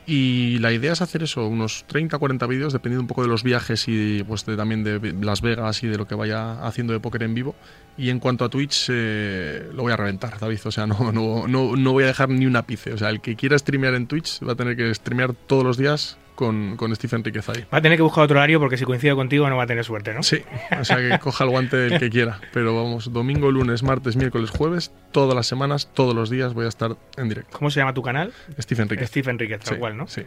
[0.07, 3.85] Y la idea es hacer eso, unos 30-40 vídeos, dependiendo un poco de los viajes
[3.89, 7.25] y pues de, también de Las Vegas y de lo que vaya haciendo de póker
[7.25, 7.57] en vivo.
[7.99, 10.61] Y en cuanto a Twitch, eh, lo voy a reventar, David.
[10.67, 12.93] O sea, no, no, no, no voy a dejar ni un ápice.
[12.93, 15.77] O sea, el que quiera streamear en Twitch va a tener que streamear todos los
[15.77, 17.67] días con, con Steve Enriquez ahí.
[17.73, 19.85] Va a tener que buscar otro horario porque si coincido contigo no va a tener
[19.85, 20.23] suerte, ¿no?
[20.23, 20.43] Sí,
[20.81, 22.41] o sea que coja el guante el que quiera.
[22.55, 26.69] Pero vamos, domingo, lunes, martes, miércoles, jueves, todas las semanas, todos los días voy a
[26.69, 27.57] estar en directo.
[27.59, 28.33] ¿Cómo se llama tu canal?
[28.59, 29.09] Steve Enriquez.
[29.11, 30.09] Steve Enriquez, tal Sí, cual, ¿no?
[30.09, 30.23] Sí.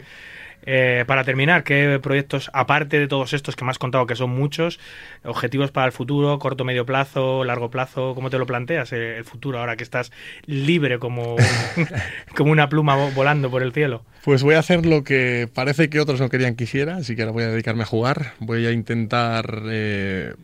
[0.66, 4.30] Eh, para terminar, ¿qué proyectos, aparte de todos estos que me has contado, que son
[4.30, 4.80] muchos,
[5.24, 8.14] objetivos para el futuro, corto, medio plazo, largo plazo?
[8.14, 10.10] ¿Cómo te lo planteas eh, el futuro ahora que estás
[10.46, 11.36] libre como,
[12.36, 14.04] como una pluma vo- volando por el cielo?
[14.24, 17.22] Pues voy a hacer lo que parece que otros no querían que hiciera, así que
[17.22, 18.32] ahora voy a dedicarme a jugar.
[18.40, 20.34] Voy a intentar eh,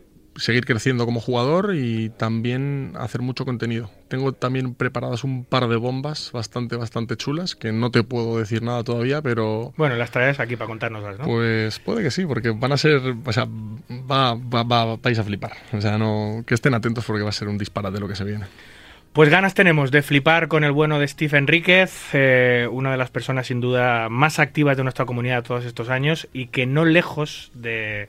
[0.41, 3.91] seguir creciendo como jugador y también hacer mucho contenido.
[4.09, 8.63] Tengo también preparadas un par de bombas bastante, bastante chulas, que no te puedo decir
[8.63, 11.25] nada todavía, pero Bueno, las traes aquí para contárnoslas, ¿no?
[11.27, 13.47] pues puede que sí, porque van a ser, o sea,
[13.91, 15.53] va, va- va- vais a flipar.
[15.73, 18.25] O sea, no, que estén atentos porque va a ser un disparate lo que se
[18.25, 18.47] viene.
[19.13, 23.11] Pues ganas tenemos de flipar con el bueno de Steve Enríquez, eh, una de las
[23.11, 27.51] personas sin duda más activas de nuestra comunidad todos estos años y que no lejos
[27.55, 28.07] de,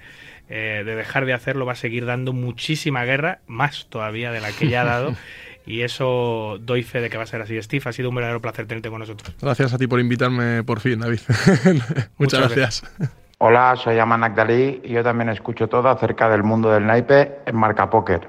[0.52, 4.52] eh, de dejar de hacerlo va a seguir dando muchísima guerra, más todavía de la
[4.52, 5.16] que ya ha dado.
[5.64, 7.62] Y eso doy fe de que va a ser así.
[7.62, 9.36] Steve, ha sido un verdadero placer tenerte con nosotros.
[9.40, 11.20] Gracias a ti por invitarme por fin, David.
[11.28, 12.84] Muchas, Muchas gracias.
[13.38, 17.56] Hola, soy Aman Agdalí y yo también escucho todo acerca del mundo del naipe en
[17.56, 18.28] Marca Póker.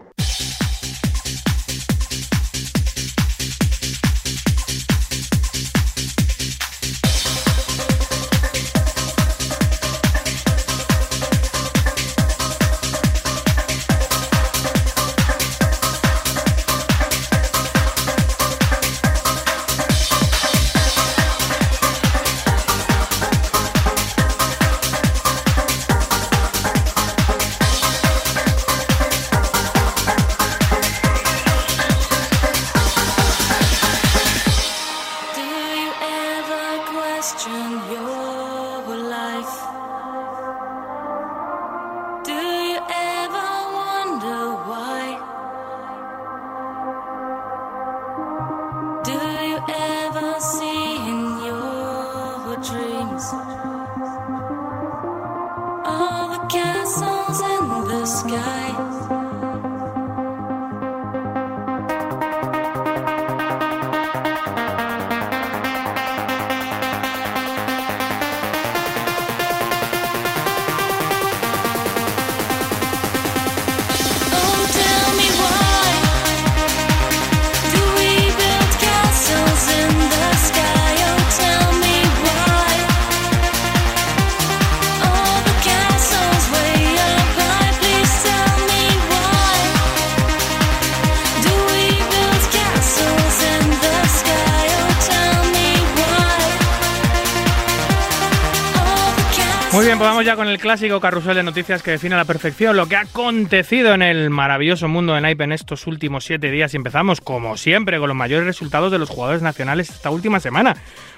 [99.99, 102.97] Bien, ya con el clásico carrusel de noticias que define a la perfección lo que
[102.97, 106.73] ha acontecido en el maravilloso mundo de naipe en estos últimos siete días.
[106.73, 110.77] Y empezamos, como siempre, con los mayores resultados de los jugadores nacionales esta última semana.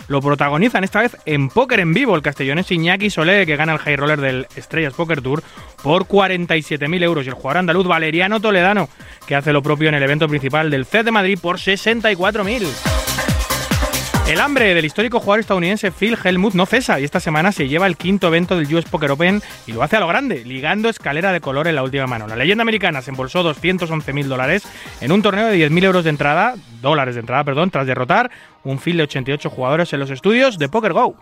[0.08, 3.78] Lo protagonizan esta vez en póker en vivo el castellonés Iñaki Solé, que gana el
[3.78, 5.42] high roller del Estrellas Poker Tour
[5.82, 7.26] por 47.000 euros.
[7.26, 8.88] Y el jugador andaluz Valeriano Toledano,
[9.26, 13.03] que hace lo propio en el evento principal del CED de Madrid por 64.000.
[14.26, 17.86] El hambre del histórico jugador estadounidense Phil Hellmuth no cesa y esta semana se lleva
[17.86, 21.30] el quinto evento del US Poker Open y lo hace a lo grande, ligando escalera
[21.30, 22.26] de color en la última mano.
[22.26, 24.66] La leyenda americana se embolsó 211.000 dólares
[25.02, 28.30] en un torneo de 10.000 euros de entrada, dólares de entrada, perdón, tras derrotar
[28.64, 31.16] un field de 88 jugadores en los estudios de Poker Go.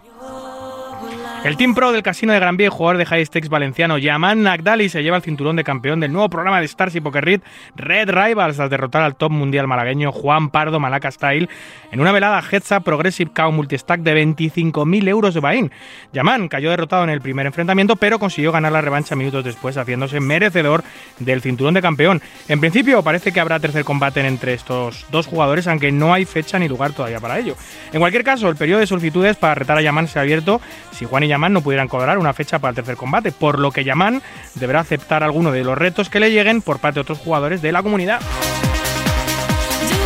[1.44, 4.44] El Team Pro del Casino de Gran Vía y jugador de High Stakes valenciano Yaman
[4.44, 7.40] Nagdali se lleva el cinturón de campeón del nuevo programa de Starship Poker Red
[7.74, 11.48] Red Rivals al derrotar al top mundial malagueño Juan Pardo Malaca Style
[11.90, 15.72] en una velada heads up Progressive Cow Multistack de 25.000 euros de Bain.
[16.12, 20.20] Yaman cayó derrotado en el primer enfrentamiento pero consiguió ganar la revancha minutos después haciéndose
[20.20, 20.84] merecedor
[21.18, 22.22] del cinturón de campeón.
[22.46, 26.60] En principio parece que habrá tercer combate entre estos dos jugadores aunque no hay fecha
[26.60, 27.56] ni lugar todavía para ello.
[27.92, 30.60] En cualquier caso, el periodo de solicitudes para retar a Yaman se ha abierto
[30.92, 33.70] si Juan y Yaman no pudieran cobrar una fecha para el tercer combate, por lo
[33.70, 34.22] que Yaman
[34.54, 37.72] deberá aceptar alguno de los retos que le lleguen por parte de otros jugadores de
[37.72, 38.20] la comunidad.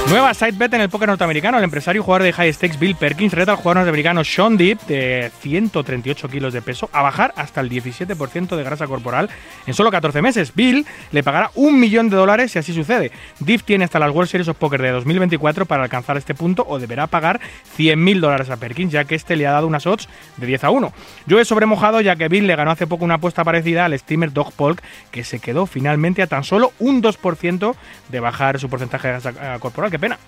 [0.08, 1.58] Nueva side bet en el póker norteamericano.
[1.58, 4.78] El empresario y jugador de high stakes Bill Perkins reta al jugador norteamericano Sean Deep
[4.86, 9.28] de 138 kilos de peso a bajar hasta el 17% de grasa corporal
[9.66, 10.54] en solo 14 meses.
[10.54, 13.10] Bill le pagará un millón de dólares si así sucede.
[13.40, 16.78] Deep tiene hasta las World Series of Poker de 2024 para alcanzar este punto o
[16.78, 17.40] deberá pagar
[17.76, 20.70] 100.000 dólares a Perkins ya que este le ha dado unas odds de 10 a
[20.70, 20.92] 1.
[21.26, 24.32] Yo he sobremojado ya que Bill le ganó hace poco una apuesta parecida al streamer
[24.32, 24.80] Dog Polk
[25.10, 27.74] que se quedó finalmente a tan solo un 2%
[28.08, 29.95] de bajar su porcentaje de grasa eh, corporal.
[29.98, 30.18] Pena.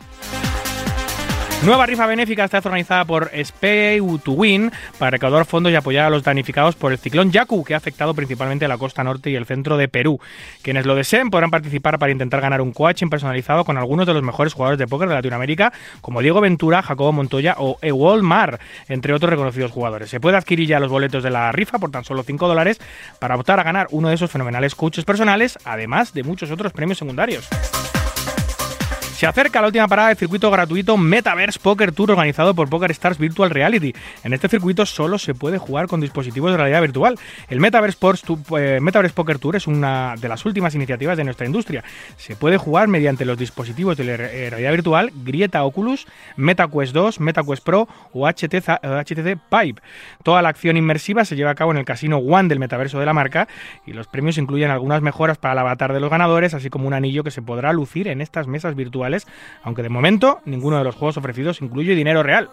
[1.65, 6.11] Nueva rifa benéfica está organizada por Spay to Win para recaudar fondos y apoyar a
[6.11, 9.35] los damnificados por el ciclón Yaku, que ha afectado principalmente a la costa norte y
[9.35, 10.21] el centro de Perú.
[10.63, 14.23] Quienes lo deseen podrán participar para intentar ganar un coaching personalizado con algunos de los
[14.23, 19.13] mejores jugadores de póker de Latinoamérica, como Diego Ventura, Jacobo Montoya o Ewol Mar, entre
[19.13, 20.11] otros reconocidos jugadores.
[20.11, 22.81] Se puede adquirir ya los boletos de la rifa por tan solo 5 dólares
[23.19, 26.99] para optar a ganar uno de esos fenomenales coaches personales, además de muchos otros premios
[26.99, 27.49] secundarios.
[29.19, 33.19] Se acerca la última parada del circuito gratuito Metaverse Poker Tour organizado por Poker Stars
[33.19, 33.93] Virtual Reality.
[34.23, 37.19] En este circuito solo se puede jugar con dispositivos de realidad virtual.
[37.49, 37.61] El eh,
[38.81, 41.83] Metaverse Poker Tour es una de las últimas iniciativas de nuestra industria.
[42.17, 46.07] Se puede jugar mediante los dispositivos de eh, realidad virtual Grieta Oculus,
[46.37, 49.83] MetaQuest 2, MetaQuest Pro o HTC, eh, Vive.
[50.23, 53.07] Toda la acción inmersiva se lleva a cabo en el casino One del metaverso de
[53.07, 53.49] la marca
[53.85, 56.95] y los premios incluyen algunas mejoras para el avatar de los ganadores, así como un
[56.95, 59.08] anillo que se podrá lucir en estas mesas virtuales,
[59.63, 62.49] aunque de momento ninguno de los juegos ofrecidos incluye dinero real.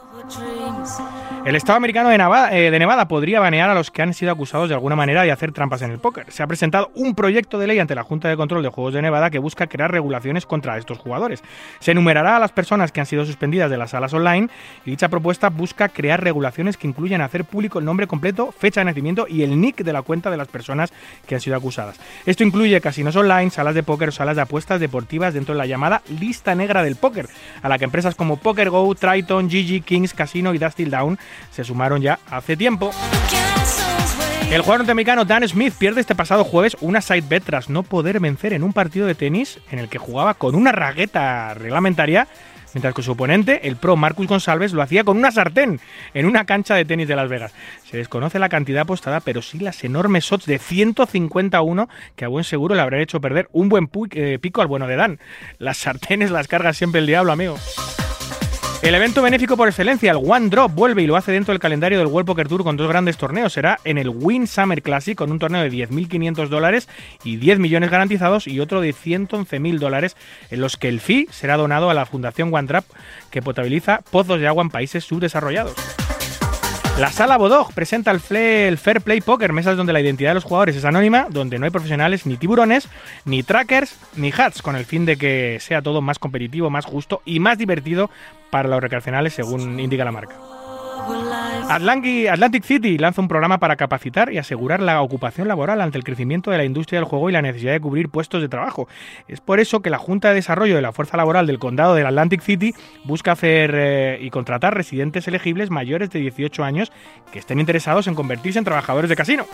[1.46, 4.32] El Estado americano de Nevada, eh, de Nevada podría banear a los que han sido
[4.32, 6.26] acusados de alguna manera de hacer trampas en el póker.
[6.32, 9.04] Se ha presentado un proyecto de ley ante la Junta de Control de Juegos de
[9.04, 11.44] Nevada que busca crear regulaciones contra estos jugadores.
[11.78, 14.50] Se enumerará a las personas que han sido suspendidas de las salas online
[14.88, 18.86] y dicha propuesta busca crear regulaciones que incluyan hacer público el nombre completo, fecha de
[18.86, 20.92] nacimiento y el nick de la cuenta de las personas
[21.28, 22.00] que han sido acusadas.
[22.26, 25.68] Esto incluye casinos online, salas de póker o salas de apuestas deportivas dentro de la
[25.68, 27.28] llamada lista negra del póker,
[27.62, 31.20] a la que empresas como PokerGo, Triton, GG, Kings, Casino y Dusty Down
[31.52, 32.92] se sumaron ya hace tiempo.
[34.52, 38.20] El jugador norteamericano Dan Smith pierde este pasado jueves una side bet tras no poder
[38.20, 42.28] vencer en un partido de tenis en el que jugaba con una raqueta reglamentaria,
[42.74, 45.80] mientras que su oponente, el pro Marcus González, lo hacía con una sartén
[46.14, 47.54] en una cancha de tenis de Las Vegas.
[47.90, 52.44] Se desconoce la cantidad apostada, pero sí las enormes odds de 151 que a buen
[52.44, 55.20] seguro le habrían hecho perder un buen eh, pico al bueno de Dan.
[55.58, 57.58] Las sartenes las carga siempre el diablo, amigo.
[58.86, 61.98] El evento benéfico por excelencia, el One Drop, vuelve y lo hace dentro del calendario
[61.98, 63.52] del World Poker Tour con dos grandes torneos.
[63.52, 66.88] Será en el Win Summer Classic con un torneo de 10.500 dólares
[67.24, 70.16] y 10 millones garantizados y otro de 111.000 dólares
[70.52, 72.86] en los que el fee será donado a la Fundación One Drop
[73.32, 75.74] que potabiliza pozos de agua en países subdesarrollados.
[76.98, 80.46] La Sala Bodog presenta el, el Fair Play Poker, mesas donde la identidad de los
[80.46, 82.88] jugadores es anónima, donde no hay profesionales ni tiburones,
[83.26, 87.22] ni trackers, ni hats, con el fin de que sea todo más competitivo, más justo
[87.26, 88.10] y más divertido
[88.50, 90.55] para los recreacionales, según indica la marca.
[91.70, 96.52] Atlantic, City lanza un programa para capacitar y asegurar la ocupación laboral ante el crecimiento
[96.52, 98.88] de la industria del juego y la necesidad de cubrir puestos de trabajo.
[99.28, 102.06] Es por eso que la Junta de Desarrollo de la Fuerza Laboral del Condado del
[102.06, 102.74] Atlantic City
[103.04, 106.92] busca hacer eh, y contratar residentes elegibles mayores de 18 años
[107.32, 109.46] que estén interesados en convertirse en trabajadores de casino.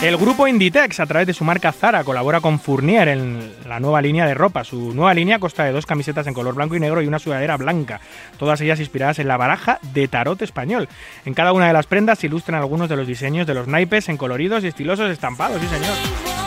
[0.00, 4.00] El grupo Inditex, a través de su marca Zara, colabora con Fournier en la nueva
[4.00, 4.62] línea de ropa.
[4.62, 7.56] Su nueva línea consta de dos camisetas en color blanco y negro y una sudadera
[7.56, 8.00] blanca,
[8.38, 10.88] todas ellas inspiradas en la baraja de tarot español.
[11.24, 14.08] En cada una de las prendas se ilustran algunos de los diseños de los naipes
[14.08, 16.37] en coloridos y estilosos estampados, sí señor.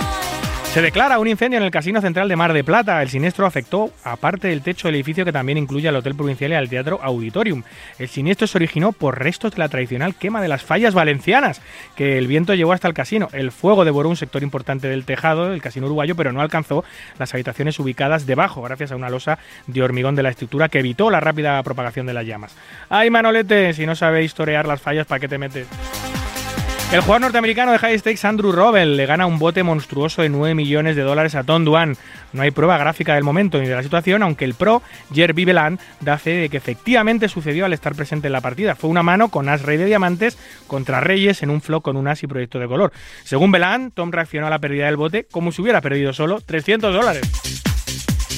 [0.71, 3.01] Se declara un incendio en el Casino Central de Mar de Plata.
[3.01, 6.51] El siniestro afectó a parte del techo del edificio que también incluye al Hotel Provincial
[6.51, 7.63] y al Teatro Auditorium.
[7.99, 11.61] El siniestro se originó por restos de la tradicional quema de las fallas valencianas
[11.97, 13.27] que el viento llevó hasta el casino.
[13.33, 16.85] El fuego devoró un sector importante del tejado del casino uruguayo, pero no alcanzó
[17.19, 21.09] las habitaciones ubicadas debajo, gracias a una losa de hormigón de la estructura que evitó
[21.09, 22.55] la rápida propagación de las llamas.
[22.87, 23.73] ¡Ay, Manolete!
[23.73, 25.67] Si no sabéis torear las fallas, ¿para qué te metes?
[26.91, 30.55] El jugador norteamericano de high stakes Andrew Robel le gana un bote monstruoso de 9
[30.55, 31.95] millones de dólares a Tom Duan.
[32.33, 34.81] No hay prueba gráfica del momento ni de la situación, aunque el pro
[35.13, 38.75] Jer Viveland da fe de que efectivamente sucedió al estar presente en la partida.
[38.75, 40.37] Fue una mano con as rey de diamantes
[40.67, 42.91] contra reyes en un flow con un as y proyecto de color.
[43.23, 46.93] Según Veland, Tom reaccionó a la pérdida del bote como si hubiera perdido solo 300
[46.93, 47.70] dólares.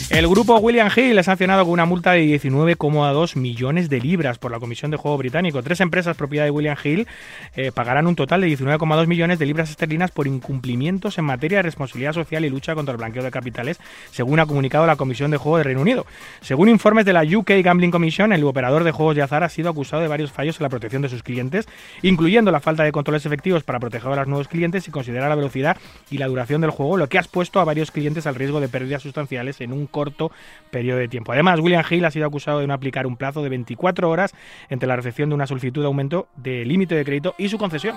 [0.09, 4.51] El grupo William Hill es sancionado con una multa de 19,2 millones de libras por
[4.51, 5.63] la Comisión de Juego Británico.
[5.63, 7.07] Tres empresas propiedad de William Hill
[7.55, 11.63] eh, pagarán un total de 19,2 millones de libras esterlinas por incumplimientos en materia de
[11.63, 13.79] responsabilidad social y lucha contra el blanqueo de capitales,
[14.11, 16.05] según ha comunicado la Comisión de Juego de Reino Unido.
[16.41, 19.69] Según informes de la UK Gambling Commission, el operador de juegos de azar ha sido
[19.69, 21.67] acusado de varios fallos en la protección de sus clientes,
[22.01, 25.35] incluyendo la falta de controles efectivos para proteger a los nuevos clientes y considerar la
[25.35, 25.77] velocidad
[26.09, 28.67] y la duración del juego, lo que ha expuesto a varios clientes al riesgo de
[28.67, 30.33] pérdidas sustanciales en un corto
[30.71, 31.31] periodo de tiempo.
[31.31, 34.33] Además, William Hill ha sido acusado de no aplicar un plazo de 24 horas
[34.67, 37.95] entre la recepción de una solicitud de aumento de límite de crédito y su concesión.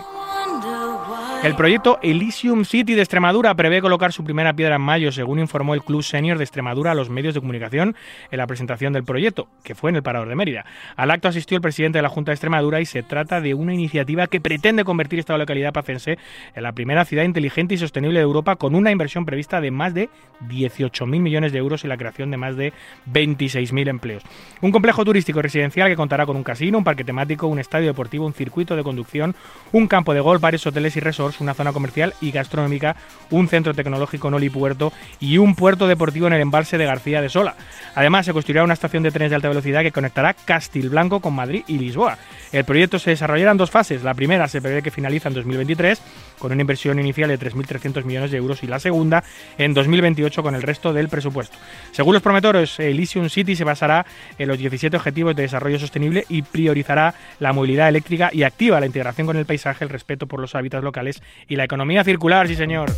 [1.45, 5.75] El proyecto Elysium City de Extremadura prevé colocar su primera piedra en mayo, según informó
[5.75, 7.95] el Club Senior de Extremadura a los medios de comunicación
[8.33, 10.65] en la presentación del proyecto, que fue en el Parador de Mérida.
[10.97, 13.75] Al acto asistió el presidente de la Junta de Extremadura y se trata de una
[13.75, 16.19] iniciativa que pretende convertir esta localidad pacense
[16.55, 19.95] en la primera ciudad inteligente y sostenible de Europa con una inversión prevista de más
[19.95, 20.09] de
[20.49, 22.73] 18.000 millones de euros y la creación de más de
[23.13, 24.23] 26.000 empleos.
[24.63, 28.27] Un complejo turístico residencial que contará con un casino, un parque temático, un estadio deportivo,
[28.27, 29.37] un circuito de conducción,
[29.73, 32.97] un campo de golf, varios hoteles y resorts, una zona comercial y gastronómica,
[33.31, 37.29] un centro tecnológico en Olipuerto y un puerto deportivo en el embalse de García de
[37.29, 37.55] Sola.
[37.95, 41.65] Además, se construirá una estación de trenes de alta velocidad que conectará Castilblanco con Madrid
[41.67, 42.19] y Lisboa.
[42.53, 44.03] El proyecto se desarrollará en dos fases.
[44.03, 46.01] La primera se prevé que finaliza en 2023
[46.39, 49.25] con una inversión inicial de 3.300 millones de euros y la segunda
[49.59, 51.57] en 2028 con el resto del presupuesto.
[51.93, 54.07] Según los promotores, Elysium City se basará
[54.39, 58.87] en los 17 objetivos de desarrollo sostenible y priorizará la movilidad eléctrica y activa la
[58.87, 61.16] integración con el paisaje, el respeto por los hábitats locales
[61.49, 62.91] y la economía circular, sí señor.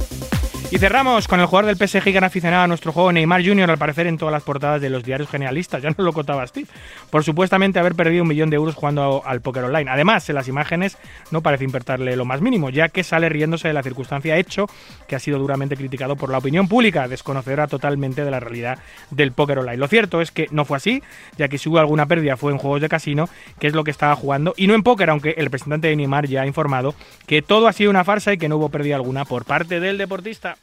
[0.70, 3.70] Y cerramos con el jugador del PSG han aficionado a nuestro juego Neymar Jr.
[3.70, 6.68] al parecer en todas las portadas de los diarios generalistas, ya no lo contaba Steve,
[7.08, 9.90] por supuestamente haber perdido un millón de euros jugando al póker online.
[9.90, 10.98] Además, en las imágenes
[11.30, 14.66] no parece importarle lo más mínimo, ya que sale riéndose de la circunstancia hecho
[15.06, 18.78] que ha sido duramente criticado por la opinión pública, desconocedora totalmente de la realidad
[19.10, 19.78] del póker online.
[19.78, 21.02] Lo cierto es que no fue así,
[21.38, 23.90] ya que si hubo alguna pérdida fue en juegos de casino, que es lo que
[23.90, 26.94] estaba jugando, y no en póker, aunque el representante de Neymar ya ha informado
[27.26, 29.96] que todo ha sido una farsa y que no hubo pérdida alguna por parte del
[29.96, 30.57] deportista.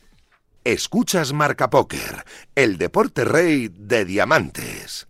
[0.66, 2.26] Escuchas Marca Póker,
[2.56, 5.08] el deporte rey de diamantes.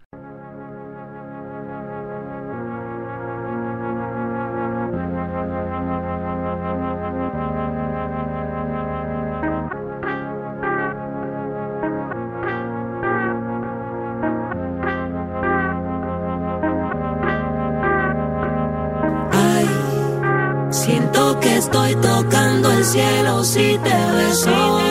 [19.31, 19.69] Ay,
[20.69, 24.84] siento que estoy tocando el cielo si te beso.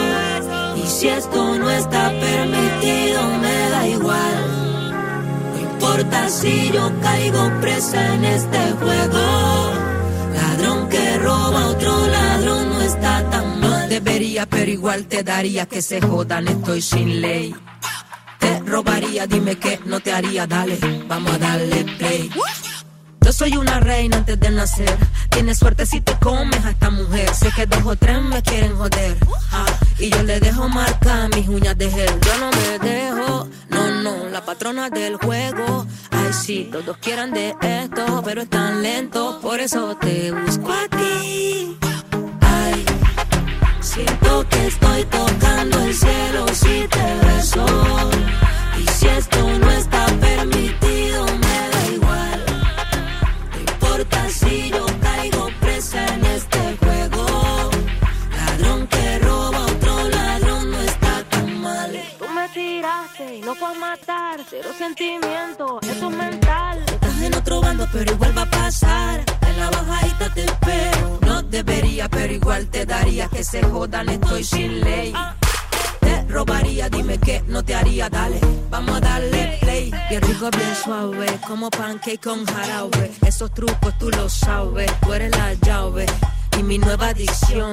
[0.84, 4.92] Y si esto no está permitido, me da igual.
[5.54, 9.72] No importa si yo caigo presa en este juego.
[10.34, 13.88] Ladrón que roba a otro ladrón no está tan mal.
[13.88, 17.54] Debería, pero igual te daría que se jodan, estoy sin ley.
[18.38, 20.78] Te robaría, dime que no te haría, dale,
[21.08, 22.30] vamos a darle play.
[23.24, 24.98] Yo soy una reina antes de nacer.
[25.30, 27.34] Tienes suerte si te comes a esta mujer.
[27.34, 29.16] Sé que dos o tres me quieren joder.
[29.50, 29.64] ah,
[29.98, 32.20] y yo le dejo marcar mis uñas de gel.
[32.20, 35.86] Yo no me dejo, no, no, la patrona del juego.
[36.10, 39.40] Ay, sí, todos quieran de esto, pero es tan lento.
[39.40, 41.78] Por eso te busco a ti.
[42.42, 42.84] Ay,
[43.80, 45.33] siento que estoy tocando
[81.54, 83.12] como pancake con jarabe.
[83.24, 86.04] Esos trucos tú los sabes, tú eres la llave.
[86.58, 87.70] Y mi nueva adicción,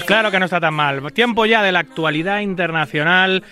[0.00, 1.12] Pues claro que no está tan mal.
[1.12, 3.42] Tiempo ya de la actualidad internacional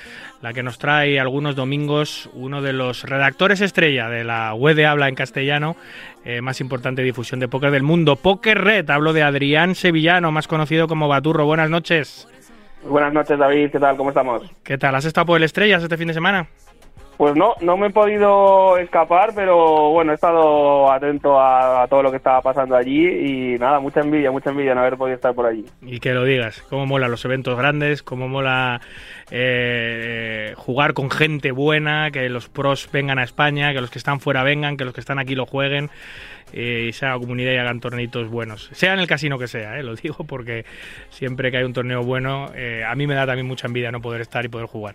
[0.41, 4.87] la que nos trae algunos domingos uno de los redactores estrella de la web de
[4.87, 5.77] habla en castellano,
[6.25, 8.89] eh, más importante difusión de póker del mundo, Poker Red.
[8.89, 11.45] Hablo de Adrián Sevillano, más conocido como Baturro.
[11.45, 12.27] Buenas noches.
[12.83, 13.71] Buenas noches, David.
[13.71, 13.99] ¿Qué tal?
[13.99, 14.51] ¿Cómo estamos?
[14.63, 14.95] ¿Qué tal?
[14.95, 16.47] ¿Has estado por el Estrellas este fin de semana?
[17.19, 22.13] Pues no, no me he podido escapar, pero bueno, he estado atento a, todo lo
[22.13, 25.47] que estaba pasando allí y nada, mucha envidia, mucha envidia no haber podido estar por
[25.47, 25.65] allí.
[25.83, 28.81] Y que lo digas, cómo mola los eventos grandes, cómo mola
[29.33, 34.21] eh, jugar con gente buena, que los pros vengan a España, que los que están
[34.21, 35.91] fuera vengan, que los que están aquí lo jueguen
[36.53, 38.71] eh, y se haga comunidad y hagan torneitos buenos.
[38.73, 40.65] Sea en el casino que sea, eh, lo digo porque
[41.11, 44.01] siempre que hay un torneo bueno, eh, a mí me da también mucha envidia no
[44.01, 44.95] poder estar y poder jugar.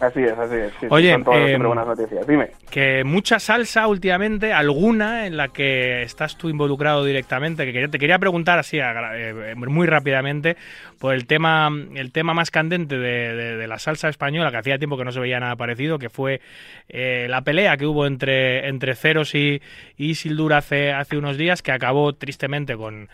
[0.00, 0.72] Así es, así es.
[0.80, 2.26] sí, Oye, son todas eh, siempre buenas noticias.
[2.26, 2.50] Dime.
[2.70, 8.18] Que mucha salsa últimamente, alguna en la que estás tú involucrado directamente, que te quería
[8.18, 10.56] preguntar así eh, muy rápidamente
[10.98, 14.78] por el tema, el tema más candente de, de- de la salsa española, que hacía
[14.78, 16.40] tiempo que no se veía nada parecido, que fue
[16.88, 19.60] eh, la pelea que hubo entre, entre Ceros y,
[19.96, 23.08] y Isildur hace, hace unos días, que acabó tristemente con,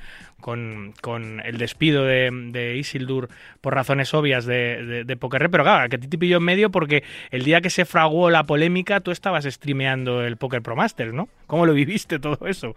[0.44, 3.30] con, con el despido de, Isildur
[3.62, 6.68] por razones obvias de, de, de pero claro, que a ti te pilló en medio
[6.70, 11.14] porque el día que se fraguó la polémica tú estabas streameando el Poker Pro Masters,
[11.14, 11.28] ¿no?
[11.46, 12.76] ¿Cómo lo viviste todo eso?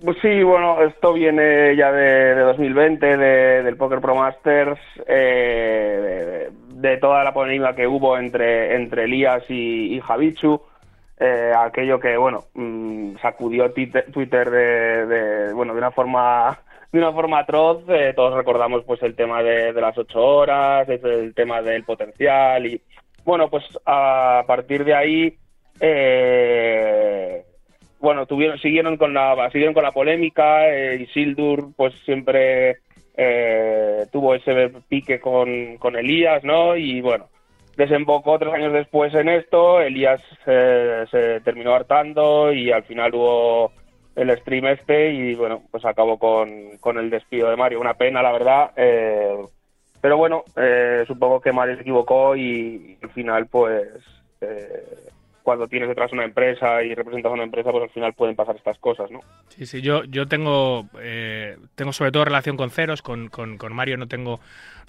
[0.00, 6.50] Pues sí, bueno, esto viene ya de, de 2020, de- del Poker Pro Masters, eh,
[6.68, 10.62] de, toda la polémica que hubo entre, entre Elías y, y Javichu,
[11.18, 16.60] eh, aquello que, bueno, mm, sacudió Twitter de, bueno, de una forma
[16.96, 21.34] de una forma atroz, eh, todos recordamos pues el tema de, las ocho horas, el,
[21.34, 22.80] tema del potencial y
[23.24, 25.36] bueno, pues a partir de ahí
[25.80, 27.44] eh,
[28.00, 32.78] bueno, tuvieron, siguieron con la, siguieron con la polémica, eh, Isildur pues siempre
[33.16, 36.76] eh, tuvo ese pique con, con Elías, ¿no?
[36.76, 37.28] Y bueno,
[37.76, 43.72] desembocó tres años después en esto, Elías eh, se terminó hartando y al final hubo
[44.16, 47.80] el stream este y bueno, pues acabó con, con el despido de Mario.
[47.80, 49.36] Una pena, la verdad, eh,
[50.00, 53.88] pero bueno, eh, supongo que Mario se equivocó y, al final pues...
[54.40, 55.06] eh,
[55.46, 58.56] cuando tienes detrás una empresa y representas a una empresa, pues al final pueden pasar
[58.56, 59.20] estas cosas, ¿no?
[59.46, 63.72] Sí, sí, yo, yo tengo, eh, tengo sobre todo relación con Ceros, con, con, con
[63.72, 64.40] Mario no tengo,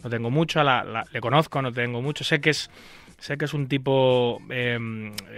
[0.04, 2.72] no tengo mucho, le conozco, no tengo mucho, sé que es,
[3.20, 4.80] sé que es un tipo eh,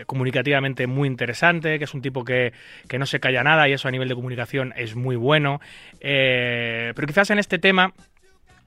[0.05, 2.53] comunicativamente muy interesante, que es un tipo que,
[2.87, 5.59] que no se calla nada y eso a nivel de comunicación es muy bueno,
[5.99, 7.93] eh, pero quizás en este tema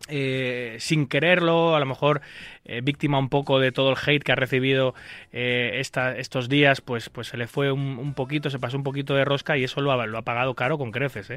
[0.08, 2.20] eh, sin quererlo, a lo mejor
[2.64, 4.94] eh, víctima un poco de todo el hate que ha recibido
[5.32, 9.24] eh, estos días, pues, pues se le fue un, poquito, se pasó un poquito de
[9.24, 11.28] rosca y eso lo ha, lo ha pagado caro con creces.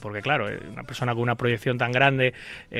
[0.00, 2.34] porque claro, una persona con una proyección tan grande,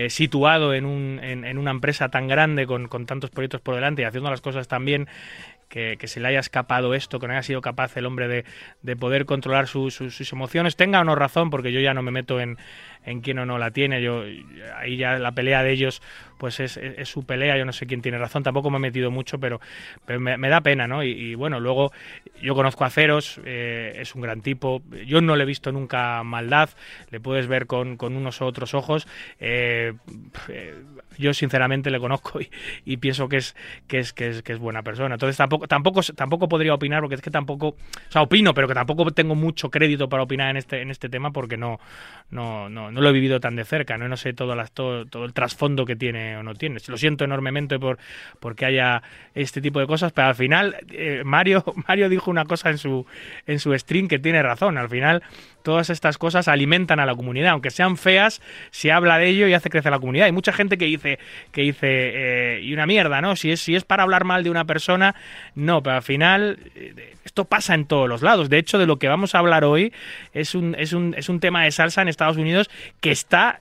[0.09, 4.05] situado en, un, en, una empresa tan grande, con, con tantos proyectos por delante y
[4.05, 5.09] haciendo las cosas tan bien,
[5.69, 8.45] que, se le haya escapado esto, que no haya sido capaz el hombre de,
[8.83, 12.03] de poder controlar su- su- sus emociones, tenga o no razón, porque yo ya no
[12.03, 12.57] me meto en,
[13.09, 14.25] en quién o no la tiene, yo
[14.77, 16.03] ahí ya la pelea de ellos
[16.39, 19.39] pues es, su pelea, yo no sé quién tiene razón, tampoco me he metido mucho,
[19.39, 19.61] pero,
[20.07, 21.03] pero me, da pena, ¿no?
[21.03, 21.93] Y, bueno, luego
[22.41, 26.23] yo conozco a Ceros, eh, es un gran tipo, yo no le he visto nunca
[26.23, 26.71] maldad,
[27.11, 29.09] le puedes ver con, unos u otros ojos,
[29.41, 29.95] eh,
[30.49, 30.75] eh,
[31.19, 32.49] yo sinceramente le conozco y,
[32.85, 33.57] y pienso que es,
[33.89, 35.17] que es que es que es buena persona.
[35.17, 37.77] Entonces tampoco tampoco tampoco podría opinar porque es que tampoco, o
[38.09, 41.33] sea, opino, pero que tampoco tengo mucho crédito para opinar en este en este tema
[41.33, 41.81] porque no
[42.31, 45.25] no no, no lo he vivido tan de cerca, no no sé todo todo, todo
[45.25, 46.79] el trasfondo que tiene o no tiene.
[46.89, 47.99] Lo siento enormemente por
[48.41, 49.03] porque haya
[49.35, 53.07] este tipo de cosas, pero al final eh, Mario Mario dijo una cosa en su
[53.47, 54.79] en su stream que tiene razón.
[54.79, 55.23] Al final
[55.63, 59.55] todas estas cosas alimentan a la comunidad, aunque sean feas, se habla de ello y
[59.55, 60.27] hace crecer la comunidad.
[60.27, 61.19] Hay mucha gente que dice
[61.53, 63.37] que dice eh, y una mierda, ¿no?
[63.37, 65.15] Si es si es para hablar mal de una persona,
[65.55, 68.49] no, pero al final eh, esto pasa en todos los lados.
[68.49, 69.93] De hecho, de lo que vamos a hablar hoy
[70.33, 72.71] es un es un es un tema de salsa en Estados Unidos
[73.01, 73.61] que está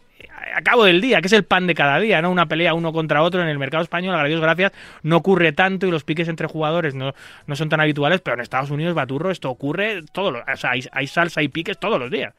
[0.55, 2.31] a cabo del día, que es el pan de cada día, ¿no?
[2.31, 4.71] Una pelea uno contra otro en el mercado español, a Dios gracias,
[5.03, 7.13] no ocurre tanto y los piques entre jugadores no,
[7.45, 10.71] no son tan habituales, pero en Estados Unidos, Baturro, esto ocurre todos los, o sea,
[10.71, 12.33] hay, hay salsa y piques todos los días.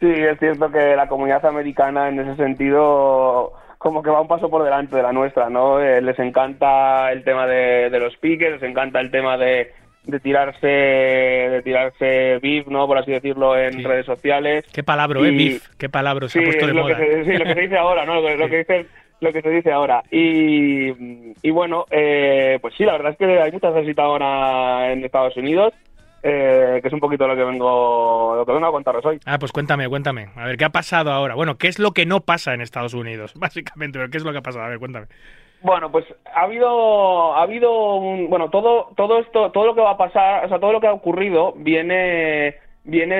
[0.00, 4.50] Sí, es cierto que la comunidad americana en ese sentido como que va un paso
[4.50, 5.80] por delante de la nuestra, ¿no?
[5.80, 9.72] Eh, les encanta el tema de, de los piques, les encanta el tema de,
[10.06, 12.86] de tirarse de tirarse beef, ¿no?
[12.86, 13.82] Por así decirlo, en Sí.
[13.82, 14.64] redes sociales.
[14.72, 15.30] Qué palabra, ¿eh?
[15.32, 16.96] Y- Beef, qué palabra se Sí, ha puesto es de lo, moda.
[16.96, 18.20] que se, sí, lo que se dice ahora, ¿no?
[18.20, 18.86] Lo, que- lo que dice
[19.18, 20.02] lo que se dice ahora.
[20.10, 20.90] Y,
[21.42, 25.34] y bueno, eh, pues sí, la verdad es que hay mucha salsita ahora en Estados
[25.38, 25.72] Unidos,
[26.22, 29.18] eh, que es un poquito lo que vengo lo que vengo a contaros hoy.
[29.24, 30.28] Ah, pues cuéntame, cuéntame.
[30.36, 31.34] A ver, ¿qué ha pasado ahora?
[31.34, 33.32] Bueno, ¿qué es lo que no pasa en Estados Unidos?
[33.36, 34.64] Básicamente, pero ¿qué es lo que ha pasado?
[34.64, 35.06] A ver, cuéntame.
[35.66, 39.90] Bueno, pues ha habido, ha habido un, bueno, todo, todo esto, todo lo que va
[39.90, 43.14] a pasar, o sea, todo lo que ha ocurrido viene, viene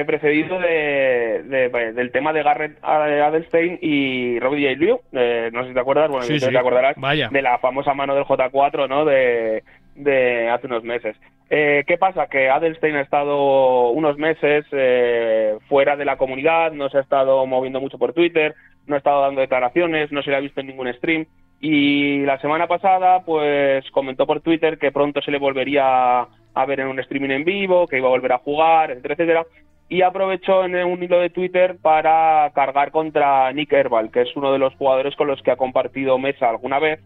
[0.00, 4.80] eh, precedido de, de- del tema de Garrett Adelstein y Robbie J.
[4.80, 5.00] Liu.
[5.12, 6.40] Eh, no sé si te acuerdas, bueno, sí.
[6.40, 7.28] te acordarás Vaya.
[7.30, 9.04] de la famosa mano del J4, ¿no?
[9.04, 9.62] De,
[9.94, 11.14] de hace unos meses.
[11.50, 12.26] Eh, ¿Qué pasa?
[12.28, 17.44] Que Adelstein ha estado unos meses eh, fuera de la comunidad, no se ha estado
[17.44, 18.54] moviendo mucho por Twitter,
[18.86, 21.26] no ha estado dando declaraciones, no se le ha visto en ningún stream.
[21.64, 26.80] Y la semana pasada, pues comentó por Twitter que pronto se le volvería a ver
[26.80, 29.46] en un streaming en vivo, que iba a volver a jugar, etcétera, etcétera.
[29.88, 34.52] Y aprovechó en un hilo de Twitter para cargar contra Nick Herbal, que es uno
[34.52, 36.98] de los jugadores con los que ha compartido mesa alguna vez.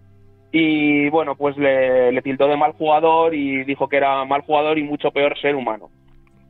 [0.53, 4.85] Y bueno, pues le, le de mal jugador y dijo que era mal jugador y
[4.85, 5.91] mucho peor ser humano.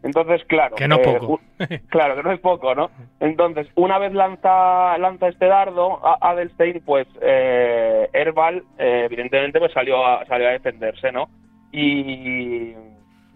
[0.06, 0.76] Entonces, claro.
[0.76, 1.40] Que no eh, poco.
[1.88, 2.90] claro, que no es poco, ¿no?
[3.18, 9.72] Entonces, una vez lanza, lanza este dardo, a Adelstein, pues eh, Herbal, eh, evidentemente, pues
[9.72, 11.28] salió a, salió a defenderse, ¿no?
[11.72, 12.72] Y,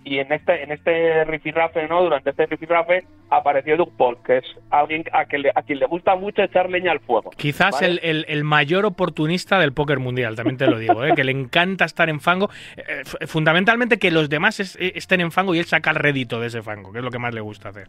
[0.05, 2.03] y en este en este rifirrafe, ¿no?
[2.03, 5.87] Durante este rifirrafe apareció Doug Paul, que es alguien a, que le- a quien le
[5.87, 7.31] gusta mucho echar leña al fuego.
[7.37, 7.87] Quizás ¿vale?
[7.87, 11.13] el, el- el mayor oportunista del póker mundial, también te lo digo, ¿eh?
[11.15, 12.49] que le encanta estar en fango.
[12.77, 16.41] eh, fundamentalmente que los demás es- eh, estén en fango y él saca el rédito
[16.41, 17.89] de ese fango, que es lo que más le gusta hacer.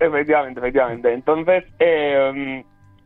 [0.00, 1.12] Efectivamente, efectivamente.
[1.12, 2.62] Entonces, eh,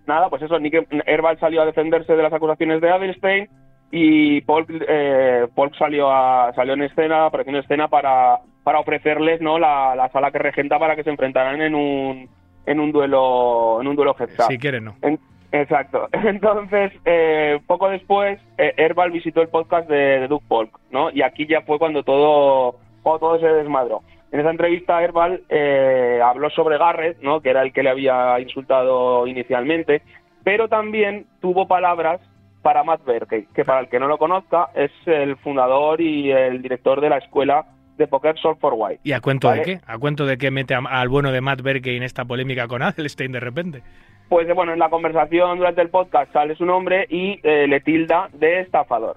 [0.07, 3.49] nada, pues eso, Nick Herbal salió a defenderse de las acusaciones de Adelstein
[3.95, 9.43] y Paul, eh, Paul salió a, salió en escena, apareció en escena para, para ofrecerles
[9.43, 12.29] no la, la sala que regenta para que se enfrentaran en un
[12.65, 14.29] en un duelo en un duelo up.
[14.49, 14.95] Si quieres, no.
[15.03, 15.21] En-
[15.53, 16.09] exacto.
[16.13, 21.11] Entonces, eh, poco después, eh, Herbal visitó el podcast de, de Doug Polk, ¿no?
[21.11, 24.01] Y aquí ya fue cuando todo, cuando todo se desmadró.
[24.31, 27.43] En esa entrevista, Herbal eh, habló sobre Garrett, ¿no?
[27.43, 30.01] Que era el que le había insultado inicialmente,
[30.43, 32.21] pero también tuvo palabras
[32.63, 36.63] para Matt Berkey, que para el que no lo conozca, es el fundador y el
[36.63, 37.67] director de la escuela
[37.97, 39.01] de Poker Solve for White.
[39.05, 39.61] ¿Y a cuento Vale.
[39.61, 39.81] de qué?
[39.87, 42.83] ¿A cuento de qué mete a- al bueno de Matt Berkey en esta polémica con
[42.83, 43.83] Adelstein de repente?
[44.29, 47.81] Pues eh, bueno, en la conversación durante el podcast sale su nombre y eh, le
[47.81, 49.17] tilda de estafador.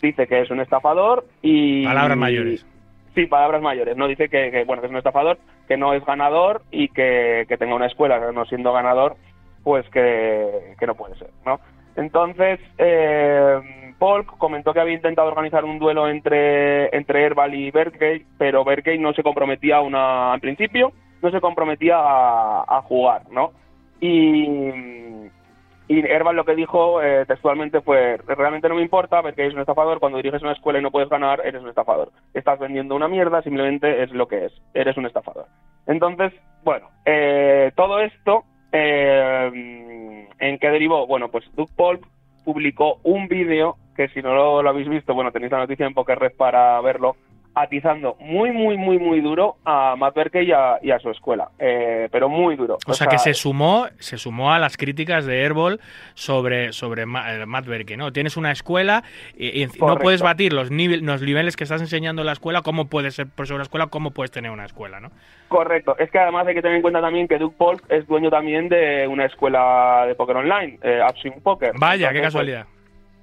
[0.00, 1.84] Dice que es un estafador y...
[1.84, 2.66] Palabras mayores.
[3.14, 3.96] Sí, palabras mayores.
[3.96, 5.38] No dice que, que, bueno que es un estafador,
[5.68, 9.16] que no es ganador y que, que tenga una escuela, no siendo ganador,
[9.64, 11.60] pues que, que no puede ser, ¿no?
[11.96, 13.60] Entonces, eh,
[13.98, 18.98] Polk comentó que había intentado organizar un duelo entre, entre Herbal y Berkey, pero Berkey
[18.98, 20.92] no se comprometía una, al principio,
[21.22, 23.52] no se comprometía a, a jugar, ¿no?
[24.00, 24.46] Y,
[25.86, 29.60] y Herbal lo que dijo eh, textualmente fue, realmente no me importa, Berkey es un
[29.60, 32.10] estafador, cuando diriges una escuela y no puedes ganar, eres un estafador.
[32.34, 35.46] Estás vendiendo una mierda, simplemente es lo que es, eres un estafador.
[35.86, 36.32] Entonces,
[36.64, 41.06] bueno, eh, todo esto, eh, ¿en qué derivó?
[41.06, 42.06] Bueno, pues Doug Polk
[42.44, 45.94] publicó un vídeo que si no lo, lo habéis visto, bueno, tenéis la noticia en
[45.94, 47.16] Poker Red para verlo,
[47.54, 51.48] atizando muy, muy, muy, muy duro a Matt Berkey y a, y a su escuela,
[51.58, 52.78] eh, pero muy duro.
[52.86, 55.80] O, sea, que se sumó, se sumó a las críticas de Airball
[56.14, 58.12] sobre, sobre eh, Matt Berkey, ¿no?
[58.12, 59.02] Tienes una escuela
[59.36, 62.62] y, y no puedes batir los, nivel- los niveles que estás enseñando en la escuela,
[62.62, 63.86] ¿cómo puedes ser profesor de una escuela?
[63.88, 65.10] ¿Cómo puedes tener una escuela, no?
[65.48, 65.94] Correcto.
[65.98, 68.70] Es que además hay que tener en cuenta también que Doug Polk es dueño también
[68.70, 71.00] de una escuela de póker online, eh,
[71.42, 71.72] Poker.
[71.76, 72.66] Vaya, qué Entonces, casualidad.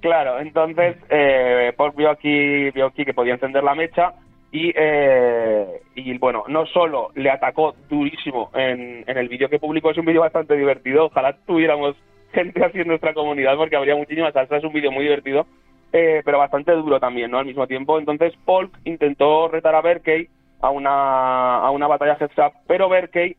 [0.00, 4.14] Claro, entonces eh, Polk vio aquí, vio aquí que podía encender la mecha
[4.52, 9.90] y, eh, y bueno, no solo le atacó durísimo en, en el vídeo que publicó,
[9.90, 11.96] es un vídeo bastante divertido, ojalá tuviéramos
[12.32, 15.46] gente así en nuestra comunidad porque habría muchísima salsa, es un vídeo muy divertido,
[15.92, 17.38] eh, pero bastante duro también, ¿no?
[17.38, 20.28] Al mismo tiempo, entonces Polk intentó retar a Berkey
[20.60, 23.36] a una, a una batalla heads up, pero Berkey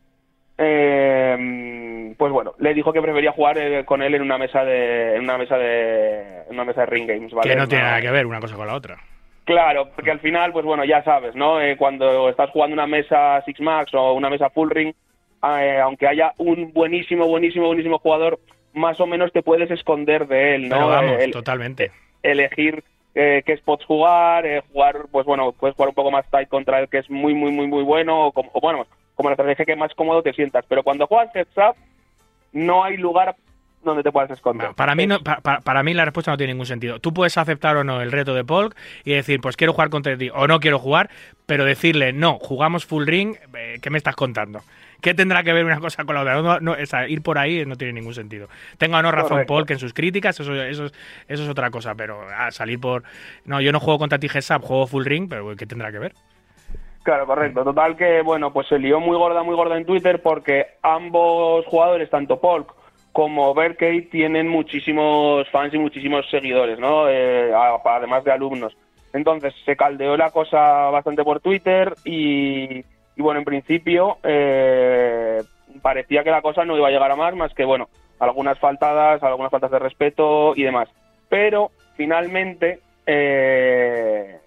[0.64, 5.16] eh, pues bueno, le dijo que prefería jugar eh, con él en una mesa de
[5.16, 7.50] en una mesa de en una mesa de ring games, ¿vale?
[7.50, 8.98] que no tiene nada que ver una cosa con la otra.
[9.44, 11.60] Claro, porque al final, pues bueno, ya sabes, ¿no?
[11.60, 14.94] Eh, cuando estás jugando una mesa Six Max o una mesa Full Ring,
[15.42, 18.40] aunque haya un buenísimo, buenísimo, buenísimo jugador,
[18.74, 20.76] más o menos te puedes esconder de él, ¿no?
[20.76, 21.92] Pero vamos, el- totalmente.
[22.22, 22.84] elegir
[23.16, 26.80] eh, qué spots jugar, eh, jugar, pues bueno, puedes jugar un poco más tight contra
[26.80, 28.86] el que es muy, muy, muy, muy bueno, o, como, o bueno,
[29.22, 30.66] como la estrategia que más cómodo te sientas.
[30.68, 31.76] Pero cuando juegas heads up,
[32.54, 33.36] no hay lugar
[33.84, 34.74] donde te puedas esconder.
[34.76, 37.00] Para mí, no, pa- pa- para, mí la respuesta no tiene ningún sentido.
[37.00, 38.76] Tú puedes aceptar o no el reto de Polk
[39.06, 41.10] y decir, pues quiero jugar contra ti o no quiero jugar,
[41.48, 44.62] pero decirle, no, jugamos full ring, eh, ¿qué me estás contando?
[45.02, 46.42] ¿Qué tendrá que ver una cosa con la otra?
[46.44, 46.76] No, no,
[47.08, 48.50] ir por ahí no tiene ningún sentido.
[48.78, 49.54] Tenga o no razón Correcto.
[49.54, 50.94] Polk en sus críticas, eso, eso, es-
[51.28, 53.02] eso es otra cosa, pero ah, salir por...
[53.46, 56.14] No, yo no juego contra ti Gesap, juego full ring, pero ¿qué tendrá que ver?
[57.04, 57.64] Claro, correcto.
[57.64, 62.10] Total que, bueno, pues se lió muy gorda, muy gorda en Twitter porque ambos jugadores,
[62.10, 62.76] tanto Polk
[63.12, 67.10] como Berkey tienen muchísimos fans y muchísimos seguidores, ¿no?
[67.10, 67.52] Eh,
[67.86, 68.78] además de alumnos.
[69.14, 75.42] Entonces se caldeó la cosa bastante por Twitter y, y bueno, en principio eh,
[75.82, 79.22] parecía que la cosa no iba a llegar a más, más que bueno, algunas faltadas,
[79.24, 80.88] algunas faltas de respeto y demás.
[81.28, 84.40] Pero finalmente eh,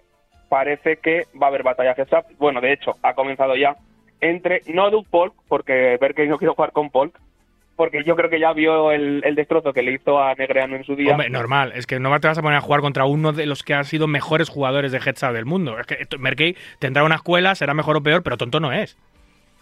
[0.49, 2.25] parece que va a haber batalla heads up.
[2.37, 3.75] Bueno, de hecho, ha comenzado ya
[4.21, 7.17] entre no Duke Polk, porque Berkey no quiere jugar con Polk,
[7.75, 10.85] porque yo creo que ya vio el, el destrozo que le hizo a Negreanu en
[10.85, 11.11] su día.
[11.11, 13.63] Hombre, normal, es que no te vas a poner a jugar contra uno de los
[13.63, 15.77] que han sido mejores jugadores de heads del mundo.
[15.77, 18.97] Es que Merkey tendrá una escuela, será mejor o peor, pero tonto no es.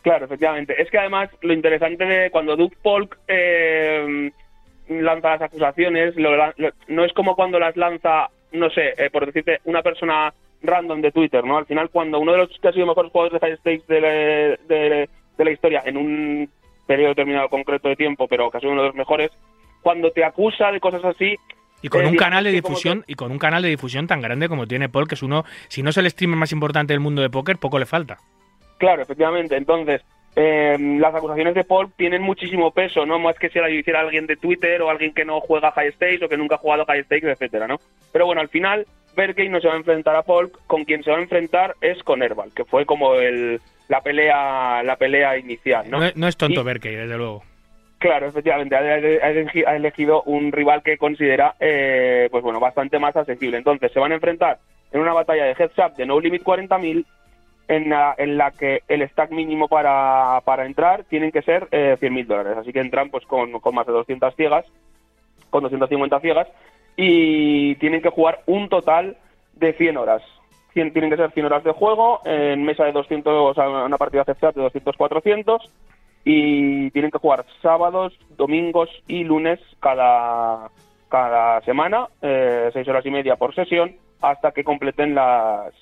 [0.03, 0.79] Claro, efectivamente.
[0.79, 4.31] Es que además lo interesante de cuando Duke Polk eh,
[4.89, 9.25] lanza las acusaciones, lo lo- no es como cuando las lanza, no sé, eh, por
[9.25, 10.33] decirte, una persona
[10.63, 11.57] random de Twitter, ¿no?
[11.57, 14.01] Al final, cuando uno de los que ha sido mejores jugadores de high stakes de
[14.01, 16.49] la, de- de la historia en un
[16.87, 19.31] periodo determinado concreto de tiempo, pero que ha sido uno de los mejores,
[19.81, 21.35] cuando te acusa de cosas así,
[21.81, 24.67] Y con un canal de difusión y con un canal de difusión tan grande como
[24.67, 27.29] tiene Paul, que es uno, si no es el streamer más importante del mundo de
[27.29, 28.17] póker, poco le falta.
[28.77, 29.57] Claro, efectivamente.
[29.57, 30.01] Entonces,
[30.35, 33.19] eh, las acusaciones de Paul tienen muchísimo peso, ¿no?
[33.19, 36.23] Más que si la hiciera alguien de Twitter o alguien que no juega High Stakes
[36.25, 37.77] o que nunca ha jugado High Stakes, etcétera, ¿no?
[38.11, 38.85] Pero bueno, al final,
[39.15, 42.01] Berkey no se va a enfrentar a Paul, con quien se va a enfrentar es
[42.03, 45.99] con Herbal, que fue como el, la pelea la pelea inicial, ¿no?
[45.99, 47.43] No, es- no es tonto Y- Berkey, desde luego.
[47.99, 53.55] Claro, efectivamente, ha elegido un rival que considera, eh, pues bueno, bastante más accesible.
[53.57, 54.59] Entonces, se van a enfrentar
[54.91, 57.05] en una batalla de heads up de No Limit 40.000,
[57.69, 61.95] en la, en la que el stack mínimo para, para entrar tienen que ser eh,
[61.97, 62.57] 100.000 dólares.
[62.57, 64.65] Así que entran pues con, con más de 200 ciegas,
[65.49, 66.47] con 250 ciegas,
[66.95, 69.17] y tienen que jugar un total
[69.53, 70.21] de 100 horas.
[70.73, 73.97] 100 tienen que ser 100 horas de juego en mesa de 200, o sea, una
[73.97, 75.59] partida up de 200-400
[76.25, 80.69] y tienen que jugar sábados, domingos y lunes cada,
[81.09, 85.73] cada semana, eh, seis horas y media por sesión, hasta que completen las,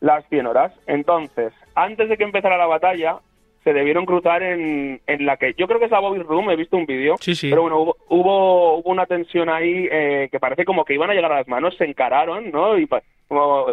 [0.00, 0.72] las 100 horas.
[0.86, 3.18] Entonces, antes de que empezara la batalla,
[3.64, 6.56] se debieron cruzar en, en la que yo creo que es la Bobby Room, he
[6.56, 7.48] visto un vídeo, Sí, sí.
[7.50, 11.14] pero bueno, hubo, hubo, hubo una tensión ahí eh, que parece como que iban a
[11.14, 12.78] llegar a las manos, se encararon, ¿no?
[12.78, 12.86] Y
[13.26, 13.66] como-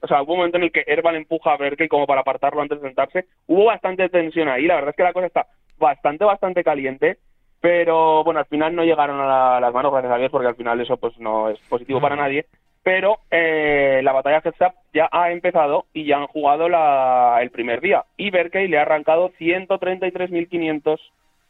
[0.00, 2.60] o sea, hubo un momento en el que Herbal empuja a Berkey como para apartarlo
[2.62, 3.24] antes de sentarse.
[3.48, 5.46] Hubo bastante tensión ahí, la verdad es que la cosa está
[5.78, 7.16] bastante, bastante caliente.
[7.60, 10.54] Pero bueno, al final no llegaron a la- las manos, gracias a Dios, porque al
[10.54, 12.46] final eso pues no es positivo para nadie.
[12.88, 17.50] Pero eh, la batalla Heads Up ya ha empezado y ya han jugado la, el
[17.50, 18.06] primer día.
[18.16, 20.98] Y Berkey le ha arrancado 133.500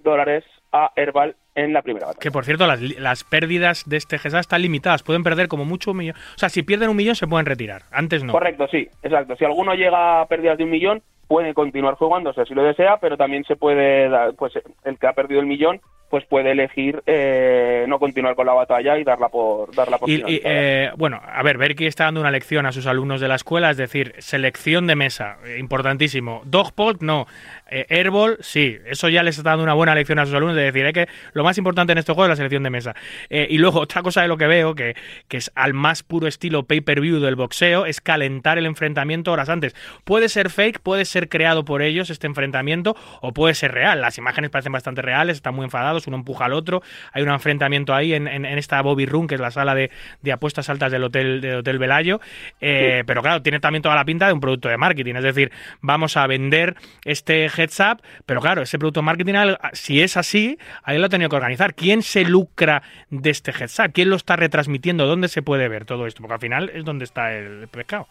[0.00, 0.42] dólares
[0.72, 2.20] a Herbal en la primera batalla.
[2.20, 5.04] Que por cierto, las, pérdidas de este GSA están limitadas.
[5.04, 6.16] Pueden perder como mucho un millón.
[6.16, 7.82] O sea, si pierden un millón se pueden retirar.
[7.92, 8.32] Antes no.
[8.32, 9.36] Correcto, sí, exacto.
[9.36, 13.16] Si alguno llega a pérdidas de un millón, puede continuar jugándose si lo desea, pero
[13.16, 15.80] también se puede, dar- pues el que ha perdido el millón,
[16.10, 20.22] pues puede elegir eh, no continuar con la batalla y darla por darla por Y,
[20.42, 23.68] eh, bueno, a ver, Berkey está dando una lección a sus alumnos de la escuela,
[23.70, 26.40] es decir, selección de mesa, importantísimo.
[26.46, 27.26] Dogpot, no.
[27.70, 28.78] Eh, Airball, sí.
[28.86, 31.08] Eso ya les está dando una buena lección a sus alumnos de decir eh, que
[31.32, 32.94] lo más importante en este juego es la selección de mesa.
[33.30, 34.96] Eh, y luego, otra cosa de lo que veo, que,
[35.28, 39.74] que es al más puro estilo pay-per-view del boxeo, es calentar el enfrentamiento horas antes.
[40.04, 44.00] Puede ser fake, puede ser creado por ellos este enfrentamiento, o puede ser real.
[44.00, 46.82] Las imágenes parecen bastante reales, están muy enfadados, uno empuja al otro.
[47.12, 49.90] Hay un enfrentamiento ahí en, en- en esta Bobby Room, que es la sala de,
[50.22, 52.20] de apuestas altas del hotel, del hotel Velayo.
[52.60, 55.14] Eh, Pero claro, tiene también toda la pinta de un producto de marketing.
[55.16, 56.74] Es decir, vamos a vender
[57.04, 59.34] este heads up, pero claro, ese producto marketing,
[59.72, 61.74] si es así, alguien lo ha tenido que organizar.
[61.74, 63.80] ¿Quién se lucra de este heads?
[63.92, 65.06] ¿Quién lo está retransmitiendo?
[65.06, 66.20] ¿Dónde se puede ver todo esto?
[66.22, 68.06] Porque al final es donde está el pescado.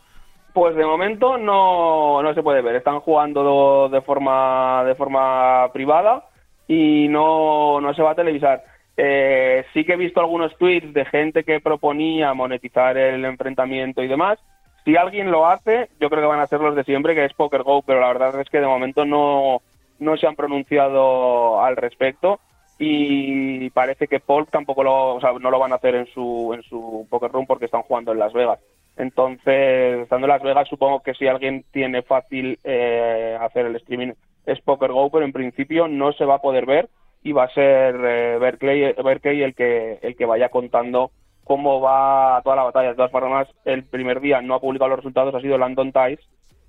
[0.53, 2.75] Pues de momento no, no se puede ver.
[2.75, 6.23] Están jugando do- de forma de forma privada
[6.67, 8.63] y no, no se va a televisar.
[8.99, 14.07] Eh, sí que he visto algunos tweets de gente que proponía monetizar el enfrentamiento y
[14.07, 14.39] demás.
[14.87, 17.33] Si alguien lo hace, yo creo que van a ser los de siempre, que es
[17.33, 19.61] Poker Go, pero la verdad es que de momento no,
[19.99, 22.39] no se han pronunciado al respecto
[22.79, 26.53] y parece que Paul tampoco lo, o sea, no lo van a hacer en su,
[26.53, 28.61] en su Poker Room porque están jugando en Las Vegas.
[28.95, 34.13] Entonces, estando en Las Vegas, supongo que si alguien tiene fácil eh, hacer el streaming
[34.45, 36.87] es Poker Go, pero en principio no se va a poder ver
[37.23, 41.11] y va a ser eh, Berkeley el que el que vaya contando
[41.47, 42.89] cómo va toda la batalla.
[42.89, 46.21] De todas formas, el primer día no ha publicado los resultados, ha sido Landon Tice,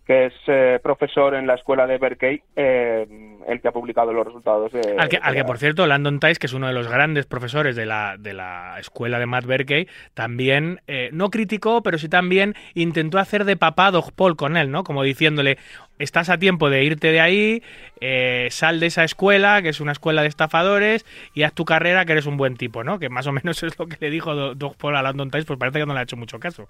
[0.09, 3.07] que es eh, profesor en la escuela de Berkeley, eh,
[3.47, 4.97] el que ha publicado los resultados de...
[4.99, 7.27] Al que, al que, de- por cierto, Landon Tice, que es uno de los grandes
[7.27, 12.09] profesores de la, de la escuela de Matt Berkey, también eh, no criticó, pero sí
[12.09, 14.83] también intentó hacer de papá Doug Paul con él, ¿no?
[14.83, 15.59] Como diciéndole,
[15.99, 17.63] estás a tiempo de irte de ahí,
[18.01, 21.05] eh, sal de esa escuela, que es una escuela de estafadores,
[21.35, 22.99] y haz tu carrera, que eres un buen tipo, ¿no?
[22.99, 25.45] Que más o menos es lo que le dijo Do- Doug Paul a Landon Tice,
[25.45, 26.67] pues parece que no le ha hecho mucho caso.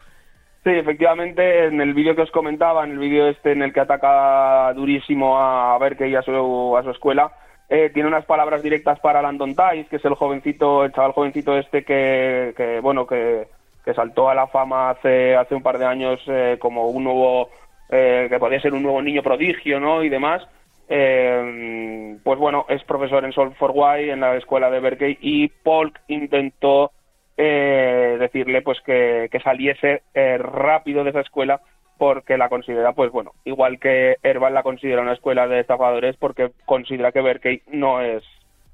[0.65, 3.81] Sí, efectivamente, en el vídeo que os comentaba, en el vídeo este en el que
[3.81, 7.33] ataca durísimo a Berkeley y a su, a su escuela,
[7.69, 11.57] eh, tiene unas palabras directas para Landon Tice, que es el jovencito, el chaval jovencito
[11.57, 13.47] este que, que bueno, que,
[13.85, 17.51] que saltó a la fama hace, hace un par de años eh, como un nuevo,
[17.89, 20.03] eh, que podía ser un nuevo niño prodigio, ¿no?
[20.03, 20.47] Y demás.
[20.91, 25.49] Eh, pues bueno, es profesor en Solve for Why en la escuela de Berkeley y
[25.49, 26.93] Polk intentó
[27.39, 31.61] eh, decirle pues que, que saliese eh, rápido de esa escuela
[31.97, 36.51] porque la considera pues bueno igual que Herbal la considera una escuela de estafadores porque
[36.67, 38.23] considera que Berkeley no es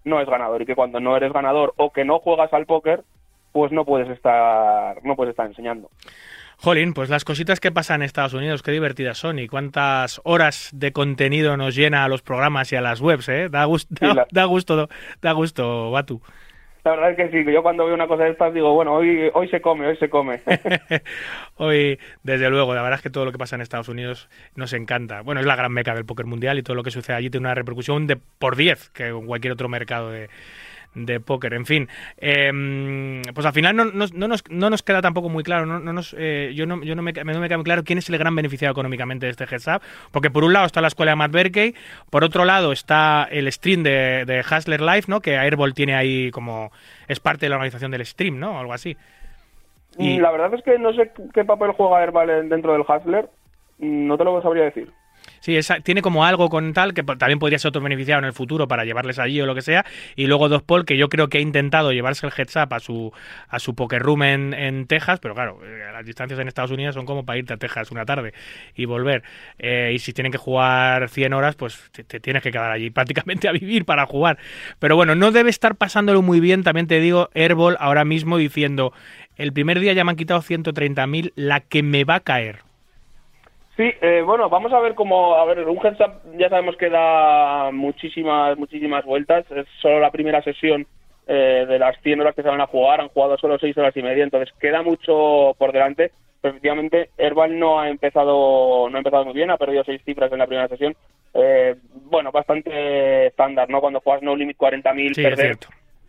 [0.04, 3.02] no es ganador y que cuando no eres ganador o que no juegas al póker
[3.52, 5.88] pues no puedes estar no puedes estar enseñando
[6.56, 10.70] Jolín, pues las cositas que pasan en Estados Unidos, qué divertidas son y cuántas horas
[10.72, 13.48] de contenido nos llena a los programas y a las webs, ¿eh?
[13.50, 14.88] Da, gust- Sí, la- da, da gusto,
[15.20, 16.22] da gusto, Batu.
[16.84, 19.30] La verdad es que sí yo cuando veo una cosa de estas digo bueno hoy
[19.32, 20.40] hoy se come hoy se come
[21.56, 24.72] Hoy, desde luego, la verdad es que todo lo que pasa en Estados Unidos nos
[24.72, 25.20] encanta.
[25.20, 27.46] Bueno, es la gran meca del póker mundial y todo lo que sucede allí tiene
[27.46, 30.30] una repercusión de por 10 que en cualquier otro mercado de,
[30.94, 31.54] de póker.
[31.54, 31.88] En fin,
[32.18, 35.78] eh, pues al final no, no- no nos, no nos queda tampoco muy claro, no,
[35.78, 38.08] no nos, eh, yo, no, yo no, me, no me queda muy claro quién es
[38.08, 41.12] el gran beneficiado económicamente de este heads up, porque por un lado está la escuela
[41.12, 41.74] de Matt Berkey,
[42.10, 45.20] por otro lado está el stream de, de Hustler Live, ¿no?
[45.20, 46.70] que Airball tiene ahí como,
[47.08, 48.58] es parte de la organización del stream, ¿no?
[48.58, 48.96] Algo así.
[49.98, 53.28] Y- la verdad es que no sé qué papel juega Herbal en- dentro del Hustler
[53.78, 54.90] no te lo sabría decir
[55.44, 58.32] Sí, esa- tiene como algo con tal que también podría ser otro beneficiado en el
[58.32, 59.84] futuro para llevarles allí o lo que sea.
[60.16, 62.80] Y luego Dos Paul, que yo creo que ha intentado llevarse el heads up a
[62.80, 63.12] su,
[63.48, 66.94] a su poker room en, en Texas, pero claro, eh, las distancias en Estados Unidos
[66.94, 68.32] son como para irte a Texas una tarde
[68.74, 69.22] y volver.
[69.58, 72.88] Eh, y si tienen que jugar 100 horas, pues te, te tienes que quedar allí
[72.90, 74.38] prácticamente a vivir para jugar.
[74.78, 78.94] Pero bueno, no debe estar pasándolo muy bien, también te digo, Airball ahora mismo diciendo,
[79.36, 82.60] el primer día ya me han quitado 130.000, la que me va a caer.
[83.76, 86.88] Sí, eh, bueno, vamos a ver cómo, a ver, un heads up ya sabemos que
[86.88, 90.86] da muchísimas, muchísimas vueltas, es solo la primera sesión
[91.26, 93.96] eh, de las 100 horas que se van a jugar, han jugado solo 6 horas
[93.96, 99.00] y media, entonces queda mucho por delante, pero efectivamente Herbal no ha empezado, no ha
[99.00, 100.94] empezado muy bien, ha perdido 6 cifras en la primera sesión,
[101.32, 101.74] eh,
[102.04, 103.80] bueno, bastante estándar, ¿no?
[103.80, 105.56] Cuando juegas No Limit 40.000, Sí, perder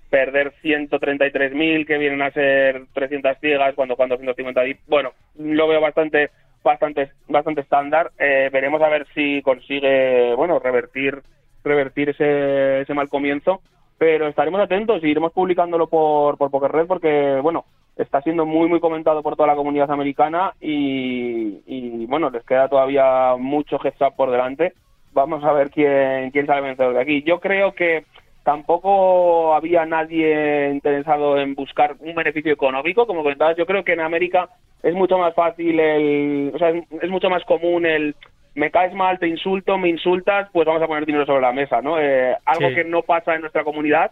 [0.08, 6.30] perder 133.000 que vienen a ser 300 ciegas cuando cuando 150 bueno lo veo bastante
[6.70, 8.12] bastante bastante estándar.
[8.18, 11.22] Eh, veremos a ver si consigue bueno revertir
[11.64, 13.62] revertir ese, ese mal comienzo
[13.98, 17.66] pero estaremos atentos y iremos publicándolo por por Poker Red porque bueno
[17.96, 23.36] está siendo muy muy comentado por toda la comunidad americana y, bueno les queda todavía
[23.38, 24.74] mucho heads up por delante.
[25.14, 27.24] Vamos a ver quién quién sale vencedor de aquí.
[27.24, 28.06] Yo creo que
[28.46, 33.58] tampoco había nadie interesado en buscar un beneficio económico, como comentabas.
[33.58, 34.48] Yo creo que en América
[34.84, 38.16] es mucho más fácil el, o sea, es, mucho más común el
[38.54, 41.82] me caes mal, te insulto, me insultas, pues vamos a poner dinero sobre la mesa,
[41.82, 42.00] ¿no?
[42.00, 42.76] Eh, algo Sí.
[42.76, 44.12] que no pasa en nuestra comunidad,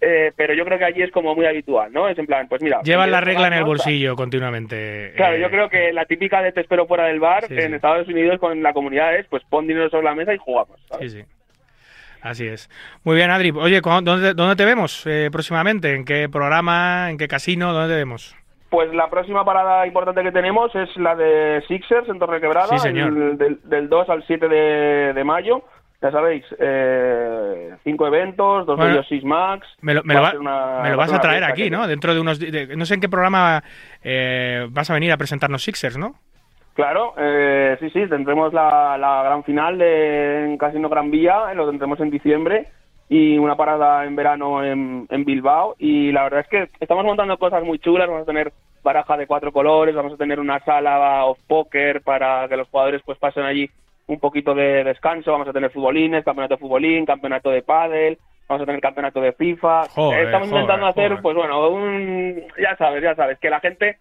[0.00, 2.08] eh, pero yo creo que allí es como muy habitual, ¿no?
[2.08, 5.12] Es en plan, pues mira, Llevan la regla en el bolsillo continuamente.
[5.14, 7.68] Claro, eh, yo creo que la típica de te espero fuera del bar Sí, en
[7.68, 7.74] sí.
[7.76, 10.80] Estados Unidos con la comunidad es pues pon dinero sobre la mesa y jugamos.
[10.88, 11.12] ¿sabes?
[11.12, 11.26] Sí, sí.
[12.24, 12.70] Así es.
[13.04, 13.50] Muy bien, Adri.
[13.54, 15.94] Oye, ¿cu- ¿dónde, dónde te vemos eh, próximamente?
[15.94, 17.10] ¿En qué programa?
[17.10, 17.72] ¿En qué casino?
[17.74, 18.34] ¿Dónde te vemos?
[18.70, 23.08] Pues la próxima parada importante que tenemos es la de Sixers en Torrequebrada, Sí, señor.
[23.08, 25.62] el- del, del 2 al 7 de, de mayo.
[26.02, 29.66] Ya sabéis, eh, cinco eventos, dos Bueno, de ellos Max.
[29.80, 31.70] Me lo, me Va lo va- una- me lo va vas a traer aquí, que-
[31.70, 31.86] ¿no?
[31.86, 32.38] Dentro de unos...
[32.38, 33.62] de- no sé en qué programa
[34.02, 36.14] eh, vas a venir a presentarnos Sixers, ¿no?
[36.74, 41.54] Claro, eh, sí, sí, tendremos la, la gran final de, en Casino Gran Vía, eh,
[41.54, 42.66] lo tendremos en diciembre,
[43.08, 45.76] y una parada en verano en, en Bilbao.
[45.78, 48.52] Y la verdad es que estamos montando cosas muy chulas, vamos a tener
[48.82, 53.02] baraja de cuatro colores, vamos a tener una sala of poker para que los jugadores
[53.04, 53.70] pues pasen allí
[54.06, 58.18] un poquito de descanso, vamos a tener futbolines, campeonato de futbolín, campeonato de pádel,
[58.48, 59.84] vamos a tener campeonato de FIFA.
[59.94, 61.22] Joder, Estamos joder, intentando hacer, joder.
[61.22, 63.96] pues bueno, un, ya sabes, ya sabes, que la gente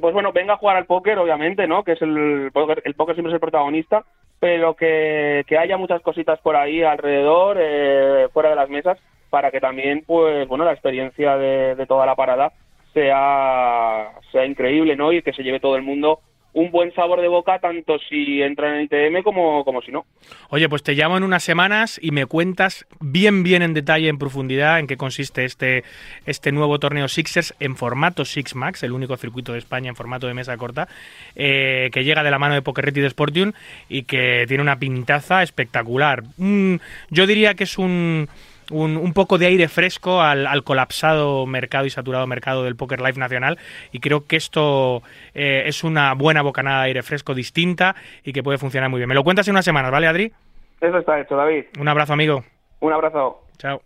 [0.00, 1.84] pues bueno, venga a jugar al póker, obviamente, ¿no?
[1.84, 4.04] Que es el póker, el póker siempre es el protagonista,
[4.40, 8.98] pero que, haya muchas cositas por ahí alrededor, eh, fuera de las mesas,
[9.30, 12.52] para que también, pues bueno, la experiencia de, de toda la parada
[12.94, 15.12] sea, sea increíble, ¿no?
[15.12, 16.20] Y que se lleve todo el mundo
[16.52, 20.06] un buen sabor de boca tanto si entran en ITM como, como si no.
[20.50, 24.18] Oye, pues te llamo en unas semanas y me cuentas bien, bien en detalle, en
[24.18, 25.84] profundidad, en qué consiste este,
[26.26, 30.26] este nuevo torneo Sixers en formato Six Max, el único circuito de España en formato
[30.26, 30.88] de mesa corta,
[31.36, 33.52] eh, que llega de la mano de Poker Ready de Sportium
[33.88, 36.22] y que tiene una pintaza espectacular.
[36.38, 36.76] Mm,
[37.10, 38.28] yo diría que es un,
[38.70, 43.00] un, un poco de aire fresco al, al colapsado mercado y saturado mercado del Poker
[43.00, 43.58] Live nacional
[43.92, 45.02] y creo que esto
[45.34, 49.08] eh, es una buena bocanada de aire fresco distinta y que puede funcionar muy bien.
[49.08, 50.32] Me lo cuentas en unas semanas, ¿vale, Adri?
[50.80, 51.64] Eso está hecho, David.
[51.78, 52.44] Un abrazo, amigo.
[52.80, 53.44] Un abrazo.
[53.58, 53.82] Chao.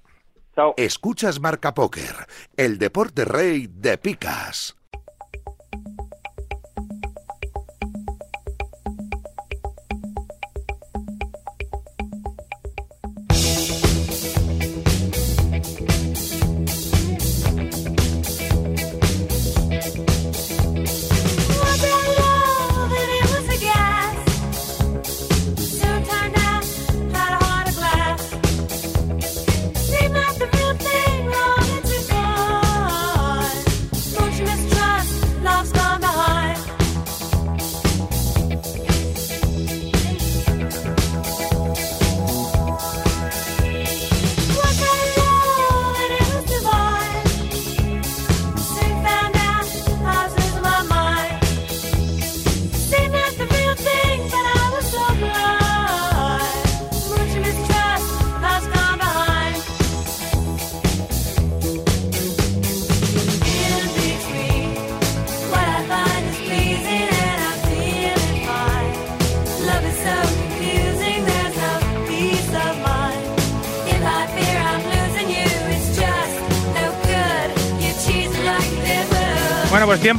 [0.55, 0.75] Chao.
[0.77, 2.15] Escuchas Marca Póker,
[2.57, 4.77] el deporte rey de picas.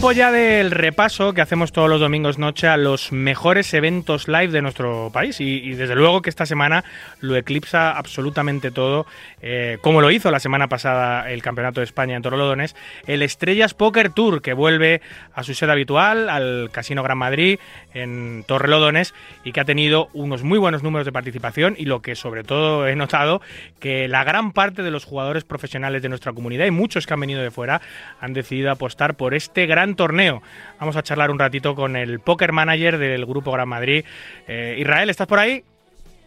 [0.03, 4.49] Tiempo ya del repaso que hacemos todos los domingos noche a los mejores eventos live
[4.49, 5.39] de nuestro país.
[5.39, 6.83] Y, desde luego que esta semana
[7.21, 9.05] lo eclipsa absolutamente todo,
[9.41, 12.75] eh, como lo hizo la semana pasada el Campeonato de España en Torrelodones,
[13.07, 14.99] el Estrellas Poker Tour que vuelve
[15.33, 17.59] a su sede habitual, al Casino Gran Madrid
[17.93, 19.13] en Torrelodones
[19.45, 22.87] y que ha tenido unos muy buenos números de participación y lo que sobre todo
[22.87, 23.41] he notado
[23.79, 27.21] que la gran parte de los jugadores profesionales de nuestra comunidad y muchos que han
[27.21, 27.81] venido de fuera
[28.19, 30.41] han decidido apostar por este gran torneo.
[30.79, 34.05] Vamos a charlar un ratito con el poker manager del Grupo Gran Madrid.
[34.47, 35.63] Eh, Israel, ¿estás por ahí?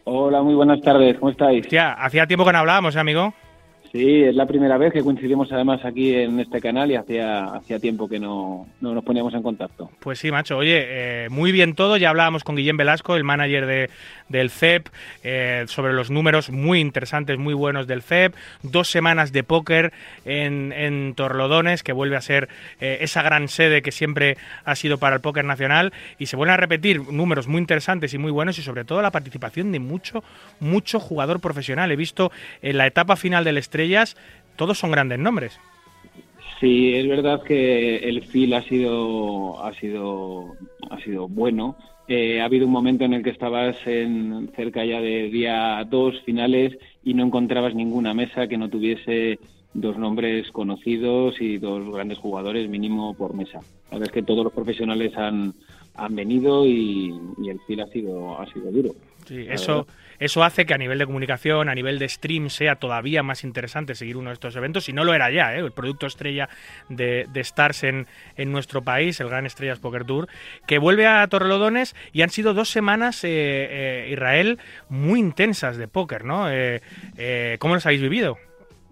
[0.05, 1.64] Hola, muy buenas tardes, ¿cómo estáis?
[1.64, 3.34] Hostia, hacía tiempo que no hablábamos, ¿eh, amigo?
[3.97, 7.78] Sí, es la primera vez que coincidimos además aquí en este canal y hacía, hacía
[7.78, 9.90] tiempo que no, no nos poníamos en contacto.
[10.01, 10.59] Pues sí, macho.
[10.59, 11.97] Oye, eh, muy bien todo.
[11.97, 13.89] Ya hablábamos con Guillem Velasco, el manager de,
[14.28, 14.89] del CEP,
[15.24, 18.35] eh, sobre los números muy interesantes, muy buenos del CEP.
[18.62, 19.94] Dos semanas de póker
[20.27, 22.51] en, en Torlodones, que vuelve a ser
[22.81, 24.36] eh, esa gran sede que siempre
[24.66, 25.94] ha sido para el póker nacional.
[26.18, 29.10] Y se vuelven a repetir números muy interesantes y muy buenos y sobre todo la
[29.10, 30.23] participación de mucho,
[30.60, 31.90] mucho jugador profesional.
[31.90, 33.56] He visto en la etapa final del
[33.87, 34.17] Estrellas,
[34.57, 35.59] todos son grandes nombres.
[36.61, 40.57] Sí, es verdad que el feel ha sido, ha sido,
[40.91, 41.77] ha sido bueno.
[42.09, 46.21] Eh, ha habido un momento en el que estabas en cerca ya de día dos
[46.23, 49.39] finales y no encontrabas ninguna mesa que no tuviese
[49.75, 53.61] dos nombres conocidos y dos grandes jugadores mínimo por mesa.
[53.91, 55.53] La verdad es que todos los profesionales han,
[55.95, 58.91] han venido y, y el feel ha sido, ha sido duro.
[59.27, 59.93] Sí, eso, verdad.
[60.18, 63.94] Eso hace que a nivel de comunicación, a nivel de stream, sea todavía más interesante
[63.94, 64.84] seguir uno de estos eventos.
[64.84, 65.59] Si no lo era ya, ¿eh?
[65.59, 66.48] el producto estrella
[66.88, 68.06] de, Stars en,
[68.36, 70.28] en nuestro país, el Gran Estrellas Poker Tour,
[70.66, 75.88] que vuelve a Torrelodones y han sido dos semanas, eh, eh, Israel, muy intensas de
[75.88, 76.51] póker, ¿no?
[76.51, 76.80] Eh,
[77.16, 78.36] eh, ¿Cómo los habéis vivido?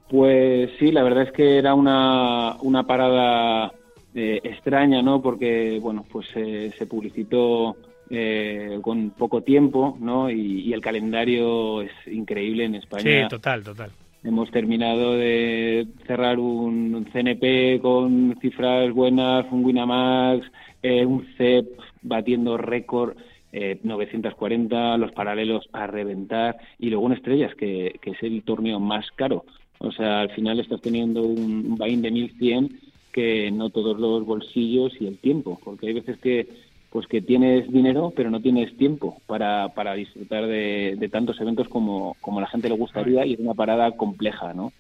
[0.09, 3.73] Pues sí, la verdad es que era una, una parada
[4.15, 5.23] eh, extraña, ¿no?
[5.23, 7.77] Porque, bueno, pues se publicitó
[8.11, 10.31] eh, con poco tiempo, ¿no?
[10.31, 13.23] Y, y el calendario es increíble en España.
[13.23, 13.91] Sí, total, total.
[14.23, 20.47] Hemos terminado de cerrar un CNP con cifras buenas, un Winamax,
[20.83, 21.67] eh, un CEP
[22.03, 23.17] batiendo récord,
[23.53, 28.81] eh, 940, los paralelos a reventar y luego un Estrellas, que, que es el torneo
[28.81, 29.45] más caro.
[29.79, 32.81] O sea, al final estás teniendo un, un buy-in de 1100
[33.13, 36.49] que no todos los bolsillos y el tiempo, porque hay veces que
[36.95, 41.69] pues que tienes dinero pero no tienes tiempo para, para disfrutar de, de tantos eventos
[41.69, 44.73] como, como la gente le gustaría y es una parada compleja, ¿no?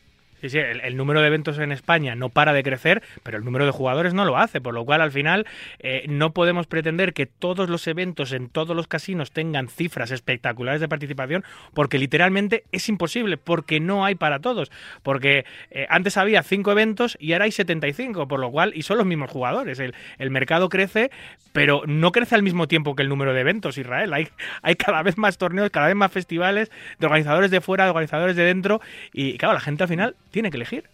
[0.44, 3.64] Sí, sí, el, número de eventos en España no para de crecer, pero el número
[3.64, 5.46] de jugadores no lo hace, por lo cual al final
[5.78, 10.82] eh, no podemos pretender que todos los eventos en todos los casinos tengan cifras espectaculares
[10.82, 14.70] de participación, porque literalmente es imposible, porque no hay para todos,
[15.02, 18.98] porque eh, antes había cinco eventos y ahora hay 75, por lo cual, y son
[18.98, 21.10] los mismos jugadores, el, el mercado crece,
[21.54, 24.28] pero no crece al mismo tiempo que el número de eventos, Israel, hay,
[24.60, 28.36] hay cada vez más torneos, cada vez más festivales, de organizadores de fuera, de organizadores
[28.36, 28.82] de dentro,
[29.14, 30.85] y claro, la gente al final tiene que elegir.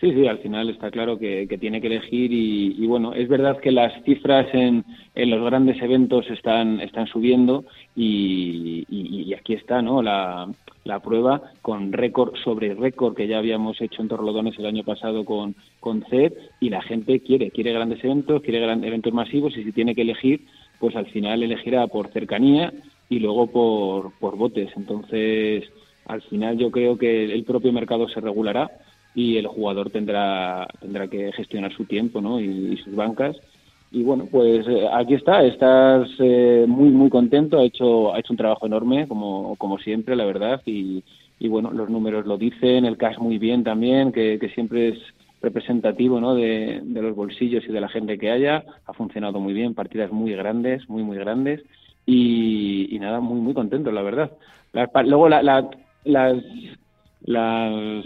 [0.00, 3.28] Sí, sí, al final está claro que, que tiene que elegir y, y, bueno, es
[3.28, 4.82] verdad que las cifras en,
[5.14, 10.00] en los grandes eventos están, están subiendo y, y, aquí está ¿no?
[10.02, 10.48] la,
[10.84, 15.26] la prueba con récord sobre récord que ya habíamos hecho en Torlodones el año pasado
[15.26, 19.64] con, con CED y la gente quiere, quiere grandes eventos, quiere grandes eventos masivos y
[19.64, 20.46] si tiene que elegir,
[20.78, 22.72] pues al final elegirá por cercanía
[23.10, 24.70] y luego por, por botes.
[24.74, 25.70] Entonces,
[26.10, 28.70] al final yo creo que el propio mercado se regulará
[29.14, 32.40] y el jugador tendrá tendrá que gestionar su tiempo ¿no?
[32.40, 33.36] y, sus bancas
[33.92, 38.32] y bueno pues eh, aquí está estás eh, muy muy contento ha hecho ha hecho
[38.32, 41.02] un trabajo enorme como como siempre la verdad y,
[41.38, 44.98] y bueno los números lo dicen el cash muy bien también que, que siempre es
[45.42, 46.34] representativo ¿no?
[46.34, 50.12] de, de los bolsillos y de la gente que haya ha funcionado muy bien partidas
[50.12, 51.62] muy grandes muy muy grandes
[52.06, 54.30] y, nada muy muy contento la verdad
[55.04, 55.68] luego la,
[56.04, 56.36] las
[57.22, 58.04] las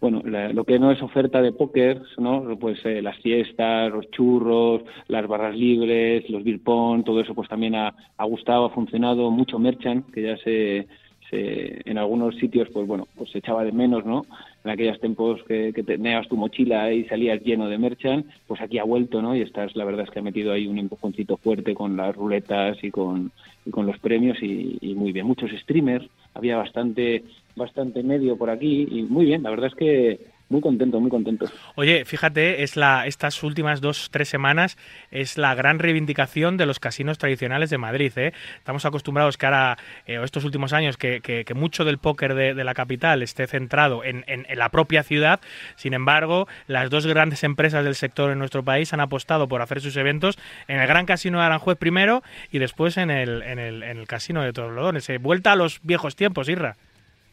[0.00, 2.56] bueno, la, lo que no es oferta de póker, ¿no?
[2.58, 7.74] Pues eh, las fiestas, los churros, las barras libres, los beer todo eso pues también
[7.74, 10.88] ha, ha gustado, ha funcionado, mucho merchant, que ya se,
[11.28, 14.24] se, en algunos sitios pues bueno, pues se echaba de menos, ¿no?
[14.64, 18.84] En aquellos tiempos que, tenías tu mochila y salías lleno de merchant, pues aquí ha
[18.84, 19.36] vuelto, ¿no?
[19.36, 22.82] Y estás, la verdad es que ha metido ahí un empujoncito fuerte con las ruletas
[22.82, 23.32] y con,
[23.66, 25.26] y con los premios y muy bien.
[25.26, 27.24] Muchos streamers, había bastante
[27.56, 30.20] bastante medio por aquí y muy bien, la verdad es que
[30.50, 31.46] muy contento, muy contento.
[31.76, 34.76] Oye, fíjate, es la estas últimas dos, tres semanas
[35.12, 38.12] es la gran reivindicación de los casinos tradicionales de Madrid.
[38.16, 38.32] ¿eh?
[38.58, 41.20] Estamos acostumbrados que ahora, eh, estos últimos años, que,
[41.54, 44.24] mucho del póker de, la capital esté centrado en,
[44.54, 45.40] la propia ciudad.
[45.76, 49.80] Sin embargo, las dos grandes empresas del sector en nuestro país han apostado por hacer
[49.80, 50.36] sus eventos
[50.66, 54.52] en el Gran Casino de Aranjuez primero y después en el, en el, Casino de
[54.52, 55.08] Torrelodones.
[55.10, 56.76] Eh, vuelta a los viejos tiempos, Irra.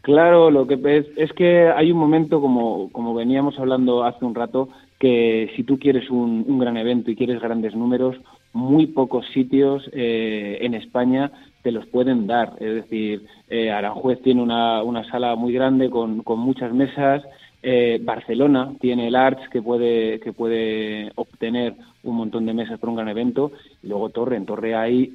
[0.02, 4.36] Claro, lo que es, es que hay un momento, como, como veníamos hablando hace un
[4.36, 4.69] rato,
[4.99, 8.15] que si tú quieres un, un gran evento y quieres grandes números,
[8.53, 12.53] muy pocos sitios eh, en España te los pueden dar.
[12.60, 17.24] Es decir, eh, Aranjuez tiene una, una sala muy grande con, con muchas mesas.
[17.61, 22.91] Eh, Barcelona tiene el Arts que puede, que puede obtener un montón de mesas para
[22.91, 23.52] un gran evento.
[23.84, 25.14] Y luego Torre, en Torre hay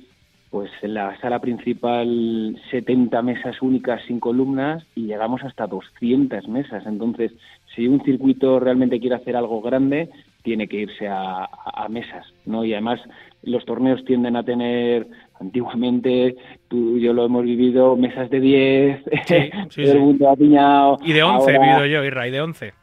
[0.52, 6.84] pues en la sala principal 70 mesas únicas sin columnas y llegamos hasta 200 mesas.
[6.84, 7.32] Entonces,
[7.74, 10.10] si un circuito realmente quiere hacer algo grande,
[10.42, 11.48] tiene que irse a,
[11.88, 12.66] mesas, ¿no?
[12.66, 13.00] Y además
[13.42, 15.06] los torneos tienden a tener
[15.40, 16.36] antiguamente,
[16.68, 20.98] tú y yo lo hemos vivido, mesas de 10, sí, sí, el mundo apiñado.
[21.02, 21.54] Y de 11 ahora...
[21.54, 22.74] he vivido yo, Irra, y de 11.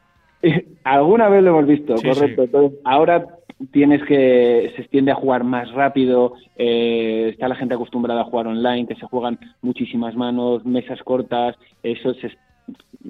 [0.85, 2.43] Alguna vez lo hemos visto, sí, correcto.
[2.43, 3.27] Entonces, ahora
[3.71, 8.47] tienes que se extiende a jugar más rápido, eh, está la gente acostumbrada a jugar
[8.47, 12.29] online, que se juegan muchísimas manos, mesas cortas, eso se,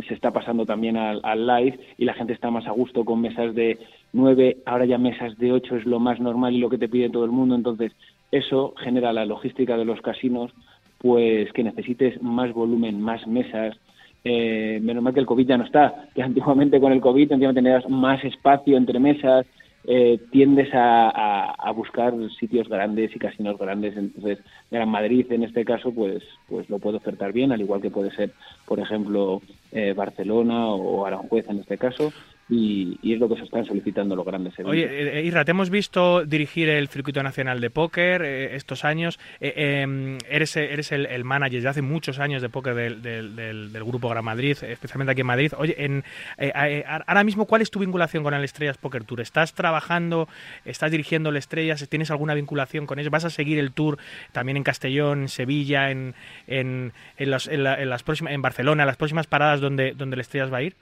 [0.08, 3.22] se está pasando también al, al, live y la gente está más a gusto con
[3.22, 3.78] mesas de
[4.14, 7.10] 9, ahora ya mesas de 8 es lo más normal y lo que te pide
[7.10, 7.92] todo el mundo, entonces
[8.32, 10.52] eso genera la logística de los casinos,
[10.98, 13.76] pues que necesites más volumen, más mesas,
[14.24, 17.90] eh, menos mal que el COVID ya no está, que antiguamente con el COVID tenías
[17.90, 19.46] más espacio entre mesas,
[19.86, 23.96] eh, tiendes a, a, buscar sitios grandes y casinos grandes.
[23.96, 24.40] Entonces,
[24.70, 28.12] Gran Madrid, en este caso, pues, pues lo puede ofertar bien, al igual que puede
[28.12, 28.32] ser,
[28.66, 29.42] por ejemplo,
[29.72, 32.12] eh, Barcelona o Aranjuez en este caso.
[32.50, 34.72] Y, y, es lo que se están solicitando los grandes eventos.
[34.72, 39.20] Oye, eh, Irra, te hemos visto dirigir el Circuito Nacional de Póker eh, estos años.
[39.40, 44.26] Eh, em, eres eres el, manager desde hace muchos años de póker del, Grupo Gran
[44.26, 45.54] Madrid, especialmente aquí en Madrid.
[45.58, 46.04] Oye, en,
[46.38, 49.22] eh, ahora mismo, ¿cuál es tu vinculación con el Estrellas Poker Tour?
[49.22, 50.28] ¿Estás trabajando,
[50.66, 51.88] estás dirigiendo el Estrellas?
[51.88, 53.12] ¿Tienes alguna vinculación con ellos?
[53.12, 53.98] ¿Vas a seguir el tour
[54.32, 56.16] también en Castellón, en Sevilla, en,
[56.48, 60.52] en, en, en, la, las próximas, en Barcelona, las próximas paradas donde, donde el Estrellas
[60.52, 60.76] va a ir?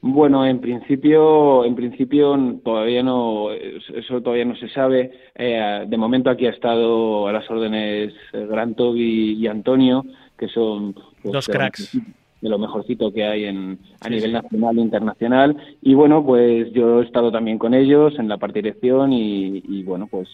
[0.00, 5.10] Bueno, en principio, en principio todavía no, eso todavía no se sabe.
[5.34, 10.04] Eh, de momento aquí ha estado a las órdenes Grantov y, y Antonio,
[10.38, 11.98] que son pues, dos cracks
[12.40, 14.32] de lo mejorcito que hay en, a sí, nivel sí.
[14.34, 15.56] nacional e internacional.
[15.82, 19.82] Y bueno, pues yo he estado también con ellos en la parte dirección y, y
[19.82, 20.28] bueno, pues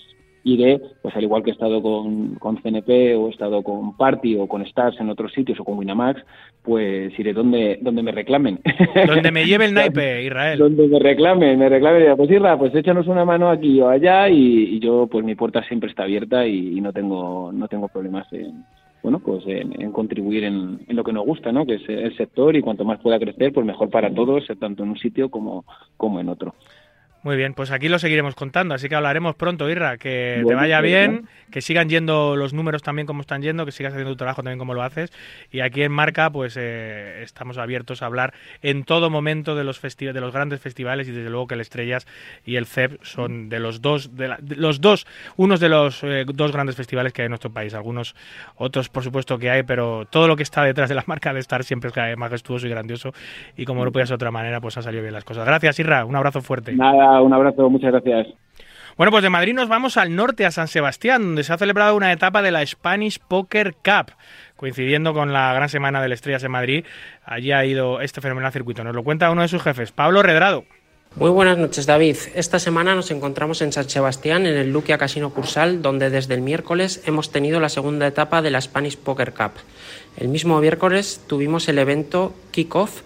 [0.45, 4.37] iré, pues al igual que he estado con, con CNP o he estado con Party
[4.37, 6.23] o con Stars en otros sitios o con Winamax,
[6.63, 8.61] pues iré donde, donde me reclamen.
[9.07, 10.59] Donde me lleve el naipe, Israel.
[10.59, 14.29] donde me reclamen, me reclamen, y pues Irra, pues échanos una mano aquí o allá
[14.29, 17.89] y, y yo, pues mi puerta siempre está abierta y, y no tengo no tengo
[17.89, 18.65] problemas en,
[19.03, 21.67] bueno, pues en, en contribuir en, en lo que nos gusta, ¿no?
[21.67, 24.91] Que es el sector y cuanto más pueda crecer, pues mejor para todos, tanto en
[24.91, 25.65] un sitio como,
[25.97, 26.55] como en otro.
[27.25, 30.81] Muy bien, pues aquí lo seguiremos contando, así que hablaremos pronto, Irra, que te vaya
[30.83, 34.43] bien, que sigan yendo los números también como están yendo, que sigas haciendo tu trabajo
[34.43, 35.11] también como lo haces.
[35.51, 39.81] Y aquí en Marca, pues eh, estamos abiertos a hablar en todo momento de los
[39.81, 42.07] de los grandes festivales y desde luego que el Estrellas
[42.45, 45.07] y el CEP son de los dos, de la- de los dos,
[45.37, 47.73] unos de los eh, dos grandes festivales que hay en nuestro país.
[47.75, 48.15] Algunos
[48.57, 51.41] otros, por supuesto, que hay, pero todo lo que está detrás de la marca de
[51.41, 53.15] estar siempre es majestuoso y grandioso.
[53.57, 55.47] Y como no podía ser de otra manera, pues han salido bien las cosas.
[55.47, 56.05] Gracias, Irra.
[56.05, 56.73] Un abrazo fuerte.
[56.73, 58.29] Nada, un abrazo, muchas gracias.
[58.97, 61.97] Bueno, pues de Madrid nos vamos al norte, a San Sebastián, donde se ha celebrado
[61.97, 64.13] una etapa de la Spanish Poker Cup.
[64.57, 66.85] Coincidiendo con la gran semana del Estrellas en Madrid,
[67.25, 68.85] allí ha ido este fenomenal circuito.
[68.85, 70.65] Nos lo cuenta uno de sus jefes, Pablo Redrado.
[71.17, 72.17] Muy buenas noches, David.
[72.35, 76.41] Esta semana nos encontramos en San Sebastián, en el Luquia Casino Cursal, donde desde el
[76.41, 79.53] miércoles hemos tenido la segunda etapa de la Spanish Poker Cup.
[80.17, 83.03] El mismo miércoles tuvimos el evento Kickoff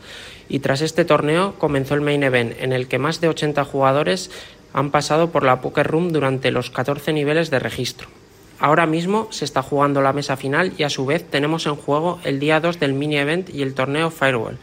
[0.48, 4.30] y tras este torneo comenzó el Main Event, en el que más de 80 jugadores
[4.72, 8.08] han pasado por la Poker Room durante los 14 niveles de registro.
[8.60, 12.18] Ahora mismo se está jugando la mesa final y a su vez tenemos en juego
[12.24, 14.58] el día 2 del mini event y el torneo Firewall,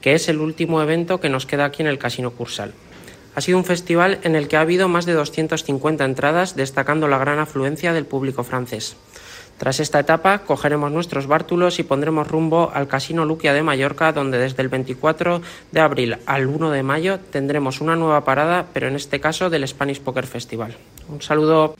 [0.00, 2.74] que es el último evento que nos queda aquí en el Casino Cursal.
[3.34, 7.16] Ha sido un festival en el que ha habido más de 250 entradas, destacando la
[7.16, 8.96] gran afluencia del público francés.
[9.62, 14.36] Tras esta etapa, cogeremos nuestros bártulos y pondremos rumbo al Casino Luquia de Mallorca, donde
[14.36, 15.40] desde el 24
[15.70, 19.68] de abril al 1 de mayo tendremos una nueva parada, pero en este caso del
[19.68, 20.74] Spanish Poker Festival.
[21.08, 21.76] Un saludo.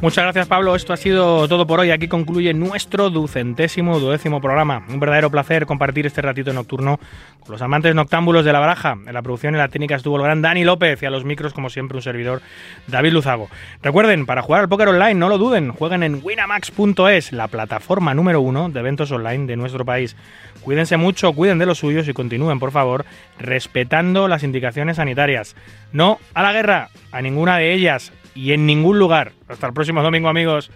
[0.00, 0.76] Muchas gracias, Pablo.
[0.76, 1.90] Esto ha sido todo por hoy.
[1.90, 4.84] Aquí concluye nuestro ducentésimo, duodécimo programa.
[4.88, 7.00] Un verdadero placer compartir este ratito nocturno
[7.40, 8.92] con los amantes noctámbulos de la baraja.
[8.92, 11.52] En la producción y la técnica estuvo el gran Dani López y a los micros,
[11.52, 12.42] como siempre, un servidor,
[12.86, 13.48] David Luzago.
[13.82, 18.40] Recuerden, para jugar al póker online, no lo duden, jueguen en winamax.es, la plataforma número
[18.40, 20.14] uno de eventos online de nuestro país.
[20.60, 23.04] Cuídense mucho, cuiden de los suyos y continúen, por favor,
[23.40, 25.56] respetando las indicaciones sanitarias.
[25.92, 29.32] No a la guerra, a ninguna de ellas y en ningún lugar.
[29.48, 30.70] Hasta el próximo domingo, amigos.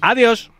[0.00, 0.52] Adiós.